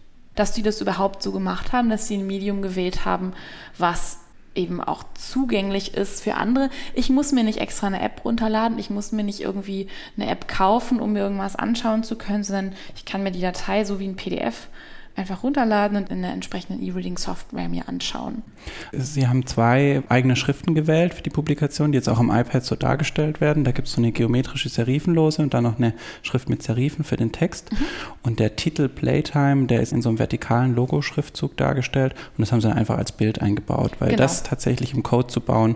dass 0.42 0.54
die 0.54 0.64
das 0.64 0.82
überhaupt 0.82 1.22
so 1.22 1.32
gemacht 1.32 1.72
haben, 1.72 1.92
dass 1.92 2.08
sie 2.08 2.18
ein 2.18 2.26
Medium 2.26 2.64
gewählt 2.64 3.06
haben, 3.06 3.34
was 3.78 4.18
eben 4.56 4.82
auch 4.82 5.04
zugänglich 5.14 5.94
ist 5.94 6.24
für 6.24 6.34
andere. 6.34 6.72
Ich 6.96 7.12
muss 7.12 7.32
mir 7.32 7.44
nicht 7.44 7.60
extra 7.60 7.86
eine 7.86 8.02
App 8.02 8.26
runterladen, 8.26 8.80
ich 8.80 8.90
muss 8.90 9.12
mir 9.12 9.24
nicht 9.24 9.42
irgendwie 9.42 9.86
eine 10.18 10.28
App 10.28 10.48
kaufen, 10.48 11.00
um 11.00 11.14
mir 11.14 11.20
irgendwas 11.20 11.56
anschauen 11.56 12.02
zu 12.04 12.16
können, 12.16 12.44
sondern 12.44 12.74
ich 12.96 13.06
kann 13.06 13.22
mir 13.22 13.30
die 13.30 13.40
Datei 13.40 13.86
so 13.86 14.00
wie 14.00 14.08
ein 14.08 14.16
PDF 14.16 14.68
einfach 15.16 15.44
runterladen 15.44 15.98
und 15.98 16.10
in 16.10 16.22
der 16.22 16.32
entsprechenden 16.32 16.82
E-Reading-Software 16.82 17.68
mir 17.70 17.88
anschauen. 17.88 18.44
Sie 18.92 19.28
haben 19.28 19.46
zwei 19.46 20.04
eigene 20.10 20.36
Schriften 20.36 20.74
gewählt 20.74 21.14
für 21.14 21.22
die 21.22 21.30
Publikation, 21.30 21.92
die 21.92 21.98
jetzt 21.98 22.08
auch 22.08 22.20
am 22.20 22.30
iPad 22.30 22.64
so 22.64 22.76
dargestellt 22.76 23.42
werden. 23.42 23.64
Da 23.64 23.72
gibt 23.72 23.88
es 23.88 23.94
so 23.94 24.02
eine 24.02 24.12
geometrische 24.12 24.70
Serifenlose 24.70 25.42
und 25.42 25.54
dann 25.54 25.64
noch 25.64 25.78
eine 25.78 25.94
Schrift 26.22 26.50
mit 26.50 26.64
Serifen 26.64 27.04
für 27.04 27.18
den 27.18 27.32
Text. 27.32 27.72
Mhm. 27.72 27.78
Und 28.24 28.40
der 28.40 28.56
Titel 28.56 28.88
Playtime, 28.88 29.68
der 29.68 29.82
ist 29.82 29.92
in 29.92 30.02
so 30.02 30.10
einem 30.10 30.20
vertikalen 30.20 30.76
Logo-Schriftzug 30.76 31.58
dargestellt 31.58 32.14
und 32.38 32.42
das 32.42 32.52
haben 32.52 32.62
sie 32.62 32.74
einfach 32.74 32.98
als 32.98 33.12
Bild 33.12 33.42
eingebaut, 33.42 33.94
weil 34.00 34.10
genau. 34.10 34.22
das 34.22 34.44
tatsächlich 34.44 34.94
im 34.94 35.04
Code 35.04 35.28
zu 35.28 35.42
bauen, 35.42 35.76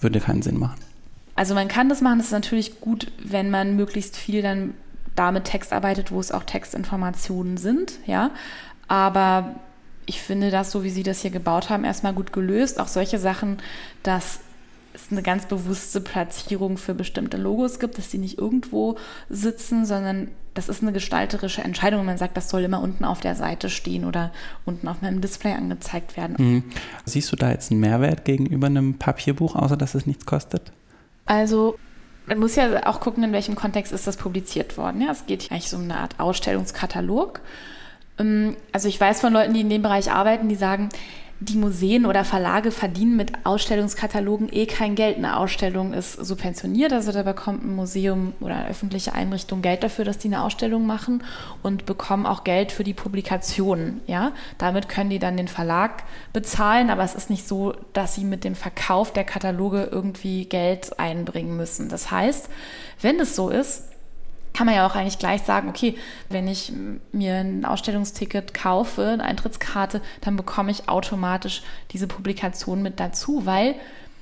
würde 0.00 0.20
keinen 0.20 0.42
Sinn 0.42 0.58
machen. 0.58 0.80
Also 1.36 1.54
man 1.54 1.68
kann 1.68 1.88
das 1.88 2.00
machen, 2.00 2.18
das 2.18 2.26
ist 2.26 2.32
natürlich 2.32 2.80
gut, 2.80 3.10
wenn 3.22 3.50
man 3.50 3.76
möglichst 3.76 4.16
viel 4.16 4.42
dann 4.42 4.74
damit 5.16 5.44
Text 5.44 5.72
arbeitet, 5.72 6.12
wo 6.12 6.20
es 6.20 6.32
auch 6.32 6.44
Textinformationen 6.44 7.56
sind, 7.56 7.98
ja. 8.06 8.30
Aber 8.90 9.54
ich 10.04 10.20
finde 10.20 10.50
das, 10.50 10.72
so 10.72 10.82
wie 10.82 10.90
Sie 10.90 11.04
das 11.04 11.22
hier 11.22 11.30
gebaut 11.30 11.70
haben, 11.70 11.84
erstmal 11.84 12.12
gut 12.12 12.32
gelöst. 12.32 12.80
Auch 12.80 12.88
solche 12.88 13.20
Sachen, 13.20 13.58
dass 14.02 14.40
es 14.92 15.12
eine 15.12 15.22
ganz 15.22 15.46
bewusste 15.46 16.00
Platzierung 16.00 16.76
für 16.76 16.92
bestimmte 16.92 17.36
Logos 17.36 17.78
gibt, 17.78 17.98
dass 17.98 18.08
die 18.08 18.18
nicht 18.18 18.38
irgendwo 18.38 18.96
sitzen, 19.28 19.86
sondern 19.86 20.26
das 20.54 20.68
ist 20.68 20.82
eine 20.82 20.92
gestalterische 20.92 21.62
Entscheidung. 21.62 22.04
Man 22.04 22.18
sagt, 22.18 22.36
das 22.36 22.50
soll 22.50 22.62
immer 22.62 22.82
unten 22.82 23.04
auf 23.04 23.20
der 23.20 23.36
Seite 23.36 23.70
stehen 23.70 24.04
oder 24.04 24.32
unten 24.64 24.88
auf 24.88 25.02
meinem 25.02 25.20
Display 25.20 25.52
angezeigt 25.52 26.16
werden. 26.16 26.34
Mhm. 26.38 26.64
Siehst 27.04 27.30
du 27.30 27.36
da 27.36 27.52
jetzt 27.52 27.70
einen 27.70 27.78
Mehrwert 27.78 28.24
gegenüber 28.24 28.66
einem 28.66 28.94
Papierbuch, 28.98 29.54
außer 29.54 29.76
dass 29.76 29.94
es 29.94 30.04
nichts 30.04 30.26
kostet? 30.26 30.72
Also 31.26 31.78
man 32.26 32.40
muss 32.40 32.56
ja 32.56 32.88
auch 32.88 32.98
gucken, 32.98 33.22
in 33.22 33.30
welchem 33.30 33.54
Kontext 33.54 33.92
ist 33.92 34.08
das 34.08 34.16
publiziert 34.16 34.76
worden. 34.76 35.00
Ja, 35.00 35.12
es 35.12 35.26
geht 35.26 35.52
eigentlich 35.52 35.70
so 35.70 35.76
um 35.76 35.84
eine 35.84 35.98
Art 35.98 36.18
Ausstellungskatalog. 36.18 37.40
Ähm, 38.20 38.56
also 38.72 38.88
ich 38.88 39.00
weiß 39.00 39.20
von 39.20 39.32
Leuten, 39.32 39.54
die 39.54 39.62
in 39.62 39.70
dem 39.70 39.82
Bereich 39.82 40.12
arbeiten, 40.12 40.48
die 40.48 40.54
sagen, 40.54 40.90
die 41.42 41.56
Museen 41.56 42.04
oder 42.04 42.22
Verlage 42.22 42.70
verdienen 42.70 43.16
mit 43.16 43.32
Ausstellungskatalogen 43.46 44.52
eh 44.52 44.66
kein 44.66 44.94
Geld. 44.94 45.16
Eine 45.16 45.38
Ausstellung 45.38 45.94
ist 45.94 46.12
subventioniert, 46.12 46.92
also 46.92 47.12
da 47.12 47.22
bekommt 47.22 47.64
ein 47.64 47.74
Museum 47.74 48.34
oder 48.40 48.56
eine 48.56 48.68
öffentliche 48.68 49.14
Einrichtung 49.14 49.62
Geld 49.62 49.82
dafür, 49.82 50.04
dass 50.04 50.18
die 50.18 50.28
eine 50.28 50.42
Ausstellung 50.42 50.86
machen 50.86 51.24
und 51.62 51.86
bekommen 51.86 52.26
auch 52.26 52.44
Geld 52.44 52.72
für 52.72 52.84
die 52.84 52.92
Publikationen. 52.92 54.02
Ja? 54.06 54.32
Damit 54.58 54.90
können 54.90 55.08
die 55.08 55.18
dann 55.18 55.38
den 55.38 55.48
Verlag 55.48 56.02
bezahlen, 56.34 56.90
aber 56.90 57.04
es 57.04 57.14
ist 57.14 57.30
nicht 57.30 57.48
so, 57.48 57.72
dass 57.94 58.14
sie 58.14 58.24
mit 58.24 58.44
dem 58.44 58.54
Verkauf 58.54 59.10
der 59.10 59.24
Kataloge 59.24 59.88
irgendwie 59.90 60.44
Geld 60.44 61.00
einbringen 61.00 61.56
müssen. 61.56 61.88
Das 61.88 62.10
heißt, 62.10 62.50
wenn 63.00 63.18
es 63.18 63.34
so 63.34 63.48
ist, 63.48 63.89
kann 64.52 64.66
man 64.66 64.74
ja 64.74 64.86
auch 64.86 64.94
eigentlich 64.94 65.18
gleich 65.18 65.42
sagen, 65.42 65.68
okay, 65.68 65.96
wenn 66.28 66.48
ich 66.48 66.72
mir 67.12 67.36
ein 67.36 67.64
Ausstellungsticket 67.64 68.54
kaufe, 68.54 69.06
eine 69.06 69.24
Eintrittskarte, 69.24 70.00
dann 70.20 70.36
bekomme 70.36 70.70
ich 70.70 70.88
automatisch 70.88 71.62
diese 71.92 72.06
Publikation 72.06 72.82
mit 72.82 73.00
dazu, 73.00 73.46
weil 73.46 73.76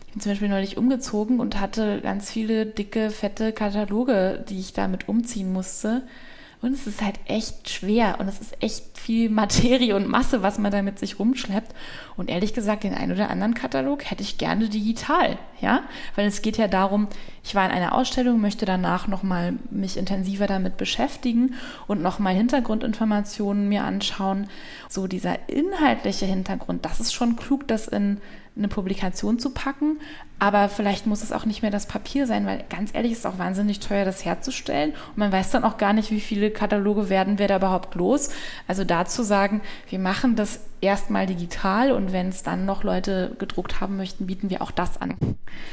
ich 0.06 0.12
bin 0.12 0.22
zum 0.22 0.32
Beispiel 0.32 0.48
neulich 0.48 0.76
umgezogen 0.76 1.40
und 1.40 1.60
hatte 1.60 2.00
ganz 2.00 2.30
viele 2.30 2.66
dicke, 2.66 3.10
fette 3.10 3.52
Kataloge, 3.52 4.44
die 4.48 4.58
ich 4.58 4.72
damit 4.72 5.08
umziehen 5.08 5.52
musste. 5.52 6.02
Und 6.60 6.72
es 6.72 6.86
ist 6.86 7.02
halt 7.02 7.20
echt 7.26 7.70
schwer 7.70 8.16
und 8.18 8.26
es 8.26 8.40
ist 8.40 8.60
echt 8.60 8.98
viel 8.98 9.30
Materie 9.30 9.94
und 9.94 10.08
Masse, 10.08 10.42
was 10.42 10.58
man 10.58 10.72
da 10.72 10.82
mit 10.82 10.98
sich 10.98 11.18
rumschleppt. 11.18 11.72
Und 12.18 12.28
ehrlich 12.28 12.52
gesagt, 12.52 12.82
den 12.82 12.94
einen 12.94 13.12
oder 13.12 13.30
anderen 13.30 13.54
Katalog 13.54 14.10
hätte 14.10 14.24
ich 14.24 14.38
gerne 14.38 14.68
digital, 14.68 15.38
ja? 15.60 15.84
Weil 16.16 16.26
es 16.26 16.42
geht 16.42 16.58
ja 16.58 16.66
darum, 16.66 17.06
ich 17.44 17.54
war 17.54 17.64
in 17.64 17.70
einer 17.70 17.94
Ausstellung, 17.94 18.40
möchte 18.40 18.66
danach 18.66 19.06
nochmal 19.06 19.54
mich 19.70 19.96
intensiver 19.96 20.48
damit 20.48 20.76
beschäftigen 20.76 21.54
und 21.86 22.02
nochmal 22.02 22.34
Hintergrundinformationen 22.34 23.68
mir 23.68 23.84
anschauen. 23.84 24.48
So 24.88 25.06
dieser 25.06 25.48
inhaltliche 25.48 26.26
Hintergrund, 26.26 26.84
das 26.84 26.98
ist 26.98 27.14
schon 27.14 27.36
klug, 27.36 27.68
das 27.68 27.86
in 27.86 28.20
eine 28.58 28.68
Publikation 28.68 29.38
zu 29.38 29.50
packen. 29.50 30.00
Aber 30.40 30.68
vielleicht 30.68 31.06
muss 31.06 31.22
es 31.22 31.32
auch 31.32 31.46
nicht 31.46 31.62
mehr 31.62 31.70
das 31.70 31.86
Papier 31.86 32.26
sein, 32.26 32.46
weil 32.46 32.64
ganz 32.68 32.90
ehrlich 32.94 33.12
ist 33.12 33.20
es 33.20 33.26
auch 33.26 33.38
wahnsinnig 33.38 33.80
teuer, 33.80 34.04
das 34.04 34.24
herzustellen. 34.24 34.90
Und 34.90 35.18
man 35.18 35.32
weiß 35.32 35.50
dann 35.50 35.64
auch 35.64 35.78
gar 35.78 35.92
nicht, 35.92 36.10
wie 36.10 36.20
viele 36.20 36.50
Kataloge 36.50 37.08
werden 37.08 37.38
wir 37.38 37.48
da 37.48 37.56
überhaupt 37.56 37.94
los. 37.94 38.30
Also 38.66 38.84
dazu 38.84 39.22
sagen, 39.22 39.62
wir 39.88 39.98
machen 39.98 40.36
das 40.36 40.60
erstmal 40.80 41.26
digital 41.26 41.92
und 41.92 42.12
wenn 42.12 42.28
es 42.28 42.42
dann 42.42 42.66
noch 42.66 42.84
Leute 42.84 43.34
gedruckt 43.38 43.80
haben 43.80 43.96
möchten, 43.96 44.26
bieten 44.26 44.50
wir 44.50 44.62
auch 44.62 44.70
das 44.70 45.00
an. 45.00 45.14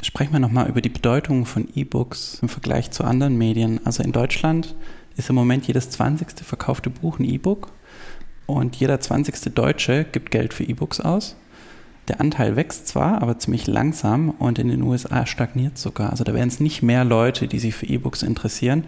Sprechen 0.02 0.32
wir 0.32 0.40
nochmal 0.40 0.68
über 0.68 0.80
die 0.80 0.88
Bedeutung 0.88 1.46
von 1.46 1.68
E-Books 1.74 2.38
im 2.42 2.48
Vergleich 2.48 2.90
zu 2.90 3.04
anderen 3.04 3.36
Medien. 3.36 3.80
Also 3.84 4.02
in 4.02 4.12
Deutschland 4.12 4.74
ist 5.16 5.30
im 5.30 5.36
Moment 5.36 5.66
jedes 5.66 5.90
20. 5.90 6.28
verkaufte 6.44 6.90
Buch 6.90 7.18
ein 7.18 7.24
E-Book 7.24 7.68
und 8.46 8.76
jeder 8.76 9.00
20. 9.00 9.54
Deutsche 9.54 10.04
gibt 10.04 10.30
Geld 10.30 10.54
für 10.54 10.64
E-Books 10.64 11.00
aus. 11.00 11.36
Der 12.08 12.20
Anteil 12.20 12.54
wächst 12.54 12.86
zwar, 12.86 13.20
aber 13.20 13.38
ziemlich 13.38 13.66
langsam 13.66 14.30
und 14.30 14.60
in 14.60 14.68
den 14.68 14.82
USA 14.82 15.26
stagniert 15.26 15.76
sogar. 15.76 16.10
Also 16.10 16.22
da 16.22 16.34
werden 16.34 16.48
es 16.48 16.60
nicht 16.60 16.82
mehr 16.82 17.04
Leute, 17.04 17.48
die 17.48 17.58
sich 17.58 17.74
für 17.74 17.86
E-Books 17.86 18.22
interessieren. 18.22 18.84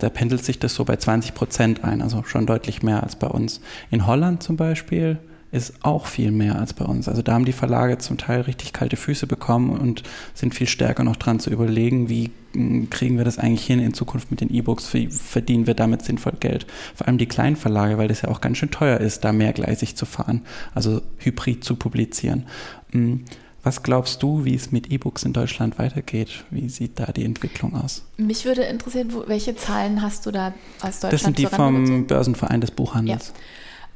Da 0.00 0.08
pendelt 0.08 0.44
sich 0.44 0.58
das 0.58 0.74
so 0.74 0.84
bei 0.84 0.96
20 0.96 1.34
Prozent 1.34 1.84
ein, 1.84 2.02
also 2.02 2.24
schon 2.24 2.44
deutlich 2.44 2.82
mehr 2.82 3.04
als 3.04 3.14
bei 3.14 3.28
uns. 3.28 3.60
In 3.92 4.06
Holland 4.06 4.42
zum 4.42 4.56
Beispiel 4.56 5.18
ist 5.52 5.74
auch 5.82 6.06
viel 6.06 6.32
mehr 6.32 6.58
als 6.58 6.74
bei 6.74 6.84
uns. 6.84 7.08
Also 7.08 7.22
da 7.22 7.32
haben 7.32 7.44
die 7.44 7.52
Verlage 7.52 7.98
zum 7.98 8.18
Teil 8.18 8.42
richtig 8.42 8.72
kalte 8.72 8.96
Füße 8.96 9.26
bekommen 9.26 9.70
und 9.70 10.02
sind 10.34 10.54
viel 10.54 10.66
stärker 10.66 11.04
noch 11.04 11.16
dran 11.16 11.40
zu 11.40 11.50
überlegen, 11.50 12.08
wie 12.08 12.30
hm, 12.52 12.90
kriegen 12.90 13.16
wir 13.16 13.24
das 13.24 13.38
eigentlich 13.38 13.64
hin 13.64 13.78
in 13.78 13.94
Zukunft 13.94 14.30
mit 14.30 14.40
den 14.40 14.52
E-Books, 14.52 14.92
wie 14.92 15.08
verdienen 15.08 15.66
wir 15.66 15.74
damit 15.74 16.02
sinnvoll 16.02 16.34
Geld. 16.40 16.66
Vor 16.94 17.06
allem 17.06 17.18
die 17.18 17.26
kleinen 17.26 17.56
Verlage, 17.56 17.96
weil 17.96 18.08
das 18.08 18.22
ja 18.22 18.28
auch 18.28 18.40
ganz 18.40 18.58
schön 18.58 18.70
teuer 18.70 18.98
ist, 18.98 19.24
da 19.24 19.32
mehrgleisig 19.32 19.96
zu 19.96 20.04
fahren, 20.04 20.42
also 20.74 21.00
hybrid 21.18 21.64
zu 21.64 21.76
publizieren. 21.76 22.46
Hm, 22.90 23.24
was 23.62 23.82
glaubst 23.82 24.22
du, 24.22 24.44
wie 24.44 24.54
es 24.54 24.70
mit 24.70 24.92
E-Books 24.92 25.24
in 25.24 25.32
Deutschland 25.32 25.78
weitergeht? 25.80 26.44
Wie 26.50 26.68
sieht 26.68 27.00
da 27.00 27.06
die 27.06 27.24
Entwicklung 27.24 27.74
aus? 27.74 28.04
Mich 28.16 28.44
würde 28.44 28.62
interessieren, 28.62 29.12
welche 29.26 29.56
Zahlen 29.56 30.02
hast 30.02 30.24
du 30.24 30.30
da 30.30 30.54
aus 30.82 31.00
Deutschland? 31.00 31.12
Das 31.12 31.22
sind 31.22 31.38
die 31.38 31.46
vom 31.46 32.06
Börsenverein 32.06 32.60
des 32.60 32.70
Buchhandels. 32.70 33.32
Ja. 33.34 33.42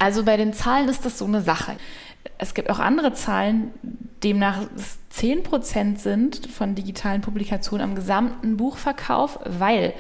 Also 0.01 0.25
bei 0.25 0.39
den 0.39 0.55
Zahlen 0.55 0.89
ist 0.89 1.05
das 1.05 1.19
so 1.19 1.27
eine 1.27 1.43
Sache. 1.43 1.77
Es 2.39 2.55
gibt 2.55 2.71
auch 2.71 2.79
andere 2.79 3.13
Zahlen, 3.13 3.71
demnach 4.25 4.63
es 4.75 4.99
10 5.11 5.43
Prozent 5.43 6.01
sind 6.01 6.47
von 6.47 6.75
digitalen 6.75 7.21
Publikationen 7.21 7.91
am 7.91 7.95
gesamten 7.95 8.57
Buchverkauf, 8.57 9.39
weil 9.45 9.93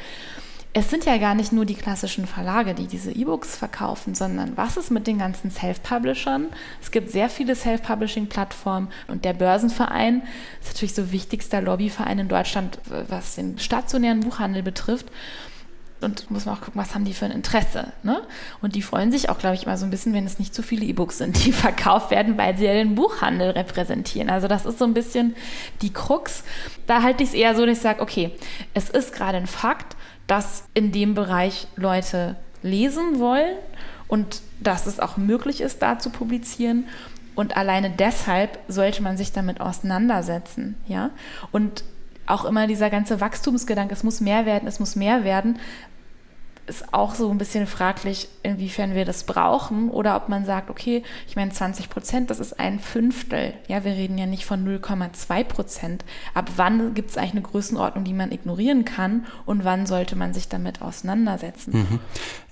es 0.73 0.89
sind 0.89 1.05
ja 1.05 1.19
gar 1.19 1.35
nicht 1.35 1.53
nur 1.53 1.67
die 1.67 1.75
klassischen 1.75 2.27
Verlage, 2.27 2.75
die 2.75 2.87
diese 2.87 3.13
E-Books 3.13 3.57
verkaufen, 3.57 4.15
sondern 4.15 4.57
was 4.57 4.79
ist 4.79 4.91
mit 4.91 5.07
den 5.07 5.19
ganzen 5.19 5.51
Self-Publishern? 5.51 6.47
Es 6.81 6.91
gibt 6.93 7.11
sehr 7.11 7.29
viele 7.29 7.55
Self-Publishing-Plattformen 7.55 8.89
und 9.09 9.27
der 9.27 9.35
Börsenverein 9.35 10.23
ist 10.63 10.69
natürlich 10.69 10.95
so 10.95 11.13
wichtigster 11.13 11.61
Lobbyverein 11.61 12.21
in 12.21 12.29
Deutschland, 12.29 12.79
was 13.09 13.35
den 13.35 13.59
stationären 13.59 14.21
Buchhandel 14.21 14.63
betrifft 14.63 15.07
und 16.01 16.31
muss 16.31 16.47
man 16.47 16.57
auch 16.57 16.61
gucken, 16.61 16.81
was 16.81 16.95
haben 16.95 17.05
die 17.05 17.15
für 17.15 17.27
ein 17.27 17.31
Interesse. 17.31 17.93
Ne? 18.03 18.23
Und 18.63 18.75
die 18.75 18.83
freuen 18.83 19.13
sich 19.13 19.29
auch, 19.29 19.39
glaube 19.39 19.55
ich, 19.55 19.65
immer 19.65 19.77
so 19.77 19.85
ein 19.85 19.91
bisschen, 19.91 20.13
wenn 20.15 20.27
es 20.27 20.39
nicht 20.39 20.55
zu 20.55 20.63
viele 20.63 20.85
E-Books 20.87 21.19
sind, 21.19 21.45
die 21.45 21.53
verkauft 21.53 22.11
werden, 22.11 22.39
weil 22.39 22.57
sie 22.57 22.65
ja 22.65 22.73
den 22.73 22.95
Buchhandel 22.95 23.51
repräsentieren. 23.51 24.31
Also 24.31 24.49
das 24.49 24.67
ist 24.67 24.79
so 24.79 24.85
ein 24.85 24.95
bisschen 24.95 25.35
die 25.83 25.93
Krux. 25.93 26.45
Da 26.87 27.03
halte 27.03 27.23
ich 27.23 27.31
es 27.31 27.35
eher 27.35 27.55
so, 27.55 27.67
dass 27.67 27.77
ich 27.77 27.83
sage, 27.83 28.01
okay, 28.01 28.33
es 28.75 28.91
ist 28.91 29.13
gerade 29.13 29.39
ein 29.39 29.47
Fakt, 29.47 29.97
dass 30.27 30.65
in 30.75 30.93
dem 30.93 31.15
Bereich 31.15 31.67
Leute 31.77 32.37
lesen 32.63 33.19
wollen 33.19 33.57
und 34.09 34.43
dass 34.61 34.87
es 34.87 35.01
auch 35.01 35.17
möglich 35.17 35.61
ist, 35.61 35.83
da 35.83 35.99
zu 35.99 36.11
publizieren. 36.11 36.87
Und 37.35 37.57
alleine 37.57 37.91
deshalb 37.91 38.59
sollte 38.69 39.03
man 39.03 39.17
sich 39.17 39.33
damit 39.33 39.61
auseinandersetzen. 39.61 40.77
Ja? 40.87 41.11
Und 41.53 41.85
auch 42.27 42.45
immer 42.45 42.67
dieser 42.67 42.91
ganze 42.91 43.21
Wachstumsgedanke, 43.21 43.93
es 43.93 44.05
muss 44.05 44.21
mehr 44.21 44.47
werden, 44.47 44.69
es 44.69 44.79
muss 44.79 44.97
mehr 44.97 45.25
werden, 45.25 45.59
ist 46.71 46.95
auch 46.95 47.15
so 47.15 47.31
ein 47.31 47.37
bisschen 47.37 47.67
fraglich, 47.67 48.29
inwiefern 48.43 48.95
wir 48.95 49.05
das 49.05 49.25
brauchen 49.25 49.91
oder 49.91 50.17
ob 50.17 50.29
man 50.29 50.45
sagt, 50.47 50.71
okay, 50.71 51.03
ich 51.29 51.37
meine 51.37 51.51
20 51.51 51.91
Prozent, 51.91 52.31
das 52.31 52.39
ist 52.39 52.59
ein 52.59 52.79
Fünftel. 52.79 53.55
Ja, 53.67 53.85
wir 53.85 53.93
reden 53.93 54.17
ja 54.17 54.27
nicht 54.27 54.47
von 54.47 54.65
0,2 54.65 55.45
Prozent. 55.45 56.05
Ab 56.33 56.53
wann 56.57 56.95
gibt 56.95 57.11
es 57.11 57.19
eigentlich 57.19 57.33
eine 57.33 57.43
Größenordnung, 57.43 58.05
die 58.05 58.15
man 58.15 58.31
ignorieren 58.31 58.85
kann 58.85 59.27
und 59.45 59.65
wann 59.65 59.85
sollte 59.87 60.15
man 60.15 60.33
sich 60.33 60.49
damit 60.49 60.81
auseinandersetzen? 60.81 61.73
Mhm. 61.77 61.99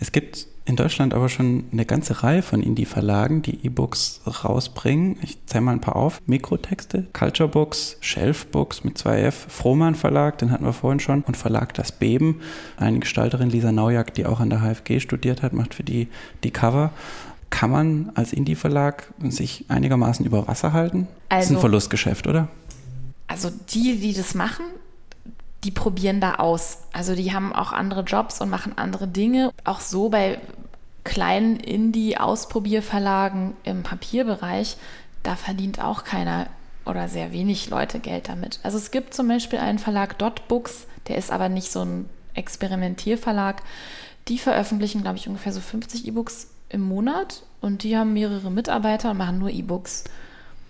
Es 0.00 0.10
gibt 0.10 0.48
in 0.68 0.76
Deutschland 0.76 1.14
aber 1.14 1.30
schon 1.30 1.64
eine 1.72 1.86
ganze 1.86 2.22
Reihe 2.22 2.42
von 2.42 2.62
Indie-Verlagen, 2.62 3.40
die 3.40 3.64
E-Books 3.64 4.20
rausbringen. 4.44 5.16
Ich 5.22 5.38
zähle 5.46 5.62
mal 5.62 5.72
ein 5.72 5.80
paar 5.80 5.96
auf. 5.96 6.20
Mikrotexte, 6.26 7.06
Culture 7.14 7.48
Books, 7.48 7.96
Shelf 8.00 8.48
Books 8.48 8.84
mit 8.84 8.98
2F, 8.98 9.32
Frohmann 9.32 9.94
Verlag, 9.94 10.36
den 10.36 10.50
hatten 10.50 10.66
wir 10.66 10.74
vorhin 10.74 11.00
schon, 11.00 11.22
und 11.22 11.38
Verlag 11.38 11.72
Das 11.72 11.90
Beben. 11.90 12.42
Eine 12.76 12.98
Gestalterin, 12.98 13.48
Lisa 13.48 13.72
Naujak, 13.72 14.12
die 14.12 14.26
auch 14.26 14.40
an 14.40 14.50
der 14.50 14.60
HFG 14.60 15.00
studiert 15.00 15.42
hat, 15.42 15.54
macht 15.54 15.74
für 15.74 15.84
die 15.84 16.08
die 16.44 16.50
Cover. 16.50 16.90
Kann 17.48 17.70
man 17.70 18.12
als 18.14 18.34
Indie-Verlag 18.34 19.10
sich 19.26 19.64
einigermaßen 19.68 20.26
über 20.26 20.48
Wasser 20.48 20.74
halten? 20.74 21.08
Also, 21.08 21.14
das 21.30 21.44
ist 21.44 21.50
ein 21.50 21.54
also 21.54 21.60
Verlustgeschäft, 21.60 22.26
oder? 22.26 22.48
Also 23.26 23.50
die, 23.70 23.96
die 23.96 24.12
das 24.12 24.34
machen, 24.34 24.66
die 25.64 25.70
probieren 25.70 26.20
da 26.20 26.36
aus. 26.36 26.84
Also 26.92 27.14
die 27.14 27.32
haben 27.32 27.52
auch 27.52 27.72
andere 27.72 28.02
Jobs 28.02 28.40
und 28.40 28.50
machen 28.50 28.76
andere 28.76 29.08
Dinge. 29.08 29.52
Auch 29.64 29.80
so 29.80 30.08
bei 30.08 30.38
kleinen 31.04 31.56
Indie-Ausprobierverlagen 31.56 33.54
im 33.64 33.82
Papierbereich, 33.82 34.76
da 35.22 35.36
verdient 35.36 35.82
auch 35.82 36.04
keiner 36.04 36.46
oder 36.84 37.08
sehr 37.08 37.32
wenig 37.32 37.70
Leute 37.70 37.98
Geld 37.98 38.28
damit. 38.28 38.60
Also 38.62 38.78
es 38.78 38.90
gibt 38.90 39.14
zum 39.14 39.28
Beispiel 39.28 39.58
einen 39.58 39.78
Verlag 39.78 40.18
Dotbooks, 40.18 40.86
der 41.08 41.16
ist 41.16 41.30
aber 41.30 41.48
nicht 41.48 41.70
so 41.70 41.82
ein 41.82 42.08
Experimentierverlag. 42.34 43.62
Die 44.28 44.38
veröffentlichen, 44.38 45.02
glaube 45.02 45.16
ich, 45.16 45.28
ungefähr 45.28 45.52
so 45.52 45.60
50 45.60 46.06
E-Books 46.06 46.48
im 46.68 46.82
Monat 46.82 47.42
und 47.60 47.82
die 47.82 47.96
haben 47.96 48.12
mehrere 48.12 48.50
Mitarbeiter 48.50 49.10
und 49.10 49.16
machen 49.16 49.38
nur 49.38 49.50
E-Books 49.50 50.04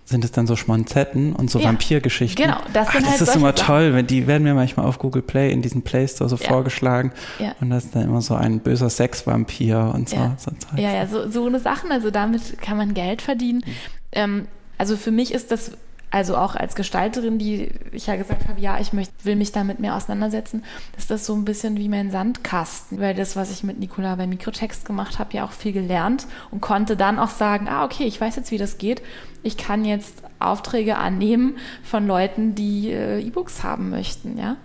sind 0.09 0.25
es 0.25 0.33
dann 0.33 0.47
so 0.47 0.57
Schmonzetten 0.57 1.35
und 1.35 1.51
so 1.51 1.59
ja, 1.59 1.67
Vampirgeschichten. 1.67 2.43
Genau, 2.43 2.59
das 2.73 2.91
sind 2.91 3.03
Ach, 3.05 3.11
halt 3.11 3.21
Das 3.21 3.29
ist 3.29 3.37
immer 3.37 3.55
Sachen. 3.55 3.67
toll, 3.67 3.95
wenn 3.95 4.07
die 4.07 4.27
werden 4.27 4.43
mir 4.43 4.55
manchmal 4.55 4.87
auf 4.87 4.99
Google 4.99 5.21
Play 5.21 5.53
in 5.53 5.61
diesem 5.61 5.83
Play 5.83 6.09
Store 6.09 6.31
so 6.31 6.37
ja. 6.37 6.49
vorgeschlagen 6.49 7.13
ja. 7.39 7.55
und 7.61 7.69
das 7.69 7.85
ist 7.85 7.95
dann 7.95 8.05
immer 8.05 8.23
so 8.23 8.35
ein 8.35 8.61
böser 8.61 8.89
Sexvampir 8.89 9.93
und 9.95 10.09
so. 10.09 10.17
Ja, 10.17 10.37
so, 10.39 10.51
ja, 10.77 10.93
ja, 10.95 11.07
so, 11.07 11.29
so 11.31 11.47
eine 11.47 11.61
Sachen, 11.61 11.93
also 11.93 12.11
damit 12.11 12.61
kann 12.63 12.79
man 12.79 12.95
Geld 12.95 13.21
verdienen. 13.21 13.63
Mhm. 13.67 13.73
Ähm, 14.13 14.49
also 14.79 14.97
für 14.97 15.11
mich 15.11 15.35
ist 15.35 15.51
das 15.51 15.73
also 16.11 16.37
auch 16.37 16.55
als 16.55 16.75
Gestalterin, 16.75 17.39
die 17.39 17.71
ich 17.93 18.07
ja 18.07 18.17
gesagt 18.17 18.49
habe, 18.49 18.61
ja, 18.61 18.79
ich 18.81 18.93
möchte, 18.93 19.13
will 19.25 19.37
mich 19.37 19.53
damit 19.53 19.79
mehr 19.79 19.95
auseinandersetzen, 19.95 20.65
ist 20.97 21.11
das 21.11 21.27
so 21.27 21.35
ein 21.35 21.45
bisschen 21.45 21.77
wie 21.77 21.89
mein 21.89 22.11
Sandkasten. 22.11 22.99
Weil 22.99 23.15
das, 23.15 23.37
was 23.37 23.51
ich 23.51 23.63
mit 23.63 23.79
Nicola 23.79 24.15
bei 24.15 24.27
Mikrotext 24.27 24.85
gemacht 24.85 25.19
habe, 25.19 25.35
ja 25.35 25.45
auch 25.45 25.53
viel 25.53 25.73
gelernt 25.73 26.27
und 26.51 26.61
konnte 26.61 26.97
dann 26.97 27.19
auch 27.19 27.31
sagen, 27.31 27.69
ah, 27.69 27.85
okay, 27.85 28.05
ich 28.05 28.21
weiß 28.21 28.37
jetzt, 28.37 28.51
wie 28.51 28.59
das 28.59 28.79
geht. 28.79 29.03
Ich 29.43 29.57
kann 29.57 29.85
jetzt 29.85 30.23
Aufträge 30.39 30.97
annehmen 30.97 31.57
von 31.83 32.07
Leuten, 32.07 32.55
die 32.55 32.91
äh, 32.91 33.21
E-Books 33.21 33.63
haben 33.63 33.91
möchten, 33.91 34.39
ja. 34.39 34.57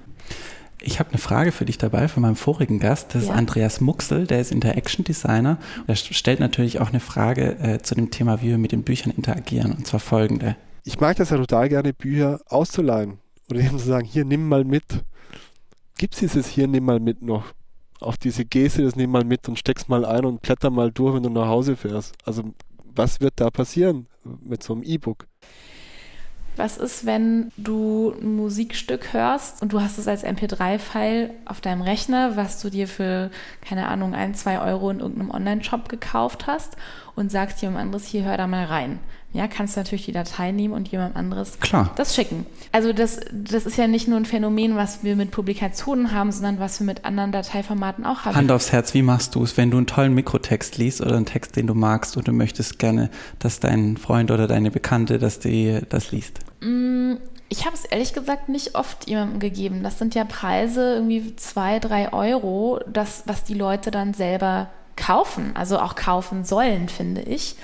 Ich 0.86 1.00
habe 1.00 1.10
eine 1.12 1.18
Frage 1.18 1.54
für 1.54 1.64
dich 1.64 1.78
dabei 1.78 2.10
von 2.10 2.22
meinem 2.22 2.36
vorigen 2.36 2.80
Gast. 2.80 3.16
Das 3.16 3.26
ja. 3.26 3.32
ist 3.32 3.38
Andreas 3.38 3.80
Muxel, 3.80 4.28
der 4.28 4.42
ist 4.42 4.52
Interaction 4.52 5.06
Designer. 5.06 5.58
Er 5.88 5.96
stellt 5.96 6.42
natürlich 6.42 6.82
auch 6.82 6.90
eine 6.90 7.00
Frage 7.00 7.58
äh, 7.62 7.82
zu 7.82 7.96
dem 7.96 8.12
Thema, 8.12 8.42
wie 8.42 8.50
wir 8.50 8.58
mit 8.58 8.74
den 8.74 8.84
Büchern 8.84 9.14
interagieren. 9.16 9.72
Und 9.72 9.88
zwar 9.88 10.02
folgende 10.02 10.58
ich 10.84 11.00
mag 11.00 11.16
das 11.18 11.30
ja 11.30 11.38
total 11.38 11.70
gerne, 11.70 11.94
Bücher 11.94 12.42
auszuleihen. 12.48 13.20
Oder 13.50 13.62
eben 13.62 13.80
zu 13.80 13.86
sagen, 13.86 14.06
hier, 14.06 14.26
nimm 14.26 14.48
mal 14.48 14.64
mit. 14.64 14.84
Gibt 15.98 16.14
es 16.14 16.20
dieses 16.20 16.48
hier, 16.48 16.68
nimm 16.68 16.86
mal 16.86 17.00
mit 17.00 17.22
noch? 17.22 17.46
Auf 18.00 18.18
diese 18.18 18.44
Geste, 18.44 18.84
das 18.84 18.96
nimm 18.96 19.12
mal 19.12 19.24
mit 19.24 19.48
und 19.48 19.58
steck's 19.58 19.88
mal 19.88 20.06
ein 20.06 20.26
und 20.26 20.42
blätter 20.42 20.70
mal 20.70 20.92
durch, 20.92 21.16
wenn 21.16 21.24
du 21.24 21.30
nach 21.30 21.48
Hause 21.48 21.78
fährst. 21.78 22.16
Also, 22.26 22.54
was 22.84 23.22
wird 23.22 23.36
da 23.38 23.50
passieren 23.50 24.08
mit 24.42 24.62
so 24.62 24.74
einem 24.74 24.84
E-Book? 24.84 25.26
Was 26.56 26.78
ist, 26.78 27.06
wenn 27.06 27.52
du 27.58 28.14
ein 28.22 28.36
Musikstück 28.36 29.14
hörst 29.14 29.62
und 29.62 29.74
du 29.74 29.82
hast 29.82 29.98
es 29.98 30.08
als 30.08 30.24
MP3-File 30.24 31.32
auf 31.46 31.62
deinem 31.62 31.82
Rechner, 31.82 32.36
was 32.36 32.62
du 32.62 32.70
dir 32.70 32.88
für, 32.88 33.32
keine 33.62 33.88
Ahnung, 33.88 34.14
ein, 34.14 34.36
zwei 34.36 34.60
Euro 34.60 34.92
in 34.92 35.00
irgendeinem 35.00 35.32
Online-Shop 35.32 35.90
gekauft 35.90 36.46
hast 36.46 36.76
und 37.16 37.32
sagst 37.32 37.62
jemand 37.62 37.80
anderes, 37.80 38.06
hier 38.06 38.24
hör 38.24 38.38
da 38.38 38.46
mal 38.46 38.66
rein 38.66 39.00
ja, 39.34 39.48
kannst 39.48 39.76
du 39.76 39.80
natürlich 39.80 40.06
die 40.06 40.12
Datei 40.12 40.52
nehmen 40.52 40.76
und 40.76 40.88
jemand 40.90 41.16
anderes 41.16 41.60
Klar. 41.60 41.92
das 41.96 42.16
schicken. 42.16 42.46
Also 42.72 42.94
das, 42.94 43.20
das 43.32 43.66
ist 43.66 43.78
ja 43.78 43.88
nicht 43.88 44.08
nur 44.08 44.18
ein 44.18 44.26
Phänomen, 44.26 44.76
was 44.76 45.04
wir 45.04 45.16
mit 45.16 45.32
Publikationen 45.32 46.12
haben, 46.12 46.32
sondern 46.32 46.60
was 46.60 46.80
wir 46.80 46.86
mit 46.86 47.04
anderen 47.04 47.32
Dateiformaten 47.32 48.06
auch 48.06 48.26
haben. 48.26 48.36
Hand 48.36 48.52
aufs 48.52 48.72
Herz, 48.72 48.94
wie 48.94 49.02
machst 49.02 49.34
du 49.34 49.44
es, 49.44 49.58
wenn 49.58 49.72
du 49.72 49.78
einen 49.78 49.88
tollen 49.88 50.14
Mikrotext 50.14 50.78
liest 50.78 51.02
oder 51.02 51.16
einen 51.16 51.26
Text, 51.26 51.56
den 51.56 51.66
du 51.66 51.74
magst 51.74 52.16
und 52.16 52.28
du 52.28 52.32
möchtest 52.32 52.78
gerne, 52.78 53.10
dass 53.40 53.60
dein 53.60 53.98
Freund 53.98 54.30
oder 54.30 54.48
deine 54.48 54.70
Bekannte, 54.70 55.18
dass 55.18 55.40
die 55.40 55.80
das 55.90 56.12
liest? 56.12 56.40
Mm, 56.62 57.14
ich 57.50 57.66
habe 57.66 57.76
es 57.76 57.86
ehrlich 57.86 58.14
gesagt 58.14 58.50
nicht 58.50 58.76
oft 58.76 59.10
jemandem 59.10 59.40
gegeben. 59.40 59.82
Das 59.82 59.98
sind 59.98 60.14
ja 60.14 60.26
Preise, 60.26 60.96
irgendwie 60.96 61.36
zwei, 61.38 61.80
drei 61.80 62.14
Euro, 62.14 62.80
das, 62.92 63.24
was 63.26 63.44
die 63.44 63.56
Leute 63.56 63.90
dann 63.90 64.14
selber 64.14 64.70
kaufen, 64.96 65.52
also 65.56 65.80
auch 65.80 65.96
kaufen 65.96 66.44
sollen, 66.44 66.88
finde 66.88 67.22
ich. 67.22 67.56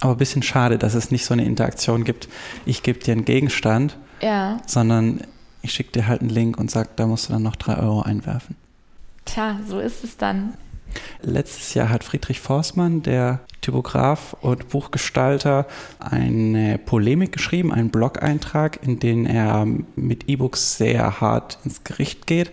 Aber 0.00 0.12
ein 0.12 0.18
bisschen 0.18 0.42
schade, 0.42 0.78
dass 0.78 0.94
es 0.94 1.10
nicht 1.10 1.24
so 1.24 1.34
eine 1.34 1.44
Interaktion 1.44 2.04
gibt. 2.04 2.28
Ich 2.66 2.82
gebe 2.82 2.98
dir 2.98 3.12
einen 3.12 3.24
Gegenstand, 3.24 3.96
ja. 4.20 4.58
sondern 4.66 5.22
ich 5.62 5.72
schicke 5.72 5.92
dir 5.92 6.06
halt 6.06 6.20
einen 6.20 6.30
Link 6.30 6.58
und 6.58 6.70
sage, 6.70 6.90
da 6.96 7.06
musst 7.06 7.28
du 7.28 7.32
dann 7.32 7.42
noch 7.42 7.56
drei 7.56 7.78
Euro 7.78 8.02
einwerfen. 8.02 8.56
Tja, 9.24 9.58
so 9.66 9.78
ist 9.78 10.04
es 10.04 10.16
dann. 10.16 10.54
Letztes 11.22 11.74
Jahr 11.74 11.88
hat 11.88 12.04
Friedrich 12.04 12.40
Forstmann, 12.40 13.02
der 13.02 13.40
Typograf 13.60 14.36
und 14.42 14.68
Buchgestalter, 14.68 15.66
eine 15.98 16.78
Polemik 16.78 17.32
geschrieben, 17.32 17.72
einen 17.72 17.90
Blog-Eintrag, 17.90 18.80
in 18.82 19.00
dem 19.00 19.26
er 19.26 19.66
mit 19.96 20.28
E-Books 20.28 20.76
sehr 20.76 21.20
hart 21.20 21.58
ins 21.64 21.82
Gericht 21.82 22.26
geht. 22.26 22.52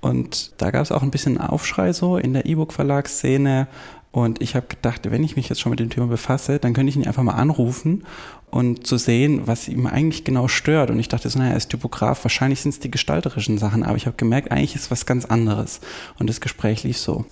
Und 0.00 0.60
da 0.60 0.70
gab 0.70 0.82
es 0.82 0.92
auch 0.92 1.02
ein 1.02 1.10
bisschen 1.10 1.40
Aufschrei 1.40 1.92
so 1.94 2.18
in 2.18 2.34
der 2.34 2.44
E-Book-Verlagsszene, 2.44 3.66
Und 4.14 4.40
ich 4.40 4.54
habe 4.54 4.68
gedacht, 4.68 5.10
wenn 5.10 5.24
ich 5.24 5.34
mich 5.34 5.48
jetzt 5.48 5.60
schon 5.60 5.70
mit 5.70 5.80
dem 5.80 5.90
Thema 5.90 6.06
befasse, 6.06 6.60
dann 6.60 6.72
könnte 6.72 6.88
ich 6.88 6.94
ihn 6.94 7.04
einfach 7.04 7.24
mal 7.24 7.32
anrufen 7.32 8.06
und 8.48 8.86
zu 8.86 8.96
sehen, 8.96 9.48
was 9.48 9.66
ihm 9.66 9.88
eigentlich 9.88 10.22
genau 10.22 10.46
stört. 10.46 10.90
Und 10.90 11.00
ich 11.00 11.08
dachte 11.08 11.28
so, 11.28 11.36
naja, 11.36 11.50
er 11.50 11.56
ist 11.56 11.68
Typograf, 11.68 12.22
wahrscheinlich 12.22 12.60
sind 12.60 12.70
es 12.70 12.78
die 12.78 12.92
gestalterischen 12.92 13.58
Sachen, 13.58 13.82
aber 13.82 13.96
ich 13.96 14.06
habe 14.06 14.16
gemerkt, 14.16 14.52
eigentlich 14.52 14.76
ist 14.76 14.92
was 14.92 15.04
ganz 15.04 15.24
anderes. 15.24 15.80
Und 16.16 16.30
das 16.30 16.40
Gespräch 16.40 16.84
lief 16.84 16.96
so. 16.96 17.24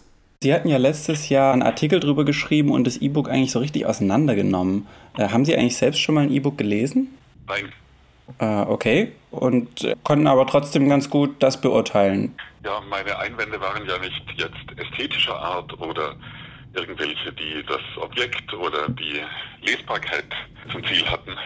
Sie 0.42 0.52
hatten 0.52 0.66
ja 0.66 0.76
letztes 0.76 1.28
Jahr 1.28 1.52
einen 1.52 1.62
Artikel 1.62 2.00
drüber 2.00 2.24
geschrieben 2.24 2.72
und 2.72 2.84
das 2.84 2.96
E-Book 2.96 3.30
eigentlich 3.30 3.52
so 3.52 3.60
richtig 3.60 3.86
auseinandergenommen. 3.86 4.88
Äh, 5.16 5.28
haben 5.28 5.44
Sie 5.44 5.56
eigentlich 5.56 5.76
selbst 5.76 6.00
schon 6.00 6.16
mal 6.16 6.22
ein 6.22 6.32
E-Book 6.32 6.58
gelesen? 6.58 7.16
Nein. 7.46 7.72
Äh, 8.40 8.68
okay. 8.68 9.12
Und 9.30 9.86
konnten 10.02 10.26
aber 10.26 10.48
trotzdem 10.48 10.88
ganz 10.88 11.08
gut 11.08 11.36
das 11.38 11.60
beurteilen. 11.60 12.34
Ja, 12.64 12.80
meine 12.90 13.16
Einwände 13.20 13.60
waren 13.60 13.86
ja 13.86 13.98
nicht 13.98 14.24
jetzt 14.36 14.80
ästhetischer 14.80 15.36
Art 15.36 15.80
oder 15.80 16.16
irgendwelche, 16.74 17.32
die 17.32 17.62
das 17.64 17.80
Objekt 17.96 18.52
oder 18.54 18.88
die 18.88 19.22
Lesbarkeit 19.62 20.26
zum 20.70 20.84
Ziel 20.86 21.06
hatten, 21.08 21.36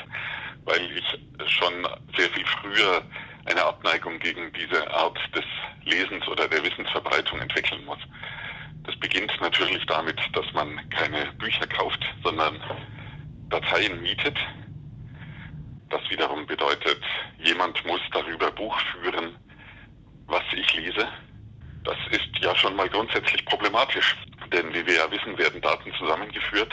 weil 0.64 0.80
ich 0.96 1.50
schon 1.50 1.86
sehr 2.16 2.28
viel 2.30 2.44
früher 2.46 3.02
eine 3.46 3.64
Abneigung 3.64 4.18
gegen 4.18 4.52
diese 4.52 4.90
Art 4.92 5.18
des 5.34 5.44
Lesens 5.84 6.26
oder 6.28 6.48
der 6.48 6.64
Wissensverbreitung 6.64 7.40
entwickeln 7.40 7.84
muss. 7.84 7.98
Das 8.84 8.96
beginnt 8.96 9.32
natürlich 9.40 9.84
damit, 9.86 10.20
dass 10.32 10.52
man 10.52 10.88
keine 10.90 11.32
Bücher 11.32 11.66
kauft, 11.66 12.04
sondern 12.22 12.60
Dateien 13.48 14.00
mietet. 14.00 14.36
Das 15.88 16.00
wiederum 16.10 16.46
bedeutet, 16.46 17.00
jemand 17.38 17.84
muss 17.86 18.00
darüber 18.12 18.50
Buch 18.50 18.76
führen, 18.92 19.36
was 20.26 20.42
ich 20.52 20.74
lese. 20.74 21.08
Das 21.84 21.96
ist 22.10 22.28
ja 22.40 22.54
schon 22.56 22.74
mal 22.74 22.88
grundsätzlich 22.88 23.44
problematisch. 23.44 24.16
Denn 24.52 24.72
wie 24.72 24.86
wir 24.86 24.94
ja 24.94 25.10
wissen, 25.10 25.36
werden 25.38 25.60
Daten 25.60 25.92
zusammengeführt 25.98 26.72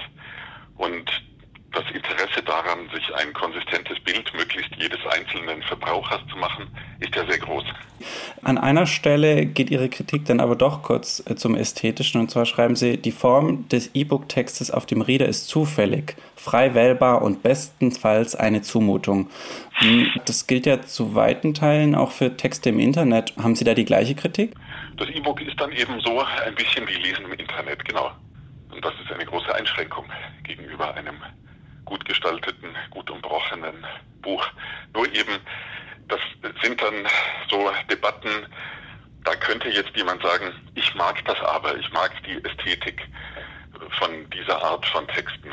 und 0.77 1.09
das 1.73 1.83
Interesse 1.91 2.43
daran, 2.43 2.87
sich 2.93 3.13
ein 3.15 3.33
konsistentes 3.33 3.99
Bild 3.99 4.31
möglichst 4.35 4.71
jedes 4.77 4.99
einzelnen 5.07 5.61
Verbrauchers 5.63 6.21
zu 6.29 6.37
machen, 6.37 6.67
ist 6.99 7.15
ja 7.15 7.25
sehr 7.25 7.39
groß. 7.39 7.63
An 8.43 8.57
einer 8.57 8.85
Stelle 8.85 9.45
geht 9.45 9.71
Ihre 9.71 9.89
Kritik 9.89 10.25
dann 10.25 10.39
aber 10.39 10.55
doch 10.55 10.83
kurz 10.83 11.23
äh, 11.25 11.35
zum 11.35 11.55
Ästhetischen. 11.55 12.21
Und 12.21 12.29
zwar 12.29 12.45
schreiben 12.45 12.75
Sie, 12.75 12.97
die 12.97 13.11
Form 13.11 13.67
des 13.69 13.91
E-Book-Textes 13.93 14.69
auf 14.69 14.85
dem 14.85 15.01
Reader 15.01 15.25
ist 15.27 15.47
zufällig, 15.47 16.15
frei 16.35 16.73
wählbar 16.75 17.21
und 17.21 17.41
bestenfalls 17.41 18.35
eine 18.35 18.61
Zumutung. 18.61 19.29
Hm, 19.75 20.11
das 20.25 20.45
gilt 20.45 20.65
ja 20.65 20.81
zu 20.81 21.15
weiten 21.15 21.53
Teilen 21.53 21.95
auch 21.95 22.11
für 22.11 22.37
Texte 22.37 22.69
im 22.69 22.79
Internet. 22.79 23.33
Haben 23.37 23.55
Sie 23.55 23.65
da 23.65 23.73
die 23.73 23.85
gleiche 23.85 24.15
Kritik? 24.15 24.53
Das 24.97 25.09
E-Book 25.09 25.41
ist 25.41 25.59
dann 25.59 25.71
eben 25.71 25.99
so 26.01 26.19
ein 26.21 26.55
bisschen 26.55 26.87
wie 26.87 26.93
Lesen 26.93 27.25
im 27.25 27.33
Internet, 27.33 27.83
genau. 27.85 28.11
Und 28.71 28.83
das 28.83 28.93
ist 29.03 29.11
eine 29.11 29.25
große 29.25 29.53
Einschränkung 29.53 30.05
gegenüber 30.43 30.93
einem 30.93 31.21
gut 31.85 32.05
gestalteten, 32.05 32.75
gut 32.91 33.09
umbrochenen 33.09 33.85
Buch. 34.21 34.45
Nur 34.93 35.07
eben, 35.13 35.39
das 36.07 36.19
sind 36.61 36.81
dann 36.81 37.07
so 37.49 37.71
Debatten, 37.89 38.47
da 39.23 39.35
könnte 39.35 39.69
jetzt 39.69 39.95
jemand 39.95 40.21
sagen, 40.21 40.53
ich 40.75 40.93
mag 40.95 41.23
das 41.25 41.39
aber, 41.41 41.77
ich 41.77 41.91
mag 41.91 42.11
die 42.23 42.43
Ästhetik 42.43 43.07
von 43.99 44.29
dieser 44.31 44.61
Art 44.63 44.85
von 44.87 45.07
Texten. 45.07 45.51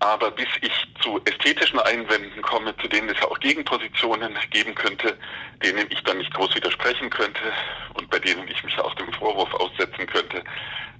Aber 0.00 0.30
bis 0.30 0.48
ich 0.60 0.72
zu 1.06 1.20
ästhetischen 1.24 1.78
Einwänden 1.78 2.42
komme, 2.42 2.74
zu 2.78 2.88
denen 2.88 3.08
es 3.08 3.16
ja 3.20 3.28
auch 3.28 3.38
Gegenpositionen 3.38 4.34
geben 4.50 4.74
könnte, 4.74 5.16
denen 5.62 5.86
ich 5.90 6.02
dann 6.02 6.18
nicht 6.18 6.34
groß 6.34 6.54
widersprechen 6.56 7.08
könnte 7.10 7.40
und 7.94 8.10
bei 8.10 8.18
denen 8.18 8.46
ich 8.48 8.62
mich 8.64 8.76
auch 8.80 8.94
dem 8.96 9.12
Vorwurf 9.12 9.54
aussetzen 9.54 10.06
könnte, 10.06 10.42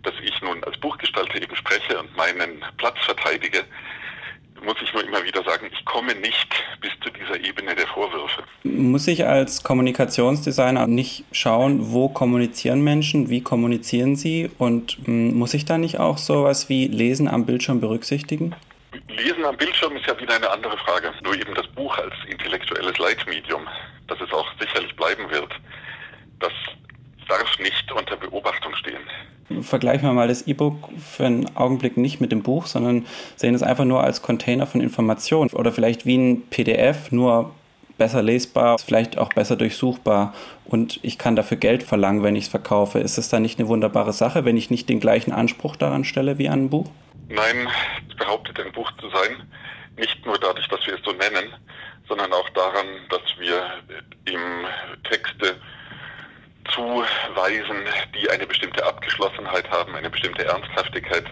dass 0.04 0.14
ich 0.22 0.40
nun 0.42 0.62
als 0.62 0.78
Buchgestalter 0.78 1.42
eben 1.42 1.56
spreche 1.56 1.98
und 1.98 2.16
meinen 2.16 2.64
Platz 2.76 2.96
verteidige, 3.04 3.64
muss 4.64 4.76
ich 4.80 4.92
nur 4.94 5.04
immer 5.04 5.22
wieder 5.24 5.42
sagen, 5.42 5.66
ich 5.72 5.84
komme 5.84 6.14
nicht 6.14 6.48
bis 6.80 6.90
zu 7.02 7.10
dieser 7.10 7.44
Ebene 7.44 7.74
der 7.74 7.86
Vorwürfe. 7.88 8.44
Muss 8.62 9.08
ich 9.08 9.26
als 9.26 9.64
Kommunikationsdesigner 9.64 10.86
nicht 10.86 11.24
schauen, 11.32 11.92
wo 11.92 12.08
kommunizieren 12.08 12.82
Menschen, 12.82 13.28
wie 13.28 13.42
kommunizieren 13.42 14.14
sie 14.14 14.50
und 14.56 14.98
hm, 15.04 15.34
muss 15.34 15.52
ich 15.54 15.64
da 15.64 15.78
nicht 15.78 15.98
auch 15.98 16.18
sowas 16.18 16.68
wie 16.68 16.86
Lesen 16.86 17.28
am 17.28 17.44
Bildschirm 17.44 17.80
berücksichtigen? 17.80 18.54
Lesen 19.08 19.44
am 19.44 19.56
Bildschirm 19.56 19.96
ist 19.96 20.06
ja 20.06 20.18
wieder 20.18 20.36
eine 20.36 20.50
andere 20.50 20.76
Frage. 20.78 21.12
Nur 21.22 21.34
eben 21.34 21.54
das 21.54 21.66
Buch 21.68 21.96
als 21.98 22.14
intellektuelles 22.28 22.98
Leitmedium, 22.98 23.66
das 24.08 24.20
es 24.20 24.32
auch 24.32 24.46
sicherlich 24.60 24.94
bleiben 24.96 25.30
wird, 25.30 25.52
das 26.40 26.52
darf 27.28 27.58
nicht 27.58 27.90
unter 27.92 28.16
Beobachtung 28.16 28.74
stehen. 28.76 29.62
Vergleichen 29.62 30.08
wir 30.08 30.12
mal 30.12 30.28
das 30.28 30.46
E-Book 30.46 30.88
für 30.98 31.26
einen 31.26 31.56
Augenblick 31.56 31.96
nicht 31.96 32.20
mit 32.20 32.32
dem 32.32 32.42
Buch, 32.42 32.66
sondern 32.66 33.06
sehen 33.36 33.54
es 33.54 33.62
einfach 33.62 33.84
nur 33.84 34.02
als 34.02 34.22
Container 34.22 34.66
von 34.66 34.80
Informationen 34.80 35.50
oder 35.50 35.70
vielleicht 35.70 36.04
wie 36.04 36.16
ein 36.16 36.42
PDF, 36.48 37.12
nur 37.12 37.54
besser 37.96 38.22
lesbar, 38.22 38.78
vielleicht 38.78 39.18
auch 39.18 39.30
besser 39.32 39.56
durchsuchbar 39.56 40.34
und 40.64 40.98
ich 41.02 41.16
kann 41.16 41.36
dafür 41.36 41.56
Geld 41.56 41.82
verlangen, 41.82 42.22
wenn 42.22 42.36
ich 42.36 42.44
es 42.44 42.50
verkaufe. 42.50 42.98
Ist 42.98 43.18
es 43.18 43.28
dann 43.28 43.42
nicht 43.42 43.58
eine 43.58 43.68
wunderbare 43.68 44.12
Sache, 44.12 44.44
wenn 44.44 44.56
ich 44.56 44.70
nicht 44.70 44.88
den 44.88 45.00
gleichen 45.00 45.32
Anspruch 45.32 45.76
daran 45.76 46.04
stelle 46.04 46.38
wie 46.38 46.48
an 46.48 46.64
ein 46.64 46.70
Buch? 46.70 46.90
Nein, 47.28 47.68
behauptet 48.18 48.60
ein 48.60 48.72
Buch 48.72 48.90
zu 49.00 49.08
sein. 49.10 49.48
Nicht 49.96 50.24
nur 50.24 50.38
dadurch, 50.38 50.68
dass 50.68 50.86
wir 50.86 50.94
es 50.94 51.02
so 51.04 51.12
nennen, 51.12 51.52
sondern 52.08 52.32
auch 52.32 52.48
daran, 52.50 52.86
dass 53.10 53.22
wir 53.38 53.82
im 54.26 54.66
Texte 55.04 55.56
zuweisen, 56.70 57.76
die 58.14 58.28
eine 58.30 58.46
bestimmte 58.46 58.84
Abgeschlossenheit 58.84 59.70
haben, 59.70 59.94
eine 59.94 60.10
bestimmte 60.10 60.44
Ernsthaftigkeit, 60.44 61.24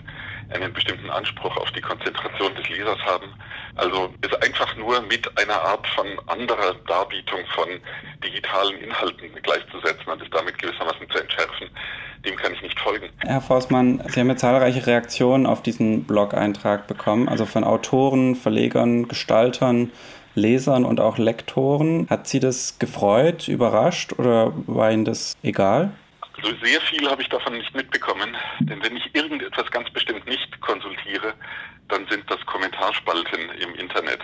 einen 0.51 0.73
bestimmten 0.73 1.11
Anspruch 1.11 1.57
auf 1.57 1.71
die 1.73 1.81
Konzentration 1.81 2.55
des 2.55 2.69
Lesers 2.69 2.99
haben. 3.05 3.27
Also 3.77 4.13
es 4.21 4.33
einfach 4.43 4.77
nur 4.77 5.01
mit 5.03 5.27
einer 5.39 5.61
Art 5.61 5.87
von 5.89 6.07
anderer 6.27 6.75
Darbietung 6.87 7.41
von 7.55 7.69
digitalen 8.23 8.79
Inhalten 8.79 9.31
gleichzusetzen 9.43 10.07
und 10.13 10.23
es 10.23 10.31
damit 10.31 10.59
gewissermaßen 10.59 11.09
zu 11.11 11.19
entschärfen, 11.19 11.71
dem 12.25 12.37
kann 12.37 12.53
ich 12.55 12.63
nicht 12.63 12.79
folgen. 12.81 13.09
Herr 13.21 13.41
Forstmann, 13.41 14.03
Sie 14.09 14.21
haben 14.21 14.29
ja 14.29 14.37
zahlreiche 14.37 14.87
Reaktionen 14.87 15.47
auf 15.47 15.63
diesen 15.63 16.05
Blog-Eintrag 16.05 16.87
bekommen, 16.87 17.29
also 17.29 17.47
von 17.47 17.65
Autoren, 17.65 18.37
Verlegern, 18.37 19.09
Gestaltern, 19.09 19.91
Lesern 20.35 20.85
und 20.85 21.01
auch 21.01 21.19
Lektoren. 21.19 22.07
Hat 22.11 22.27
Sie 22.27 22.41
das 22.41 22.79
gefreut, 22.79 23.49
überrascht 23.49 24.13
oder 24.19 24.53
war 24.67 24.91
Ihnen 24.91 25.05
das 25.05 25.37
egal? 25.43 25.93
Also 26.45 26.57
sehr 26.63 26.81
viel 26.83 27.09
habe 27.09 27.23
ich 27.23 27.29
davon 27.31 27.57
nicht 27.57 27.75
mitbekommen, 27.75 28.37
denn 28.61 28.83
wenn 28.83 28.95
ich 28.97 29.15
irgendetwas 29.15 29.71
ganz 29.71 29.89
bestimmt 29.91 30.27
nicht 30.27 30.61
konsultiere, 30.61 31.33
dann 31.89 32.07
sind 32.11 32.31
das 32.31 32.45
Kommentarspalten 32.45 33.41
im 33.63 33.75
Internet. 33.77 34.21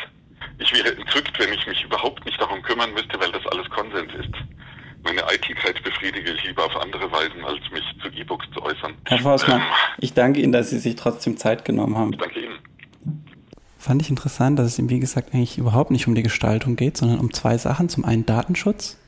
Ich 0.59 0.71
wäre 0.75 0.95
entzückt, 0.95 1.39
wenn 1.39 1.51
ich 1.55 1.67
mich 1.67 1.83
überhaupt 1.83 2.23
nicht 2.27 2.39
darum 2.39 2.61
kümmern 2.61 2.93
müsste, 2.93 3.19
weil 3.19 3.33
das 3.33 3.47
alles 3.47 3.71
Konsens 3.71 4.13
ist. 4.13 4.35
Meine 5.03 5.27
Eitelkeit 5.27 5.83
befriedige 5.83 6.33
ich 6.33 6.45
lieber 6.45 6.67
auf 6.67 6.77
andere 6.77 7.11
Weisen, 7.11 7.43
als 7.43 7.61
mich 7.73 7.85
zu 8.03 8.09
E-Books 8.11 8.47
zu 8.53 8.63
äußern. 8.63 8.95
Herr 9.07 9.19
Forstmann, 9.19 9.63
ich 9.99 10.13
danke 10.13 10.41
Ihnen, 10.41 10.53
dass 10.53 10.69
Sie 10.69 10.79
sich 10.79 10.97
trotzdem 10.97 11.39
Zeit 11.39 11.65
genommen 11.65 11.97
haben. 11.97 12.13
Ich 12.13 12.19
danke 12.19 12.39
Ihnen. 12.39 12.59
Fand 13.79 14.03
ich 14.03 14.11
interessant, 14.11 14.59
dass 14.59 14.67
es 14.67 14.79
ihm, 14.79 14.91
wie 14.91 15.01
gesagt, 15.01 15.33
eigentlich 15.33 15.57
überhaupt 15.57 15.91
nicht 15.91 16.07
um 16.07 16.15
die 16.15 16.23
Gestaltung 16.23 16.77
geht, 16.77 16.99
sondern 16.99 17.19
um 17.19 17.33
zwei 17.33 17.57
Sachen. 17.57 17.89
Zum 17.89 18.05
einen 18.05 18.27
Datenschutz 18.27 19.00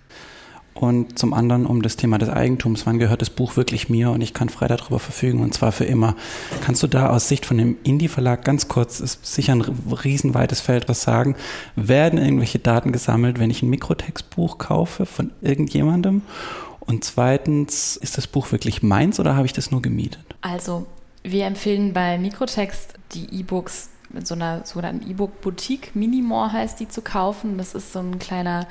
und 0.74 1.18
zum 1.18 1.34
anderen 1.34 1.66
um 1.66 1.82
das 1.82 1.96
Thema 1.96 2.18
des 2.18 2.28
Eigentums. 2.28 2.86
Wann 2.86 2.98
gehört 2.98 3.20
das 3.20 3.30
Buch 3.30 3.56
wirklich 3.56 3.88
mir 3.88 4.10
und 4.10 4.20
ich 4.20 4.34
kann 4.34 4.48
frei 4.48 4.68
darüber 4.68 4.98
verfügen 4.98 5.40
und 5.40 5.54
zwar 5.54 5.72
für 5.72 5.84
immer. 5.84 6.16
Kannst 6.64 6.82
du 6.82 6.86
da 6.86 7.10
aus 7.10 7.28
Sicht 7.28 7.46
von 7.46 7.58
dem 7.58 7.76
Indie-Verlag 7.84 8.44
ganz 8.44 8.68
kurz, 8.68 9.00
ist 9.00 9.24
sicher 9.24 9.52
ein 9.52 9.60
riesenweites 9.62 10.60
Feld, 10.60 10.88
was 10.88 11.02
sagen? 11.02 11.36
Werden 11.76 12.18
irgendwelche 12.18 12.58
Daten 12.58 12.92
gesammelt, 12.92 13.38
wenn 13.38 13.50
ich 13.50 13.62
ein 13.62 13.70
Mikrotextbuch 13.70 14.58
kaufe 14.58 15.06
von 15.06 15.30
irgendjemandem? 15.40 16.22
Und 16.80 17.04
zweitens, 17.04 17.96
ist 17.96 18.18
das 18.18 18.26
Buch 18.26 18.50
wirklich 18.50 18.82
meins 18.82 19.20
oder 19.20 19.36
habe 19.36 19.46
ich 19.46 19.52
das 19.52 19.70
nur 19.70 19.82
gemietet? 19.82 20.24
Also, 20.40 20.86
wir 21.22 21.46
empfehlen 21.46 21.92
bei 21.92 22.18
Mikrotext 22.18 22.94
die 23.12 23.32
E-Books 23.38 23.90
mit 24.12 24.26
so 24.26 24.34
einer 24.34 24.64
sogenannten 24.66 25.08
E-Book-Boutique, 25.08 25.94
Minimore 25.94 26.52
heißt 26.52 26.80
die, 26.80 26.88
zu 26.88 27.02
kaufen. 27.02 27.58
Das 27.58 27.74
ist 27.74 27.92
so 27.92 28.00
ein 28.00 28.18
kleiner 28.18 28.66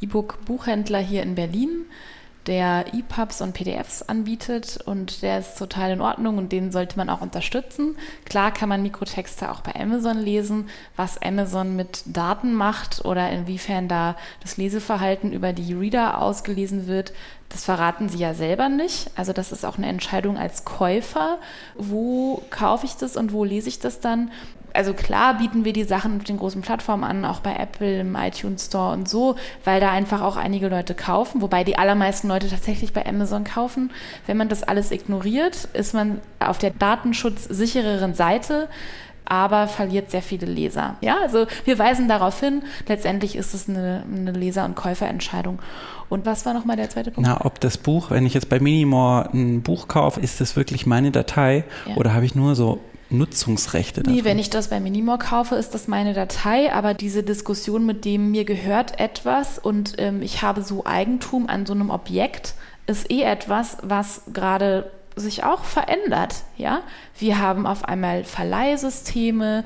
E-Book-Buchhändler 0.00 0.98
hier 0.98 1.22
in 1.22 1.34
Berlin, 1.34 1.86
der 2.46 2.94
EPUBs 2.94 3.40
und 3.40 3.54
PDFs 3.54 4.02
anbietet 4.02 4.78
und 4.84 5.22
der 5.22 5.40
ist 5.40 5.58
total 5.58 5.90
in 5.90 6.00
Ordnung 6.00 6.38
und 6.38 6.52
den 6.52 6.70
sollte 6.70 6.96
man 6.96 7.10
auch 7.10 7.20
unterstützen. 7.20 7.96
Klar 8.24 8.52
kann 8.52 8.68
man 8.68 8.82
Mikrotexte 8.82 9.50
auch 9.50 9.60
bei 9.60 9.74
Amazon 9.74 10.18
lesen, 10.18 10.68
was 10.94 11.20
Amazon 11.20 11.74
mit 11.74 12.02
Daten 12.06 12.54
macht 12.54 13.04
oder 13.04 13.30
inwiefern 13.30 13.88
da 13.88 14.16
das 14.42 14.56
Leseverhalten 14.56 15.32
über 15.32 15.52
die 15.52 15.72
Reader 15.72 16.22
ausgelesen 16.22 16.86
wird. 16.86 17.12
Das 17.48 17.64
verraten 17.64 18.08
sie 18.08 18.18
ja 18.18 18.34
selber 18.34 18.68
nicht. 18.68 19.10
Also 19.16 19.32
das 19.32 19.52
ist 19.52 19.64
auch 19.64 19.78
eine 19.78 19.86
Entscheidung 19.88 20.36
als 20.36 20.64
Käufer. 20.64 21.38
Wo 21.76 22.42
kaufe 22.50 22.86
ich 22.86 22.96
das 22.96 23.16
und 23.16 23.32
wo 23.32 23.44
lese 23.44 23.68
ich 23.68 23.78
das 23.78 24.00
dann? 24.00 24.30
Also 24.76 24.92
klar 24.92 25.38
bieten 25.38 25.64
wir 25.64 25.72
die 25.72 25.84
Sachen 25.84 26.18
auf 26.18 26.24
den 26.24 26.36
großen 26.36 26.62
Plattformen 26.62 27.04
an, 27.04 27.24
auch 27.24 27.40
bei 27.40 27.54
Apple, 27.56 28.00
im 28.00 28.14
iTunes 28.14 28.66
Store 28.66 28.92
und 28.92 29.08
so, 29.08 29.36
weil 29.64 29.80
da 29.80 29.90
einfach 29.90 30.22
auch 30.22 30.36
einige 30.36 30.68
Leute 30.68 30.94
kaufen, 30.94 31.42
wobei 31.42 31.64
die 31.64 31.78
allermeisten 31.78 32.28
Leute 32.28 32.48
tatsächlich 32.48 32.92
bei 32.92 33.06
Amazon 33.06 33.44
kaufen. 33.44 33.90
Wenn 34.26 34.36
man 34.36 34.48
das 34.48 34.62
alles 34.62 34.90
ignoriert, 34.90 35.68
ist 35.72 35.94
man 35.94 36.20
auf 36.38 36.58
der 36.58 36.70
datenschutzsichereren 36.70 38.14
Seite 38.14 38.68
aber 39.28 39.66
verliert 39.66 40.10
sehr 40.10 40.22
viele 40.22 40.46
Leser. 40.46 40.96
Ja, 41.00 41.16
also 41.20 41.46
wir 41.64 41.78
weisen 41.78 42.08
darauf 42.08 42.40
hin, 42.40 42.62
letztendlich 42.86 43.36
ist 43.36 43.54
es 43.54 43.68
eine, 43.68 44.04
eine 44.10 44.30
Leser- 44.30 44.64
und 44.64 44.76
Käuferentscheidung. 44.76 45.58
Und 46.08 46.24
was 46.24 46.46
war 46.46 46.54
nochmal 46.54 46.76
der 46.76 46.88
zweite 46.88 47.10
Punkt? 47.10 47.28
Na, 47.28 47.44
ob 47.44 47.60
das 47.60 47.76
Buch, 47.76 48.10
wenn 48.10 48.24
ich 48.24 48.34
jetzt 48.34 48.48
bei 48.48 48.60
Minimore 48.60 49.28
ein 49.32 49.62
Buch 49.62 49.88
kaufe, 49.88 50.20
ist 50.20 50.40
das 50.40 50.54
wirklich 50.54 50.86
meine 50.86 51.10
Datei 51.10 51.64
ja. 51.86 51.96
oder 51.96 52.14
habe 52.14 52.24
ich 52.24 52.36
nur 52.36 52.54
so 52.54 52.78
Nutzungsrechte 53.10 54.02
davon? 54.02 54.16
Nee, 54.16 54.24
wenn 54.24 54.38
ich 54.38 54.50
das 54.50 54.68
bei 54.68 54.80
Minimore 54.80 55.18
kaufe, 55.18 55.54
ist 55.56 55.74
das 55.74 55.88
meine 55.88 56.14
Datei, 56.14 56.72
aber 56.72 56.94
diese 56.94 57.22
Diskussion 57.22 57.86
mit 57.86 58.04
dem 58.04 58.30
mir 58.30 58.44
gehört 58.44 58.98
etwas 59.00 59.58
und 59.58 59.94
ähm, 59.98 60.22
ich 60.22 60.42
habe 60.42 60.62
so 60.62 60.84
Eigentum 60.84 61.48
an 61.48 61.66
so 61.66 61.72
einem 61.72 61.90
Objekt, 61.90 62.54
ist 62.86 63.10
eh 63.10 63.22
etwas, 63.22 63.78
was 63.82 64.22
gerade 64.32 64.90
sich 65.16 65.44
auch 65.44 65.64
verändert. 65.64 66.44
Ja? 66.56 66.82
Wir 67.18 67.38
haben 67.38 67.66
auf 67.66 67.84
einmal 67.84 68.24
Verleihsysteme 68.24 69.64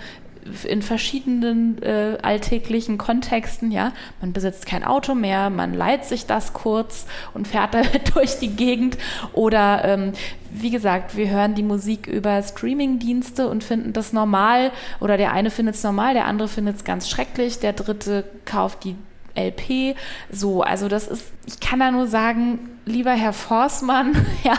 in 0.64 0.82
verschiedenen 0.82 1.82
äh, 1.82 2.18
alltäglichen 2.22 2.98
Kontexten. 2.98 3.70
Ja? 3.70 3.92
Man 4.20 4.32
besitzt 4.32 4.66
kein 4.66 4.84
Auto 4.84 5.14
mehr, 5.14 5.50
man 5.50 5.74
leiht 5.74 6.04
sich 6.04 6.26
das 6.26 6.52
kurz 6.52 7.06
und 7.34 7.48
fährt 7.48 7.74
damit 7.74 8.14
durch 8.14 8.38
die 8.38 8.54
Gegend. 8.56 8.98
Oder 9.32 9.84
ähm, 9.84 10.12
wie 10.50 10.70
gesagt, 10.70 11.16
wir 11.16 11.30
hören 11.30 11.54
die 11.54 11.62
Musik 11.62 12.06
über 12.06 12.42
Streamingdienste 12.42 13.48
und 13.48 13.62
finden 13.62 13.92
das 13.92 14.12
normal. 14.12 14.72
Oder 15.00 15.16
der 15.16 15.32
eine 15.32 15.50
findet 15.50 15.76
es 15.76 15.82
normal, 15.82 16.14
der 16.14 16.26
andere 16.26 16.48
findet 16.48 16.76
es 16.76 16.84
ganz 16.84 17.08
schrecklich, 17.08 17.58
der 17.58 17.72
dritte 17.72 18.24
kauft 18.44 18.84
die 18.84 18.96
LP. 19.36 19.96
So, 20.30 20.62
also 20.62 20.88
das 20.88 21.06
ist, 21.06 21.26
ich 21.46 21.60
kann 21.60 21.80
da 21.80 21.90
nur 21.90 22.06
sagen, 22.06 22.58
lieber 22.84 23.12
Herr 23.12 23.32
Forstmann, 23.32 24.14
ja, 24.44 24.58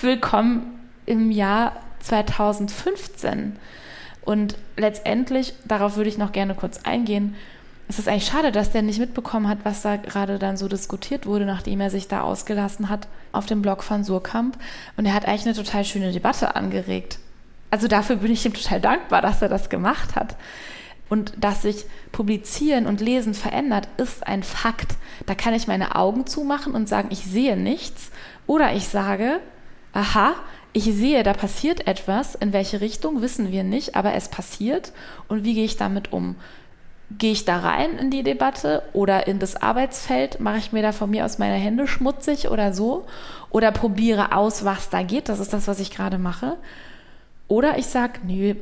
willkommen 0.00 0.78
im 1.06 1.30
Jahr 1.30 1.76
2015. 2.00 3.56
Und 4.28 4.56
letztendlich, 4.76 5.54
darauf 5.64 5.96
würde 5.96 6.10
ich 6.10 6.18
noch 6.18 6.32
gerne 6.32 6.54
kurz 6.54 6.80
eingehen, 6.84 7.34
es 7.88 7.98
ist 7.98 8.08
eigentlich 8.08 8.26
schade, 8.26 8.52
dass 8.52 8.70
der 8.70 8.82
nicht 8.82 8.98
mitbekommen 8.98 9.48
hat, 9.48 9.60
was 9.62 9.80
da 9.80 9.96
gerade 9.96 10.38
dann 10.38 10.58
so 10.58 10.68
diskutiert 10.68 11.24
wurde, 11.24 11.46
nachdem 11.46 11.80
er 11.80 11.88
sich 11.88 12.08
da 12.08 12.20
ausgelassen 12.20 12.90
hat 12.90 13.08
auf 13.32 13.46
dem 13.46 13.62
Blog 13.62 13.82
von 13.82 14.04
Surkamp. 14.04 14.58
Und 14.98 15.06
er 15.06 15.14
hat 15.14 15.24
eigentlich 15.24 15.46
eine 15.46 15.54
total 15.54 15.82
schöne 15.82 16.12
Debatte 16.12 16.56
angeregt. 16.56 17.18
Also 17.70 17.88
dafür 17.88 18.16
bin 18.16 18.30
ich 18.30 18.44
ihm 18.44 18.52
total 18.52 18.82
dankbar, 18.82 19.22
dass 19.22 19.40
er 19.40 19.48
das 19.48 19.70
gemacht 19.70 20.14
hat. 20.14 20.36
Und 21.08 21.32
dass 21.38 21.62
sich 21.62 21.86
Publizieren 22.12 22.86
und 22.86 23.00
Lesen 23.00 23.32
verändert, 23.32 23.88
ist 23.96 24.26
ein 24.26 24.42
Fakt. 24.42 24.96
Da 25.24 25.34
kann 25.34 25.54
ich 25.54 25.68
meine 25.68 25.96
Augen 25.96 26.26
zumachen 26.26 26.74
und 26.74 26.86
sagen, 26.86 27.08
ich 27.12 27.20
sehe 27.20 27.56
nichts. 27.56 28.10
Oder 28.46 28.74
ich 28.74 28.88
sage, 28.88 29.40
aha, 29.94 30.34
ich 30.72 30.84
sehe, 30.84 31.22
da 31.22 31.32
passiert 31.32 31.86
etwas. 31.86 32.34
In 32.34 32.52
welche 32.52 32.80
Richtung 32.80 33.22
wissen 33.22 33.52
wir 33.52 33.64
nicht, 33.64 33.96
aber 33.96 34.14
es 34.14 34.28
passiert. 34.28 34.92
Und 35.28 35.44
wie 35.44 35.54
gehe 35.54 35.64
ich 35.64 35.76
damit 35.76 36.12
um? 36.12 36.36
Gehe 37.10 37.32
ich 37.32 37.46
da 37.46 37.60
rein 37.60 37.96
in 37.98 38.10
die 38.10 38.22
Debatte 38.22 38.82
oder 38.92 39.26
in 39.26 39.38
das 39.38 39.56
Arbeitsfeld? 39.56 40.40
Mache 40.40 40.58
ich 40.58 40.72
mir 40.72 40.82
da 40.82 40.92
von 40.92 41.10
mir 41.10 41.24
aus 41.24 41.38
meine 41.38 41.54
Hände 41.54 41.86
schmutzig 41.86 42.50
oder 42.50 42.74
so? 42.74 43.06
Oder 43.50 43.72
probiere 43.72 44.36
aus, 44.36 44.64
was 44.64 44.90
da 44.90 45.02
geht? 45.02 45.30
Das 45.30 45.40
ist 45.40 45.54
das, 45.54 45.68
was 45.68 45.80
ich 45.80 45.90
gerade 45.90 46.18
mache. 46.18 46.58
Oder 47.48 47.78
ich 47.78 47.86
sage, 47.86 48.20
nö, 48.26 48.54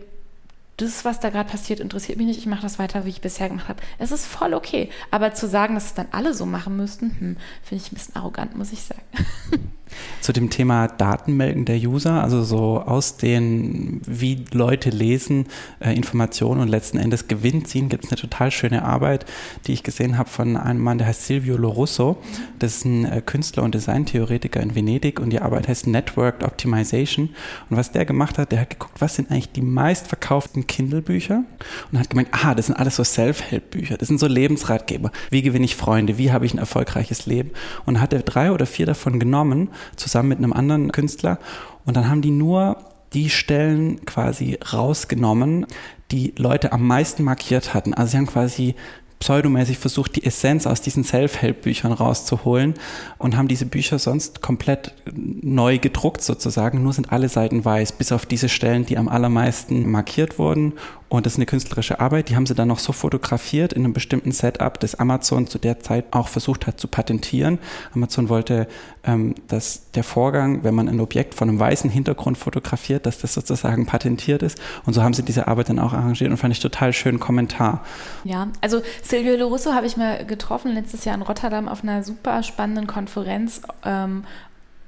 das, 0.77 1.05
was 1.05 1.21
da 1.21 1.31
gerade 1.31 1.51
passiert, 1.51 1.81
interessiert 1.81 2.19
mich 2.19 2.27
nicht, 2.27 2.39
ich 2.39 2.47
mache 2.47 2.63
das 2.63 2.79
weiter, 2.79 3.05
wie 3.05 3.11
ich 3.11 3.21
bisher 3.21 3.49
gemacht 3.49 3.69
habe. 3.69 3.83
Es 3.99 4.13
ist 4.13 4.27
voll 4.27 4.55
okay. 4.55 4.91
Aber 5.11 5.35
zu 5.35 5.49
sagen, 5.49 5.75
dass 5.75 5.87
es 5.87 5.95
dann 5.95 6.09
alle 6.13 6.35
so 6.35 6.47
machen 6.47 6.77
müssten, 6.77 7.17
hm, 7.19 7.37
finde 7.63 7.85
ich 7.85 7.91
ein 7.91 7.95
bisschen 7.95 8.15
arrogant, 8.17 8.57
muss 8.57 8.73
ich 8.73 8.83
sagen. 8.83 9.03
Zu 10.21 10.33
dem 10.33 10.51
Thema 10.51 10.89
Datenmelken 10.89 11.65
der 11.65 11.77
User, 11.77 12.23
also 12.23 12.43
so 12.43 12.81
aus 12.81 13.17
den, 13.17 14.01
wie 14.07 14.45
Leute 14.53 14.91
lesen, 14.91 15.47
äh, 15.81 15.95
Informationen 15.95 16.61
und 16.61 16.69
letzten 16.69 16.99
Endes 16.99 17.29
Gewinn 17.29 17.65
ziehen, 17.65 17.89
gibt 17.89 18.05
es 18.05 18.11
eine 18.11 18.21
total 18.21 18.51
schöne 18.51 18.85
Arbeit, 18.85 19.27
die 19.67 19.73
ich 19.73 19.83
gesehen 19.83 20.19
habe 20.19 20.29
von 20.29 20.57
einem 20.57 20.81
Mann, 20.81 20.99
der 20.99 21.07
heißt 21.07 21.27
Silvio 21.27 21.57
Lorusso. 21.57 22.19
Das 22.59 22.77
ist 22.77 22.85
ein 22.85 23.05
äh, 23.05 23.23
Künstler 23.25 23.63
und 23.63 23.75
Designtheoretiker 23.75 24.61
in 24.61 24.75
Venedig 24.75 25.21
und 25.21 25.31
die 25.31 25.41
Arbeit 25.41 25.69
heißt 25.69 25.87
Networked 25.87 26.43
Optimization. 26.43 27.31
Und 27.71 27.77
was 27.77 27.93
der 27.93 28.05
gemacht 28.05 28.39
hat, 28.39 28.53
der 28.53 28.61
hat 28.61 28.71
geguckt, 28.71 29.01
was 29.01 29.15
sind 29.15 29.31
eigentlich 29.31 29.53
die 29.53 29.63
meistverkauften 29.63 30.67
Kindle-Bücher 30.67 31.45
und 31.93 31.99
hat 31.99 32.11
gemeint, 32.11 32.29
aha, 32.33 32.55
das 32.55 32.67
sind 32.67 32.77
alles 32.77 32.97
so 32.97 33.05
Self-Help-Bücher, 33.05 33.97
das 33.97 34.09
sind 34.09 34.19
so 34.19 34.27
Lebensratgeber. 34.27 35.13
Wie 35.31 35.43
gewinne 35.43 35.65
ich 35.65 35.77
Freunde? 35.77 36.19
Wie 36.19 36.33
habe 36.33 36.47
ich 36.47 36.55
ein 36.55 36.59
erfolgreiches 36.59 37.27
Leben? 37.27 37.51
Und 37.85 38.01
hat 38.01 38.13
er 38.13 38.23
drei 38.23 38.51
oder 38.51 38.67
vier 38.67 38.87
davon 38.87 39.21
genommen 39.21 39.69
zusammen 39.97 40.29
mit 40.29 40.39
einem 40.39 40.53
anderen 40.53 40.93
Künstler. 40.93 41.39
Und 41.85 41.97
dann 41.97 42.09
haben 42.09 42.23
die 42.23 42.31
nur 42.31 42.77
die 43.13 43.31
Stellen 43.31 44.05
quasi 44.05 44.59
rausgenommen, 44.73 45.67
die 46.11 46.35
Leute 46.37 46.73
am 46.73 46.87
meisten 46.87 47.23
markiert 47.23 47.75
hatten. 47.75 47.95
Also 47.95 48.13
sie 48.13 48.17
haben 48.19 48.27
quasi 48.27 48.75
pseudomäßig 49.19 49.79
versucht, 49.79 50.17
die 50.17 50.25
Essenz 50.25 50.67
aus 50.67 50.83
diesen 50.83 51.03
Self-Help-Büchern 51.03 51.93
rauszuholen 51.93 52.75
und 53.19 53.37
haben 53.37 53.49
diese 53.49 53.65
Bücher 53.65 53.99
sonst 53.99 54.43
komplett 54.43 54.95
neu 55.11 55.79
gedruckt 55.79 56.23
sozusagen. 56.23 56.83
Nur 56.83 56.93
sind 56.93 57.13
alle 57.13 57.29
Seiten 57.29 57.65
weiß, 57.65 57.93
bis 57.93 58.13
auf 58.13 58.27
diese 58.27 58.49
Stellen, 58.49 58.85
die 58.85 58.99
am 58.99 59.09
allermeisten 59.09 59.91
markiert 59.91 60.39
wurden 60.39 60.75
und 61.09 61.25
das 61.25 61.35
ist 61.35 61.39
eine 61.39 61.47
künstlerische 61.47 62.01
Arbeit, 62.01 62.29
die 62.31 62.37
haben 62.37 62.47
sie 62.47 62.55
dann 62.55 62.67
noch 62.67 62.81
so 62.81 62.93
fotografiert 62.93 63.73
in 63.73 63.85
einem 63.85 63.93
bestimmten 63.93 64.33
Setup, 64.33 64.81
das 64.81 64.97
Amazon 64.97 65.47
zu 65.47 65.59
der 65.59 65.79
Zeit 65.79 66.07
auch 66.11 66.27
versucht 66.27 66.67
hat 66.67 66.81
zu 66.81 66.89
patentieren. 66.89 67.61
Amazon 67.95 68.29
wollte, 68.29 68.67
ähm, 69.05 69.37
dass 69.47 69.93
der 69.93 70.03
Vorgang, 70.03 70.65
wenn 70.65 70.75
man 70.75 70.89
ein 70.89 70.99
Objekt 70.99 71.35
von 71.35 71.49
einem 71.49 71.61
weißen 71.61 71.91
Hintergrund 71.91 72.39
fotografiert, 72.39 73.07
dass 73.07 73.19
das 73.19 73.35
sozusagen 73.35 73.87
patentiert 73.87 74.43
ist. 74.43 74.61
Und 74.85 74.95
so 74.95 75.03
haben 75.05 75.15
sie 75.15 75.23
diese 75.23 75.47
Arbeit 75.47 75.69
dann 75.69 75.79
auch 75.79 75.93
arrangiert 75.93 76.31
und 76.31 76.39
fand 76.39 76.53
ich 76.53 76.61
total 76.61 76.93
schönen 76.93 77.21
Kommentar. 77.21 77.85
Ja, 78.25 78.49
also 78.61 78.83
Silvio 79.03 79.37
Lorusso 79.37 79.75
habe 79.75 79.87
ich 79.87 79.97
mal 79.97 80.27
getroffen 80.27 80.73
letztes 80.73 81.05
Jahr 81.05 81.15
in 81.15 81.23
Rotterdam 81.23 81.69
auf 81.69 81.85
einer 81.85 82.03
super 82.03 82.43
spannenden 82.43 82.89
Konferenz. 82.89 83.63
Ähm, 83.85 84.25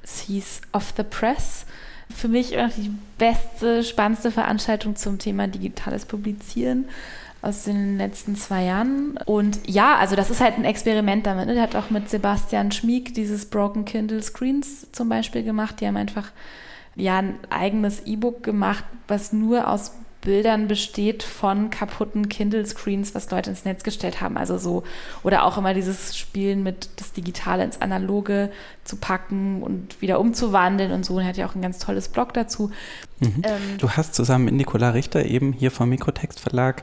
es 0.03 0.21
hieß 0.21 0.63
Off 0.73 0.95
the 0.97 1.05
Press 1.05 1.65
für 2.15 2.29
mich 2.29 2.51
die 2.51 2.91
beste, 3.19 3.83
spannendste 3.83 4.31
Veranstaltung 4.31 4.97
zum 4.97 5.19
Thema 5.19 5.47
digitales 5.47 6.05
Publizieren 6.05 6.87
aus 7.41 7.65
den 7.65 7.99
letzten 7.99 8.37
zwei 8.37 8.65
Jahren. 8.65 9.19
Und 9.27 9.61
ja, 9.67 9.97
also 9.97 10.17
das 10.17 10.31
ist 10.31 10.41
halt 10.41 10.57
ein 10.57 10.65
Experiment 10.65 11.27
damit. 11.27 11.47
Ne? 11.47 11.55
Der 11.55 11.63
hat 11.63 11.77
auch 11.77 11.91
mit 11.91 12.11
Sebastian 12.11 12.73
Schmieg 12.73 13.15
dieses 13.15 13.47
Broken 13.47 13.85
Kindle 13.85 14.23
Screens 14.23 14.91
zum 14.93 15.09
Beispiel 15.09 15.45
gemacht. 15.45 15.81
Die 15.81 15.87
haben 15.87 15.97
einfach 15.97 16.31
ja 16.97 17.19
ein 17.19 17.39
eigenes 17.51 18.07
E-Book 18.07 18.43
gemacht, 18.43 18.85
was 19.07 19.33
nur 19.33 19.69
aus 19.69 19.93
Bildern 20.21 20.67
besteht 20.67 21.23
von 21.23 21.71
kaputten 21.71 22.29
Kindle-Screens, 22.29 23.15
was 23.15 23.31
Leute 23.31 23.51
ins 23.51 23.65
Netz 23.65 23.85
gestellt 23.85 24.21
haben. 24.21 24.37
Also 24.37 24.59
so, 24.59 24.83
oder 25.23 25.45
auch 25.45 25.59
immer 25.59 25.75
dieses 25.75 26.17
Spielen 26.17 26.63
mit 26.63 26.89
das 26.97 27.13
Digitale 27.13 27.65
ins 27.65 27.81
Analoge 27.81 28.51
zu 28.85 28.97
packen 28.97 29.63
und 29.63 30.01
wieder 30.03 30.19
umzuwandeln 30.19 30.93
und 30.93 31.05
so. 31.05 31.15
Und 31.15 31.23
er 31.23 31.29
hat 31.29 31.37
ja 31.37 31.47
auch 31.49 31.55
ein 31.55 31.63
ganz 31.63 31.79
tolles 31.79 32.09
Blog 32.09 32.35
dazu. 32.35 32.71
Mhm. 33.21 33.43
Ähm, 33.45 33.79
du 33.79 33.91
hast 33.91 34.15
zusammen 34.15 34.47
mit 34.47 34.55
Nicola 34.55 34.91
Richter 34.91 35.25
eben 35.25 35.53
hier 35.53 35.71
vom 35.71 35.89
Mikrotext 35.89 36.41
Verlag 36.41 36.83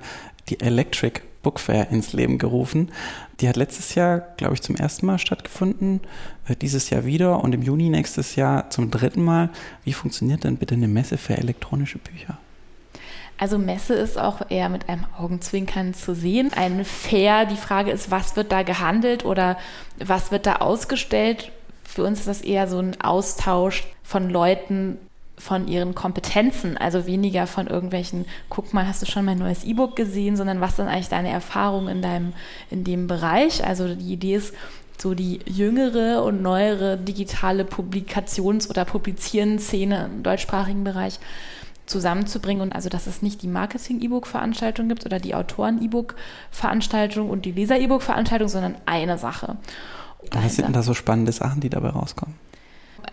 die 0.50 0.60
Electric 0.60 1.22
Book 1.44 1.60
Fair 1.60 1.90
ins 1.92 2.14
Leben 2.14 2.38
gerufen. 2.38 2.92
Die 3.40 3.50
hat 3.50 3.56
letztes 3.56 3.96
Jahr, 3.96 4.20
glaube 4.38 4.56
ich, 4.56 4.62
zum 4.62 4.76
ersten 4.76 5.06
Mal 5.06 5.20
stattgefunden, 5.20 6.02
äh, 6.48 6.56
dieses 6.56 6.90
Jahr 6.90 7.06
wieder 7.06 7.44
und 7.44 7.54
im 7.54 7.62
Juni 7.62 7.90
nächstes 7.90 8.36
Jahr 8.36 8.70
zum 8.70 8.90
dritten 8.90 9.24
Mal. 9.24 9.50
Wie 9.84 9.94
funktioniert 9.94 10.44
denn 10.44 10.58
bitte 10.58 10.76
eine 10.76 10.88
Messe 10.88 11.18
für 11.18 11.38
elektronische 11.38 12.00
Bücher? 12.00 12.38
Also 13.38 13.58
Messe 13.58 13.94
ist 13.96 14.18
auch 14.18 14.50
eher 14.50 14.70
mit 14.70 14.88
einem 14.88 15.06
Augenzwinkern 15.18 15.94
zu 15.94 16.16
sehen. 16.16 16.52
Ein 16.56 16.86
Fair, 16.86 17.46
die 17.46 17.58
Frage 17.58 17.92
ist, 17.92 18.10
was 18.10 18.36
wird 18.36 18.52
da 18.52 18.64
gehandelt 18.64 19.26
oder 19.26 19.58
was 20.00 20.32
wird 20.32 20.46
da 20.46 20.58
ausgestellt? 20.58 21.52
Für 21.84 22.04
uns 22.04 22.20
ist 22.20 22.28
das 22.28 22.42
eher 22.42 22.68
so 22.68 22.80
ein 22.80 23.00
Austausch 23.02 23.84
von 24.04 24.30
Leuten, 24.30 24.98
von 25.38 25.68
ihren 25.68 25.96
Kompetenzen, 25.96 26.78
also 26.78 27.06
weniger 27.08 27.46
von 27.46 27.68
irgendwelchen, 27.68 28.26
guck 28.50 28.74
mal, 28.74 28.88
hast 28.88 29.02
du 29.02 29.06
schon 29.06 29.26
mein 29.26 29.38
neues 29.38 29.66
E-Book 29.66 29.98
gesehen, 29.98 30.38
sondern 30.38 30.62
was 30.62 30.78
sind 30.78 30.88
eigentlich 30.88 31.10
deine 31.10 31.30
Erfahrungen 31.30 31.90
in 31.90 32.02
deinem, 32.02 32.34
in 32.72 32.86
dem 32.86 33.08
Bereich? 33.08 33.66
Also 33.66 33.94
die 33.96 34.14
Idee 34.14 34.36
ist, 34.36 34.54
so 34.98 35.14
die 35.14 35.42
jüngere 35.46 36.24
und 36.24 36.42
neuere 36.42 36.98
digitale 36.98 37.66
Publikations- 37.66 38.70
oder 38.70 38.86
Publizieren-Szene 38.86 40.06
im 40.06 40.24
deutschsprachigen 40.24 40.86
Bereich 40.86 41.20
zusammenzubringen 41.86 42.62
und 42.62 42.74
also, 42.74 42.90
dass 42.90 43.08
es 43.08 43.22
nicht 43.22 43.42
die 43.42 43.48
Marketing-E-Book-Veranstaltung 43.48 44.88
gibt 44.90 45.06
oder 45.06 45.20
die 45.20 45.36
Autoren-E-Book-Veranstaltung 45.36 47.30
und 47.30 47.46
die 47.46 47.52
Leser-E-Book-Veranstaltung, 47.52 48.48
sondern 48.48 48.76
eine 48.86 49.18
Sache. 49.18 49.58
Was 50.32 50.56
sind 50.56 50.66
denn 50.66 50.74
da 50.74 50.82
so 50.82 50.94
spannende 50.94 51.32
Sachen, 51.32 51.62
die 51.62 51.70
dabei 51.70 51.90
rauskommen? 51.90 52.36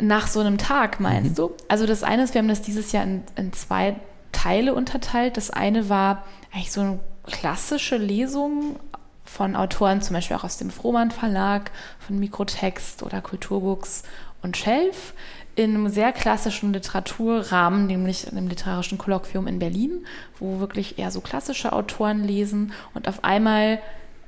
Nach 0.01 0.27
so 0.27 0.41
einem 0.41 0.57
Tag, 0.57 1.01
meinst 1.01 1.33
mhm. 1.33 1.35
du? 1.35 1.51
Also 1.68 1.87
das 1.87 2.03
eine 2.03 2.25
ist, 2.25 2.35
wir 2.35 2.41
haben 2.41 2.49
das 2.49 2.62
dieses 2.62 2.93
Jahr 2.93 3.05
in, 3.05 3.23
in 3.37 3.53
zwei 3.53 3.97
Teile 4.33 4.75
unterteilt. 4.75 5.37
Das 5.37 5.51
eine 5.51 5.89
war 5.89 6.25
eigentlich 6.53 6.73
so 6.73 6.81
eine 6.81 6.99
klassische 7.25 7.97
Lesung 7.97 8.77
von 9.25 9.55
Autoren, 9.55 10.03
zum 10.03 10.14
Beispiel 10.14 10.37
auch 10.37 10.45
aus 10.45 10.57
dem 10.57 10.70
Frohmann 10.70 11.11
Verlag, 11.11 11.70
von 11.99 12.18
Mikrotext 12.18 13.03
oder 13.03 13.20
Kulturbooks 13.20 14.03
und 14.43 14.57
Schelf, 14.57 15.14
in 15.55 15.74
einem 15.74 15.88
sehr 15.88 16.12
klassischen 16.12 16.72
Literaturrahmen, 16.72 17.86
nämlich 17.86 18.26
in 18.26 18.38
einem 18.38 18.48
literarischen 18.48 18.98
Kolloquium 18.98 19.46
in 19.46 19.59
Berlin, 19.59 20.07
wo 20.38 20.61
wirklich 20.61 20.98
eher 20.98 21.11
so 21.11 21.20
klassische 21.20 21.72
Autoren 21.72 22.24
lesen 22.24 22.72
und 22.94 23.09
auf 23.09 23.24
einmal 23.24 23.80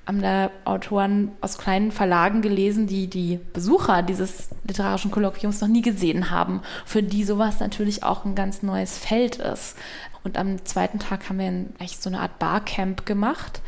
haben 0.07 0.21
da 0.21 0.51
Autoren 0.65 1.33
aus 1.41 1.57
kleinen 1.57 1.91
Verlagen 1.91 2.43
gelesen, 2.43 2.87
die 2.87 3.07
die 3.07 3.41
Besucher 3.55 4.03
dieses 4.03 4.51
literarischen 4.65 5.11
Kolloquiums 5.11 5.61
noch 5.61 5.69
nie 5.69 5.81
gesehen 5.81 6.31
haben, 6.31 6.61
für 6.85 7.03
die 7.03 7.25
sowas 7.25 7.61
natürlich 7.61 8.03
auch 8.03 8.25
ein 8.25 8.35
ganz 8.35 8.63
neues 8.63 8.99
Feld 8.99 9.37
ist. 9.37 9.77
Und 10.23 10.37
am 10.37 10.63
zweiten 10.65 10.99
Tag 10.99 11.29
haben 11.29 11.39
wir 11.39 11.47
eigentlich 11.47 11.99
so 11.99 12.11
eine 12.11 12.21
Art 12.21 12.39
Barcamp 12.39 13.07
gemacht 13.07 13.63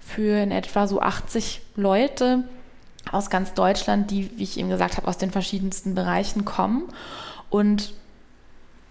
für 0.00 0.42
in 0.42 0.50
etwa 0.50 0.86
so 0.86 1.00
80 1.00 1.60
Leute 1.76 2.44
aus 3.10 3.30
ganz 3.30 3.54
Deutschland, 3.54 4.10
die, 4.10 4.30
wie 4.38 4.44
ich 4.44 4.58
eben 4.58 4.68
gesagt 4.68 4.96
habe, 4.96 5.08
aus 5.08 5.18
den 5.18 5.30
verschiedensten 5.30 5.94
Bereichen 5.94 6.44
kommen. 6.44 6.84
Und 7.50 7.94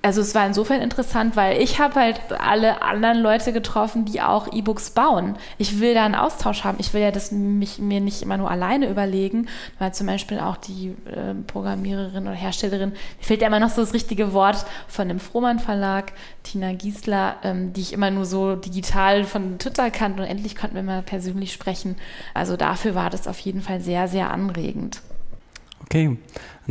also 0.03 0.21
es 0.21 0.33
war 0.33 0.47
insofern 0.47 0.81
interessant, 0.81 1.35
weil 1.35 1.61
ich 1.61 1.79
habe 1.79 1.95
halt 1.95 2.19
alle 2.39 2.81
anderen 2.81 3.19
Leute 3.19 3.53
getroffen, 3.53 4.05
die 4.05 4.19
auch 4.19 4.51
E-Books 4.51 4.91
bauen. 4.91 5.35
Ich 5.59 5.79
will 5.79 5.93
da 5.93 6.05
einen 6.05 6.15
Austausch 6.15 6.63
haben. 6.63 6.77
Ich 6.79 6.93
will 6.93 7.01
ja 7.01 7.11
das 7.11 7.31
mich, 7.31 7.77
mir 7.77 8.01
nicht 8.01 8.23
immer 8.23 8.37
nur 8.37 8.49
alleine 8.49 8.89
überlegen, 8.89 9.47
weil 9.77 9.93
zum 9.93 10.07
Beispiel 10.07 10.39
auch 10.39 10.57
die 10.57 10.95
äh, 11.05 11.35
Programmiererin 11.45 12.23
oder 12.23 12.35
Herstellerin, 12.35 12.89
mir 12.89 13.23
fehlt 13.23 13.41
ja 13.41 13.47
immer 13.47 13.59
noch 13.59 13.69
so 13.69 13.81
das 13.81 13.93
richtige 13.93 14.33
Wort 14.33 14.65
von 14.87 15.07
dem 15.07 15.19
Frohmann 15.19 15.59
Verlag, 15.59 16.13
Tina 16.41 16.73
Giesler, 16.73 17.35
ähm, 17.43 17.73
die 17.73 17.81
ich 17.81 17.93
immer 17.93 18.09
nur 18.09 18.25
so 18.25 18.55
digital 18.55 19.23
von 19.23 19.59
Twitter 19.59 19.91
kannte 19.91 20.23
und 20.23 20.27
endlich 20.27 20.55
konnten 20.55 20.75
wir 20.75 20.83
mal 20.83 21.03
persönlich 21.03 21.53
sprechen. 21.53 21.95
Also 22.33 22.57
dafür 22.57 22.95
war 22.95 23.11
das 23.11 23.27
auf 23.27 23.37
jeden 23.39 23.61
Fall 23.61 23.81
sehr, 23.81 24.07
sehr 24.07 24.31
anregend. 24.31 25.01
Okay, 25.83 26.17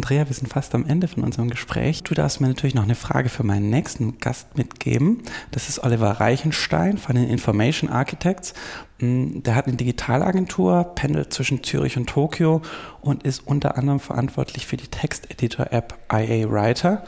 Andrea, 0.01 0.27
wir 0.27 0.35
sind 0.35 0.49
fast 0.49 0.75
am 0.75 0.87
Ende 0.87 1.09
von 1.09 1.23
unserem 1.23 1.51
Gespräch. 1.51 2.03
Du 2.03 2.15
darfst 2.15 2.41
mir 2.41 2.49
natürlich 2.49 2.75
noch 2.75 2.85
eine 2.85 2.95
Frage 2.95 3.29
für 3.29 3.43
meinen 3.43 3.69
nächsten 3.69 4.17
Gast 4.17 4.57
mitgeben. 4.57 5.23
Das 5.51 5.69
ist 5.69 5.79
Oliver 5.85 6.13
Reichenstein 6.13 6.97
von 6.97 7.17
den 7.17 7.29
Information 7.29 7.91
Architects. 7.91 8.55
Mm, 8.99 9.43
der 9.43 9.57
hat 9.57 9.67
eine 9.67 9.77
Digitalagentur, 9.77 10.85
pendelt 10.95 11.35
zwischen 11.35 11.63
Zürich 11.63 11.99
und 11.99 12.09
Tokio 12.09 12.63
und 13.03 13.25
ist 13.25 13.47
unter 13.47 13.77
anderem 13.77 14.01
verantwortlich 14.01 14.67
für 14.67 14.79
die 14.79 14.87
Texteditor-App 14.87 15.99
IA 16.11 16.51
Writer. 16.51 17.05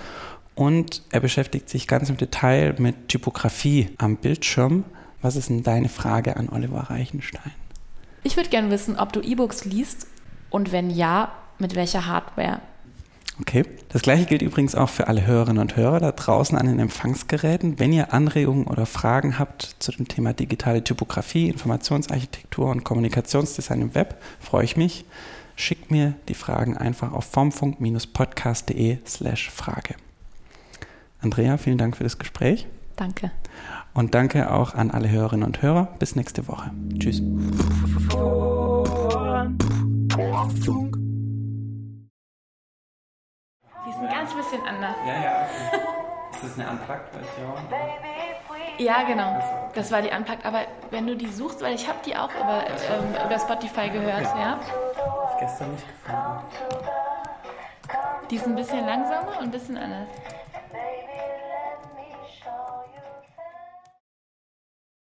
Und 0.55 1.03
er 1.13 1.21
beschäftigt 1.21 1.71
sich 1.71 1.89
ganz 1.89 2.11
im 2.11 2.19
Detail 2.19 2.75
mit 2.77 3.09
Typografie 3.09 3.89
am 3.97 4.19
Bildschirm. 4.19 4.85
Was 5.23 5.37
ist 5.37 5.49
denn 5.49 5.63
deine 5.63 5.89
Frage 5.89 6.37
an 6.37 6.51
Oliver 6.51 6.91
Reichenstein? 6.91 7.53
Ich 8.23 8.37
würde 8.37 8.51
gerne 8.51 8.71
wissen, 8.71 8.99
ob 8.99 9.15
du 9.15 9.23
E-Books 9.23 9.65
liest 9.65 10.07
und 10.51 10.73
wenn 10.73 10.91
ja, 10.91 11.33
mit 11.59 11.75
welcher 11.75 12.07
Hardware. 12.07 12.61
Okay. 13.43 13.65
Das 13.89 14.03
gleiche 14.03 14.25
gilt 14.25 14.41
übrigens 14.41 14.77
auch 14.77 14.89
für 14.89 15.09
alle 15.09 15.27
Hörerinnen 15.27 15.61
und 15.61 15.77
Hörer 15.77 15.99
da 15.99 16.13
draußen 16.13 16.57
an 16.57 16.67
den 16.67 16.79
Empfangsgeräten. 16.79 17.81
Wenn 17.81 17.93
ihr 17.93 18.13
Anregungen 18.13 18.69
oder 18.69 18.87
Fragen 18.87 19.37
habt 19.39 19.75
zu 19.81 19.91
dem 19.91 20.07
Thema 20.07 20.33
digitale 20.33 20.85
Typografie, 20.85 21.49
Informationsarchitektur 21.49 22.71
und 22.71 22.85
Kommunikationsdesign 22.85 23.83
im 23.83 23.95
Web, 23.97 24.23
freue 24.39 24.65
ich 24.65 24.77
mich. 24.77 25.05
Schickt 25.57 25.91
mir 25.91 26.15
die 26.29 26.35
Fragen 26.35 26.77
einfach 26.77 27.13
auf 27.13 27.25
formfunk-podcast.de 27.25 28.99
slash 29.07 29.51
Frage. 29.51 29.97
Andrea, 31.21 31.57
vielen 31.57 31.79
Dank 31.79 31.97
für 31.97 32.05
das 32.05 32.19
Gespräch. 32.19 32.69
Danke. 32.95 33.33
Und 33.93 34.15
danke 34.15 34.53
auch 34.53 34.75
an 34.75 34.93
alle 34.93 35.11
Hörerinnen 35.11 35.45
und 35.45 35.63
Hörer. 35.63 35.89
Bis 35.99 36.15
nächste 36.15 36.47
Woche. 36.47 36.71
Tschüss. 36.97 37.21
Funk. 40.65 41.02
Ein 44.03 44.09
ganz 44.09 44.35
bisschen 44.35 44.67
anders. 44.67 44.97
Ja, 45.07 45.15
ja. 45.15 45.47
Okay. 45.47 45.81
Ist 46.33 46.45
das 46.45 46.59
eine 46.59 46.71
Unplugged-Version? 46.71 47.55
Ja, 48.79 49.03
genau. 49.05 49.71
Das 49.75 49.93
war 49.93 50.03
die 50.03 50.11
Unplugged. 50.11 50.45
Aber 50.45 50.63
wenn 50.91 51.07
du 51.07 51.17
die 51.17 51.29
suchst, 51.29 51.63
weil 51.63 51.75
ich 51.75 51.89
habe 51.89 51.99
die 52.05 52.17
auch 52.17 52.31
über, 52.35 52.65
ähm, 52.67 53.15
über 53.25 53.39
Spotify 53.39 53.91
gehört, 53.91 54.27
okay. 54.27 54.41
ja. 54.41 54.59
Ich 55.35 55.41
gestern 55.41 55.73
nicht 55.73 55.87
gefunden. 55.87 56.45
Die 58.31 58.37
ist 58.37 58.47
ein 58.47 58.57
bisschen 58.57 58.87
langsamer 58.87 59.39
und 59.39 59.45
ein 59.45 59.51
bisschen 59.51 59.77
anders. 59.77 60.09